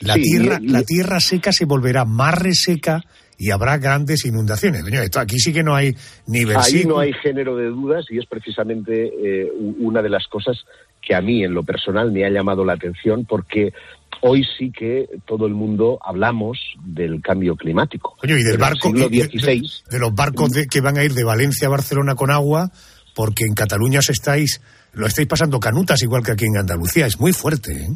la, 0.00 0.14
tierra, 0.14 0.58
la 0.60 0.82
tierra 0.82 1.20
seca 1.20 1.52
se 1.52 1.66
volverá 1.66 2.04
más 2.04 2.36
reseca 2.36 3.02
y 3.38 3.50
habrá 3.50 3.78
grandes 3.78 4.24
inundaciones. 4.24 4.84
esto 4.86 5.20
aquí 5.20 5.38
sí 5.38 5.52
que 5.52 5.62
no 5.62 5.74
hay 5.74 5.94
ni 6.26 6.44
versículo. 6.44 6.98
Ahí 7.00 7.12
no 7.12 7.16
hay 7.16 7.22
género 7.22 7.56
de 7.56 7.66
dudas 7.66 8.06
y 8.10 8.18
es 8.18 8.26
precisamente 8.26 9.12
eh, 9.22 9.52
una 9.78 10.02
de 10.02 10.08
las 10.08 10.26
cosas 10.26 10.64
que 11.02 11.14
a 11.14 11.20
mí 11.20 11.44
en 11.44 11.52
lo 11.52 11.62
personal 11.62 12.10
me 12.10 12.24
ha 12.24 12.30
llamado 12.30 12.64
la 12.64 12.74
atención 12.74 13.24
porque 13.24 13.72
hoy 14.20 14.44
sí 14.58 14.70
que 14.70 15.08
todo 15.26 15.46
el 15.46 15.54
mundo 15.54 15.98
hablamos 16.04 16.58
del 16.84 17.20
cambio 17.20 17.56
climático. 17.56 18.16
Oye, 18.22 18.38
y 18.40 18.42
del 18.42 18.58
barco, 18.58 18.90
de, 18.92 19.98
los 19.98 20.14
barcos 20.14 20.50
que 20.70 20.80
van 20.80 20.98
a 20.98 21.04
ir 21.04 21.12
de 21.12 21.24
Valencia 21.24 21.68
a 21.68 21.70
Barcelona 21.70 22.14
con 22.14 22.30
agua, 22.30 22.70
porque 23.14 23.44
en 23.44 23.54
Cataluña 23.54 24.00
os 24.00 24.10
estáis, 24.10 24.60
lo 24.92 25.06
estáis 25.06 25.28
pasando 25.28 25.60
canutas 25.60 26.02
igual 26.02 26.22
que 26.22 26.32
aquí 26.32 26.44
en 26.46 26.58
Andalucía. 26.58 27.06
Es 27.06 27.18
muy 27.18 27.32
fuerte, 27.32 27.72
¿eh? 27.72 27.88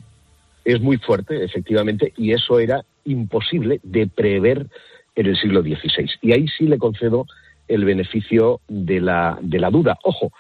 Es 0.64 0.80
muy 0.80 0.98
fuerte, 0.98 1.44
efectivamente, 1.44 2.12
y 2.16 2.32
eso 2.32 2.58
era 2.58 2.84
imposible 3.04 3.80
de 3.82 4.06
prever 4.06 4.66
en 5.14 5.26
el 5.26 5.36
siglo 5.40 5.62
XVI. 5.62 6.10
Y 6.20 6.32
ahí 6.32 6.46
sí 6.56 6.66
le 6.66 6.78
concedo 6.78 7.26
el 7.66 7.84
beneficio 7.84 8.60
de 8.68 9.00
la, 9.00 9.38
de 9.40 9.58
la 9.58 9.70
duda. 9.70 9.98
Ojo, 10.04 10.32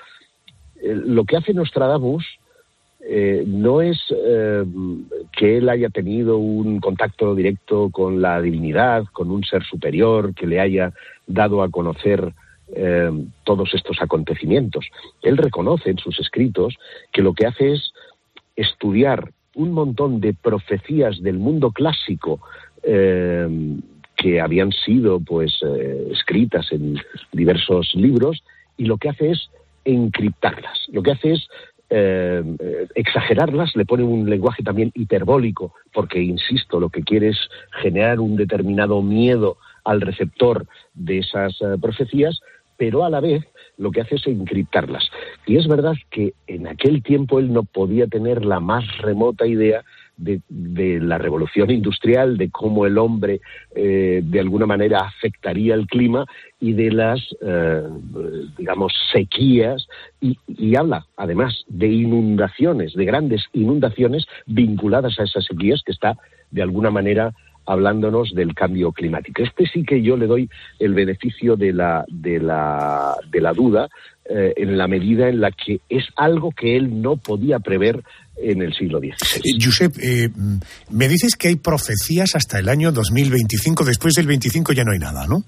eh, 0.82 0.94
lo 0.94 1.24
que 1.24 1.36
hace 1.36 1.54
Nostradamus 1.54 2.24
eh, 3.00 3.44
no 3.46 3.80
es 3.80 3.98
eh, 4.10 4.64
que 5.32 5.58
él 5.58 5.68
haya 5.68 5.88
tenido 5.88 6.38
un 6.38 6.80
contacto 6.80 7.34
directo 7.34 7.90
con 7.90 8.20
la 8.20 8.40
divinidad, 8.40 9.04
con 9.12 9.30
un 9.30 9.44
ser 9.44 9.64
superior 9.64 10.34
que 10.34 10.46
le 10.46 10.60
haya 10.60 10.92
dado 11.26 11.62
a 11.62 11.70
conocer 11.70 12.32
todos 13.44 13.72
estos 13.72 13.96
acontecimientos. 14.02 14.84
Él 15.22 15.38
reconoce 15.38 15.88
en 15.88 15.96
sus 15.96 16.20
escritos 16.20 16.76
que 17.14 17.22
lo 17.22 17.32
que 17.32 17.46
hace 17.46 17.72
es 17.72 17.94
estudiar 18.56 19.32
un 19.54 19.72
montón 19.72 20.20
de 20.20 20.34
profecías 20.34 21.18
del 21.22 21.38
mundo 21.38 21.70
clásico 21.70 22.40
que 24.18 24.40
habían 24.40 24.72
sido 24.72 25.20
pues 25.20 25.60
eh, 25.62 26.08
escritas 26.10 26.70
en 26.72 26.98
diversos 27.32 27.94
libros 27.94 28.42
y 28.76 28.84
lo 28.84 28.98
que 28.98 29.08
hace 29.08 29.30
es 29.30 29.48
encriptarlas. 29.84 30.86
Lo 30.88 31.02
que 31.02 31.12
hace 31.12 31.32
es 31.32 31.48
eh, 31.90 32.42
exagerarlas, 32.94 33.74
le 33.74 33.86
pone 33.86 34.04
un 34.04 34.28
lenguaje 34.28 34.62
también 34.62 34.92
hiperbólico, 34.94 35.74
porque, 35.92 36.20
insisto, 36.20 36.80
lo 36.80 36.90
que 36.90 37.02
quiere 37.02 37.28
es 37.28 37.38
generar 37.82 38.20
un 38.20 38.36
determinado 38.36 39.02
miedo 39.02 39.56
al 39.84 40.00
receptor 40.00 40.66
de 40.94 41.18
esas 41.18 41.60
eh, 41.62 41.76
profecías, 41.80 42.40
pero 42.76 43.04
a 43.04 43.10
la 43.10 43.20
vez 43.20 43.44
lo 43.78 43.90
que 43.90 44.02
hace 44.02 44.16
es 44.16 44.26
encriptarlas. 44.26 45.08
Y 45.46 45.56
es 45.56 45.66
verdad 45.66 45.94
que 46.10 46.34
en 46.46 46.66
aquel 46.66 47.02
tiempo 47.02 47.38
él 47.38 47.52
no 47.52 47.62
podía 47.62 48.06
tener 48.06 48.44
la 48.44 48.60
más 48.60 48.84
remota 48.98 49.46
idea 49.46 49.84
de, 50.18 51.00
la 51.00 51.16
revolución 51.16 51.70
industrial, 51.70 52.36
de 52.36 52.50
cómo 52.50 52.86
el 52.86 52.98
hombre 52.98 53.40
eh, 53.74 54.20
de 54.22 54.40
alguna 54.40 54.66
manera 54.66 55.00
afectaría 55.00 55.74
el 55.74 55.86
clima 55.86 56.26
y 56.60 56.72
de 56.72 56.90
las, 56.90 57.20
eh, 57.40 57.82
digamos, 58.58 58.92
sequías 59.12 59.86
y, 60.20 60.38
y, 60.46 60.76
habla 60.76 61.06
además 61.16 61.64
de 61.68 61.86
inundaciones, 61.86 62.94
de 62.94 63.04
grandes 63.04 63.44
inundaciones 63.52 64.26
vinculadas 64.46 65.18
a 65.20 65.24
esas 65.24 65.44
sequías 65.44 65.82
que 65.84 65.92
está 65.92 66.18
de 66.50 66.62
alguna 66.62 66.90
manera 66.90 67.32
hablándonos 67.68 68.34
del 68.34 68.54
cambio 68.54 68.92
climático. 68.92 69.42
Este 69.42 69.66
sí 69.66 69.84
que 69.84 70.00
yo 70.00 70.16
le 70.16 70.26
doy 70.26 70.48
el 70.78 70.94
beneficio 70.94 71.54
de 71.54 71.74
la, 71.74 72.04
de 72.08 72.40
la, 72.40 73.14
de 73.30 73.40
la 73.42 73.52
duda 73.52 73.88
eh, 74.28 74.54
en 74.56 74.76
la 74.76 74.86
medida 74.86 75.28
en 75.28 75.40
la 75.40 75.50
que 75.50 75.80
es 75.88 76.04
algo 76.16 76.50
que 76.50 76.76
él 76.76 77.00
no 77.00 77.16
podía 77.16 77.58
prever 77.58 78.02
en 78.36 78.62
el 78.62 78.74
siglo 78.74 78.98
XVI. 78.98 79.40
Eh, 79.44 79.58
Josep, 79.60 79.96
eh, 80.02 80.28
me 80.90 81.08
dices 81.08 81.34
que 81.36 81.48
hay 81.48 81.56
profecías 81.56 82.34
hasta 82.34 82.58
el 82.58 82.68
año 82.68 82.92
2025, 82.92 83.84
después 83.84 84.14
del 84.14 84.26
25 84.26 84.72
ya 84.72 84.84
no 84.84 84.92
hay 84.92 84.98
nada, 84.98 85.26
¿no? 85.26 85.42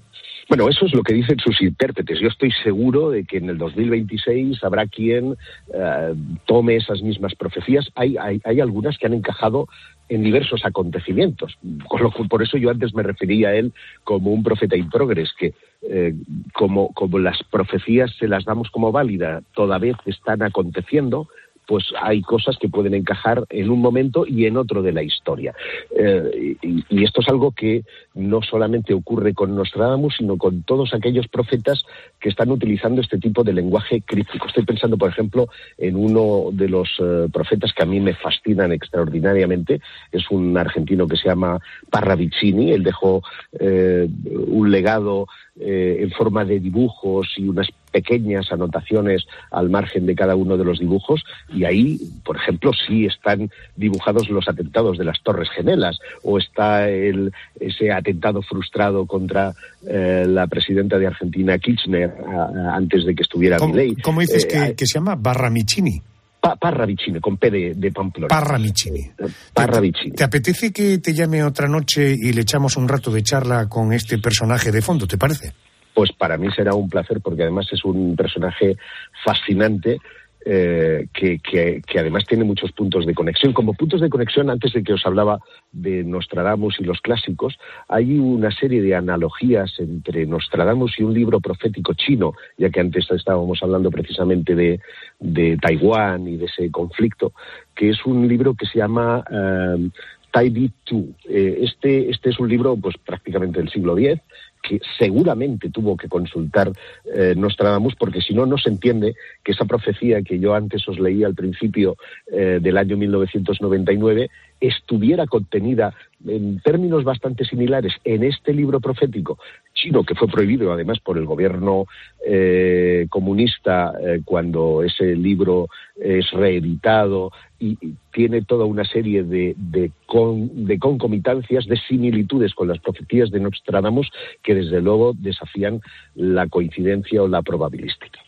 Bueno, 0.50 0.68
eso 0.68 0.84
es 0.84 0.92
lo 0.94 1.04
que 1.04 1.14
dicen 1.14 1.38
sus 1.38 1.62
intérpretes. 1.62 2.18
Yo 2.20 2.26
estoy 2.26 2.50
seguro 2.64 3.10
de 3.10 3.24
que 3.24 3.36
en 3.36 3.50
el 3.50 3.56
2026 3.56 4.58
habrá 4.64 4.84
quien 4.88 5.36
eh, 5.72 6.14
tome 6.44 6.74
esas 6.74 7.02
mismas 7.02 7.36
profecías. 7.36 7.86
Hay, 7.94 8.16
hay, 8.16 8.40
hay, 8.44 8.58
algunas 8.58 8.98
que 8.98 9.06
han 9.06 9.14
encajado 9.14 9.68
en 10.10 10.24
diversos 10.24 10.64
acontecimientos. 10.64 11.56
Con 11.88 12.02
lo, 12.02 12.10
por 12.10 12.42
eso 12.42 12.58
yo 12.58 12.70
antes 12.70 12.94
me 12.94 13.02
refería 13.02 13.48
a 13.48 13.54
él 13.54 13.72
como 14.04 14.32
un 14.32 14.42
profeta 14.42 14.76
in 14.76 14.90
progress, 14.90 15.32
que 15.38 15.54
eh, 15.82 16.14
como, 16.52 16.92
como 16.92 17.18
las 17.18 17.42
profecías 17.44 18.10
se 18.18 18.28
las 18.28 18.44
damos 18.44 18.70
como 18.70 18.92
válida, 18.92 19.42
toda 19.54 19.78
vez 19.78 19.96
están 20.04 20.42
aconteciendo, 20.42 21.28
pues 21.70 21.84
hay 22.02 22.20
cosas 22.20 22.56
que 22.58 22.68
pueden 22.68 22.94
encajar 22.94 23.44
en 23.48 23.70
un 23.70 23.80
momento 23.80 24.26
y 24.26 24.46
en 24.46 24.56
otro 24.56 24.82
de 24.82 24.90
la 24.90 25.04
historia. 25.04 25.54
Eh, 25.96 26.56
y, 26.60 27.04
esto 27.04 27.20
es 27.20 27.28
algo 27.28 27.52
que 27.52 27.84
no 28.12 28.42
solamente 28.42 28.92
ocurre 28.92 29.34
con 29.34 29.54
Nostradamus, 29.54 30.16
sino 30.18 30.36
con 30.36 30.64
todos 30.64 30.92
aquellos 30.94 31.28
profetas 31.28 31.84
que 32.18 32.28
están 32.28 32.50
utilizando 32.50 33.00
este 33.00 33.18
tipo 33.18 33.44
de 33.44 33.52
lenguaje 33.52 34.02
críptico. 34.04 34.48
Estoy 34.48 34.64
pensando, 34.64 34.98
por 34.98 35.10
ejemplo, 35.10 35.46
en 35.78 35.94
uno 35.94 36.50
de 36.50 36.68
los 36.68 36.88
eh, 36.98 37.28
profetas 37.32 37.72
que 37.72 37.84
a 37.84 37.86
mí 37.86 38.00
me 38.00 38.14
fascinan 38.14 38.72
extraordinariamente. 38.72 39.80
Es 40.10 40.28
un 40.32 40.58
argentino 40.58 41.06
que 41.06 41.18
se 41.18 41.28
llama 41.28 41.60
Parravicini. 41.88 42.72
Él 42.72 42.82
dejó 42.82 43.22
eh, 43.60 44.08
un 44.24 44.72
legado 44.72 45.28
en 45.62 46.10
forma 46.12 46.44
de 46.46 46.58
dibujos 46.58 47.34
y 47.36 47.46
unas 47.46 47.68
pequeñas 47.90 48.50
anotaciones 48.52 49.26
al 49.50 49.70
margen 49.70 50.06
de 50.06 50.14
cada 50.14 50.36
uno 50.36 50.56
de 50.56 50.64
los 50.64 50.78
dibujos 50.78 51.22
y 51.52 51.64
ahí, 51.64 51.98
por 52.24 52.36
ejemplo, 52.36 52.72
sí 52.86 53.06
están 53.06 53.50
dibujados 53.76 54.28
los 54.30 54.48
atentados 54.48 54.98
de 54.98 55.04
las 55.04 55.20
Torres 55.22 55.48
Gemelas 55.54 55.98
o 56.22 56.38
está 56.38 56.88
el, 56.88 57.32
ese 57.58 57.92
atentado 57.92 58.42
frustrado 58.42 59.06
contra 59.06 59.52
eh, 59.86 60.24
la 60.28 60.46
presidenta 60.46 60.98
de 60.98 61.06
Argentina, 61.06 61.58
Kirchner, 61.58 62.10
a, 62.26 62.42
a, 62.72 62.76
antes 62.76 63.04
de 63.04 63.14
que 63.14 63.22
estuviera 63.22 63.56
¿Cómo, 63.58 63.74
Milei. 63.74 63.94
¿Cómo 63.96 64.20
dices 64.20 64.44
Eh, 64.44 64.48
que, 64.48 64.74
que 64.74 64.86
se 64.86 64.98
llama 64.98 65.16
Barramicini? 65.16 66.00
Pa 66.40 66.56
Parravicini, 66.56 67.20
con 67.20 67.36
P 67.36 67.50
de, 67.50 67.74
de 67.74 67.92
Pamplona. 67.92 68.28
Parramicini. 68.28 69.10
Parravicini. 69.52 70.12
¿Te 70.12 70.24
apetece 70.24 70.72
que 70.72 70.96
te 70.98 71.12
llame 71.12 71.44
otra 71.44 71.68
noche 71.68 72.14
y 72.18 72.32
le 72.32 72.40
echamos 72.40 72.78
un 72.78 72.88
rato 72.88 73.10
de 73.10 73.22
charla 73.22 73.68
con 73.68 73.92
este 73.92 74.16
personaje 74.18 74.72
de 74.72 74.80
fondo, 74.80 75.06
te 75.06 75.18
parece? 75.18 75.52
Pues 75.94 76.12
para 76.12 76.36
mí 76.36 76.48
será 76.52 76.74
un 76.74 76.88
placer 76.88 77.20
porque 77.20 77.42
además 77.42 77.68
es 77.72 77.84
un 77.84 78.16
personaje 78.16 78.76
fascinante 79.24 79.98
eh, 80.42 81.08
que, 81.12 81.38
que, 81.38 81.98
además 81.98 82.24
tiene 82.26 82.44
muchos 82.44 82.72
puntos 82.72 83.04
de 83.04 83.14
conexión. 83.14 83.52
Como 83.52 83.74
puntos 83.74 84.00
de 84.00 84.08
conexión, 84.08 84.48
antes 84.48 84.72
de 84.72 84.82
que 84.82 84.94
os 84.94 85.04
hablaba 85.04 85.40
de 85.70 86.02
Nostradamus 86.02 86.80
y 86.80 86.84
los 86.84 87.02
clásicos, 87.02 87.58
hay 87.88 88.18
una 88.18 88.50
serie 88.50 88.80
de 88.80 88.94
analogías 88.94 89.78
entre 89.78 90.24
Nostradamus 90.24 90.98
y 90.98 91.02
un 91.02 91.12
libro 91.12 91.40
profético 91.40 91.92
chino, 91.92 92.32
ya 92.56 92.70
que 92.70 92.80
antes 92.80 93.10
estábamos 93.10 93.62
hablando 93.62 93.90
precisamente 93.90 94.54
de, 94.54 94.80
de 95.18 95.58
Taiwán 95.58 96.26
y 96.26 96.38
de 96.38 96.46
ese 96.46 96.70
conflicto, 96.70 97.34
que 97.74 97.90
es 97.90 98.06
un 98.06 98.26
libro 98.26 98.54
que 98.54 98.64
se 98.64 98.78
llama 98.78 99.22
eh, 99.30 99.90
Tai 100.30 100.48
Di 100.48 100.70
Tu. 100.84 101.14
Eh, 101.28 101.58
este, 101.64 102.08
este 102.10 102.30
es 102.30 102.40
un 102.40 102.48
libro 102.48 102.76
pues 102.76 102.96
prácticamente 102.96 103.58
del 103.58 103.68
siglo 103.68 103.98
X 103.98 104.20
que 104.62 104.80
seguramente 104.98 105.70
tuvo 105.70 105.96
que 105.96 106.08
consultar 106.08 106.72
eh, 107.14 107.34
Nostradamus, 107.36 107.94
porque 107.96 108.20
si 108.20 108.34
no, 108.34 108.46
no 108.46 108.58
se 108.58 108.68
entiende 108.68 109.14
que 109.42 109.52
esa 109.52 109.64
profecía 109.64 110.22
que 110.22 110.38
yo 110.38 110.54
antes 110.54 110.86
os 110.88 110.98
leí 110.98 111.24
al 111.24 111.34
principio 111.34 111.96
eh, 112.30 112.58
del 112.60 112.76
año 112.76 112.96
1999 112.96 114.30
estuviera 114.60 115.26
contenida 115.26 115.94
en 116.26 116.60
términos 116.60 117.02
bastante 117.02 117.44
similares 117.44 117.94
en 118.04 118.24
este 118.24 118.52
libro 118.52 118.78
profético 118.78 119.38
chino, 119.72 120.04
que 120.04 120.14
fue 120.14 120.28
prohibido 120.28 120.72
además 120.72 120.98
por 121.00 121.16
el 121.16 121.24
gobierno 121.24 121.86
eh, 122.26 123.06
comunista 123.08 123.94
eh, 124.02 124.20
cuando 124.24 124.82
ese 124.82 125.16
libro 125.16 125.68
es 125.98 126.30
reeditado 126.32 127.32
y, 127.58 127.76
tiene 128.12 128.42
toda 128.42 128.64
una 128.64 128.84
serie 128.84 129.22
de, 129.22 129.54
de, 129.56 129.92
con, 130.04 130.66
de, 130.66 130.80
concomitancias, 130.80 131.66
de 131.66 131.76
similitudes 131.76 132.54
con 132.54 132.66
las 132.66 132.80
profecías 132.80 133.30
de 133.30 133.38
Nostradamus 133.38 134.10
que 134.42 134.49
desde 134.54 134.80
luego 134.80 135.12
desafían 135.14 135.80
la 136.14 136.48
coincidencia 136.48 137.22
o 137.22 137.28
la 137.28 137.42
probabilística. 137.42 138.20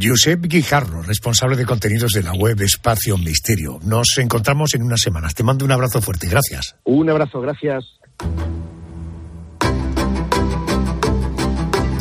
Josep 0.00 0.46
Guijarro, 0.46 1.02
responsable 1.02 1.56
de 1.56 1.66
contenidos 1.66 2.12
de 2.12 2.22
la 2.22 2.32
web 2.32 2.60
Espacio 2.62 3.18
Misterio. 3.18 3.80
Nos 3.82 4.18
encontramos 4.18 4.74
en 4.74 4.82
unas 4.82 5.00
semanas. 5.00 5.34
Te 5.34 5.42
mando 5.42 5.64
un 5.64 5.72
abrazo 5.72 6.00
fuerte. 6.00 6.28
Gracias. 6.28 6.76
Un 6.84 7.10
abrazo, 7.10 7.40
gracias. 7.40 7.84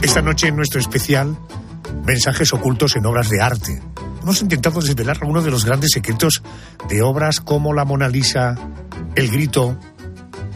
Esta 0.01 0.21
noche 0.21 0.47
en 0.47 0.55
nuestro 0.55 0.79
especial, 0.79 1.37
mensajes 2.05 2.53
ocultos 2.53 2.95
en 2.95 3.05
obras 3.05 3.29
de 3.29 3.41
arte. 3.41 3.81
Hemos 4.21 4.41
intentado 4.41 4.81
desvelar 4.81 5.17
uno 5.23 5.41
de 5.41 5.51
los 5.51 5.65
grandes 5.65 5.91
secretos 5.91 6.41
de 6.87 7.01
obras 7.01 7.39
como 7.39 7.73
la 7.73 7.85
Mona 7.85 8.07
Lisa, 8.07 8.55
El 9.15 9.29
Grito, 9.29 9.77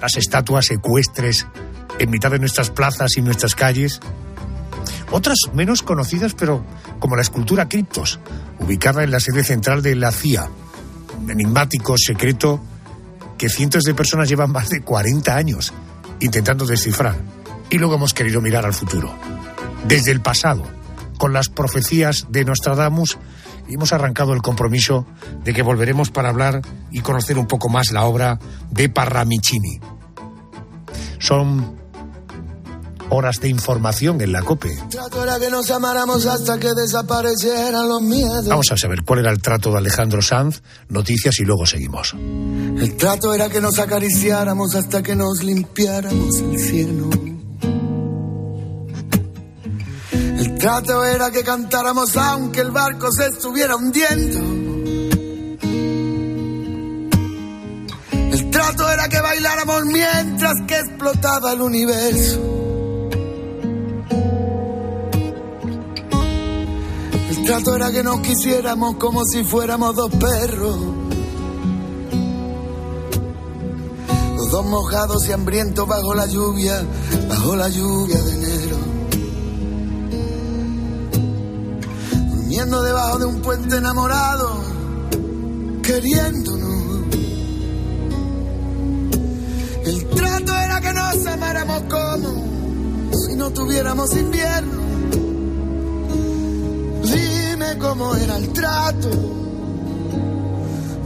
las 0.01 0.17
estatuas 0.17 0.69
ecuestres 0.71 1.47
en 1.99 2.09
mitad 2.09 2.31
de 2.31 2.39
nuestras 2.39 2.69
plazas 2.69 3.17
y 3.17 3.21
nuestras 3.21 3.55
calles. 3.55 3.99
Otras 5.11 5.37
menos 5.53 5.83
conocidas, 5.83 6.33
pero 6.33 6.65
como 6.99 7.15
la 7.15 7.21
escultura 7.21 7.69
Criptos, 7.69 8.19
ubicada 8.59 9.03
en 9.03 9.11
la 9.11 9.19
sede 9.19 9.43
central 9.43 9.81
de 9.81 9.95
la 9.95 10.11
CIA. 10.11 10.49
Un 11.21 11.31
enigmático 11.31 11.95
secreto 11.97 12.61
que 13.37 13.49
cientos 13.49 13.83
de 13.83 13.93
personas 13.93 14.29
llevan 14.29 14.51
más 14.51 14.69
de 14.69 14.81
40 14.81 15.35
años 15.35 15.73
intentando 16.19 16.65
descifrar. 16.65 17.15
Y 17.69 17.77
luego 17.77 17.95
hemos 17.95 18.13
querido 18.13 18.41
mirar 18.41 18.65
al 18.65 18.73
futuro. 18.73 19.13
Desde 19.87 20.11
el 20.11 20.21
pasado, 20.21 20.63
con 21.17 21.33
las 21.33 21.49
profecías 21.49 22.27
de 22.29 22.45
Nostradamus, 22.45 23.17
hemos 23.67 23.93
arrancado 23.93 24.33
el 24.33 24.41
compromiso 24.41 25.05
de 25.43 25.53
que 25.53 25.61
volveremos 25.61 26.09
para 26.09 26.29
hablar 26.29 26.61
y 26.91 27.01
conocer 27.01 27.37
un 27.37 27.47
poco 27.47 27.69
más 27.69 27.91
la 27.91 28.05
obra 28.05 28.39
de 28.71 28.89
Parramicini. 28.89 29.79
Son 31.19 31.82
horas 33.13 33.39
de 33.39 33.49
información 33.49 34.21
en 34.21 34.31
la 34.31 34.41
COPE. 34.41 34.75
Que 35.39 35.49
nos 35.49 35.69
amáramos 35.71 36.25
hasta 36.25 36.59
que 36.59 36.69
desaparecieran 36.73 37.87
los 37.87 38.01
miedos. 38.01 38.47
Vamos 38.47 38.71
a 38.71 38.77
saber 38.77 39.03
cuál 39.03 39.19
era 39.19 39.31
el 39.31 39.41
trato 39.41 39.71
de 39.71 39.77
Alejandro 39.77 40.21
Sanz, 40.21 40.61
noticias 40.89 41.39
y 41.39 41.43
luego 41.43 41.65
seguimos. 41.65 42.13
El 42.13 42.95
trato 42.97 43.33
era 43.33 43.49
que 43.49 43.61
nos 43.61 43.77
acariciáramos 43.79 44.75
hasta 44.75 45.03
que 45.03 45.15
nos 45.15 45.43
limpiáramos 45.43 46.37
el 46.37 46.59
cielo. 46.59 47.09
El 50.11 50.57
trato 50.57 51.05
era 51.05 51.31
que 51.31 51.43
cantáramos 51.43 52.15
aunque 52.17 52.61
el 52.61 52.71
barco 52.71 53.11
se 53.11 53.27
estuviera 53.27 53.75
hundiendo. 53.75 54.39
El 58.31 58.49
trato 58.49 58.89
era 58.89 59.07
que 59.09 59.21
bailáramos 59.21 59.85
mientras 59.85 60.53
que 60.67 60.79
explotaba 60.79 61.53
el 61.53 61.61
universo. 61.61 62.62
Trato 67.43 67.75
era 67.75 67.91
que 67.91 68.03
nos 68.03 68.19
quisiéramos 68.21 68.95
como 68.95 69.25
si 69.25 69.43
fuéramos 69.43 69.95
dos 69.95 70.11
perros. 70.11 70.77
Los 74.37 74.49
dos 74.49 74.65
mojados 74.65 75.27
y 75.27 75.31
hambrientos 75.31 75.87
bajo 75.87 76.13
la 76.13 76.25
lluvia, 76.25 76.85
bajo 77.27 77.55
la 77.55 77.69
lluvia 77.69 78.21
de 78.21 78.33
enero. 78.33 78.77
Durmiendo 82.31 82.81
debajo 82.81 83.19
de 83.19 83.25
un 83.25 83.41
puente 83.41 83.77
enamorado, 83.77 84.63
queriéndonos. 85.81 86.73
El 89.85 90.05
trato 90.09 90.55
era 90.55 90.81
que 90.81 90.93
nos 90.93 91.25
amáramos 91.25 91.83
como 91.83 93.17
si 93.27 93.35
no 93.35 93.51
tuviéramos 93.51 94.15
invierno. 94.15 94.82
Dime 97.73 97.87
cómo 97.87 98.15
era 98.15 98.37
el 98.37 98.53
trato. 98.53 99.09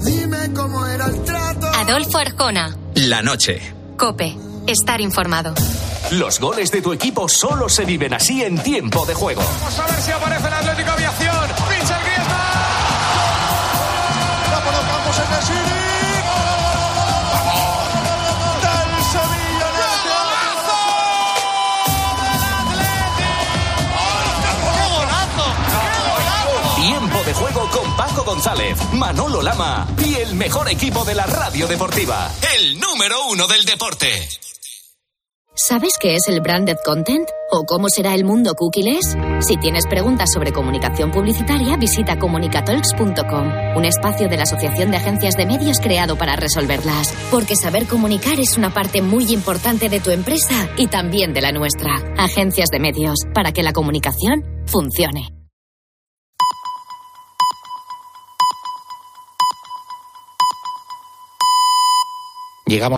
Dime 0.03 0.53
cómo 0.53 0.85
era 0.85 1.05
el 1.05 1.23
trato. 1.23 1.67
Adolfo 1.67 2.17
Arjona. 2.17 2.75
La 2.95 3.21
noche. 3.21 3.73
Cope. 3.97 4.35
Estar 4.67 4.99
informado. 4.99 5.53
Los 6.11 6.41
goles 6.41 6.69
de 6.71 6.81
tu 6.81 6.91
equipo 6.91 7.29
solo 7.29 7.69
se 7.69 7.85
viven 7.85 8.13
así 8.13 8.43
en 8.43 8.61
tiempo 8.61 9.05
de 9.05 9.13
juego. 9.13 9.41
Vamos 9.41 9.79
a 9.79 9.87
ver 9.87 10.01
si 10.01 10.11
aparece 10.11 10.47
el 10.47 10.53
Atlético 10.53 10.96
González, 28.27 28.77
Manolo 28.91 29.41
Lama 29.41 29.87
y 30.05 30.15
el 30.15 30.35
mejor 30.35 30.69
equipo 30.69 31.05
de 31.05 31.15
la 31.15 31.25
radio 31.25 31.65
deportiva. 31.65 32.29
El 32.57 32.77
número 32.77 33.15
uno 33.31 33.47
del 33.47 33.63
deporte. 33.63 34.27
¿Sabes 35.55 35.93
qué 35.97 36.15
es 36.15 36.27
el 36.27 36.41
branded 36.41 36.75
content? 36.85 37.25
¿O 37.51 37.63
cómo 37.63 37.87
será 37.87 38.13
el 38.15 38.25
mundo 38.25 38.53
cookies? 38.53 39.15
Si 39.39 39.55
tienes 39.55 39.87
preguntas 39.87 40.29
sobre 40.33 40.51
comunicación 40.51 41.09
publicitaria, 41.09 41.77
visita 41.77 42.19
comunicatalks.com, 42.19 43.77
un 43.77 43.85
espacio 43.85 44.27
de 44.27 44.35
la 44.35 44.43
Asociación 44.43 44.91
de 44.91 44.97
Agencias 44.97 45.37
de 45.37 45.45
Medios 45.45 45.79
creado 45.79 46.17
para 46.17 46.35
resolverlas. 46.35 47.13
Porque 47.31 47.55
saber 47.55 47.87
comunicar 47.87 48.41
es 48.41 48.57
una 48.57 48.73
parte 48.73 49.01
muy 49.01 49.31
importante 49.31 49.87
de 49.87 50.01
tu 50.01 50.11
empresa 50.11 50.69
y 50.75 50.87
también 50.87 51.33
de 51.33 51.41
la 51.41 51.53
nuestra. 51.53 51.95
Agencias 52.17 52.67
de 52.69 52.79
Medios, 52.79 53.19
para 53.33 53.53
que 53.53 53.63
la 53.63 53.71
comunicación 53.71 54.43
funcione. 54.65 55.36
Llegamos 62.67 62.85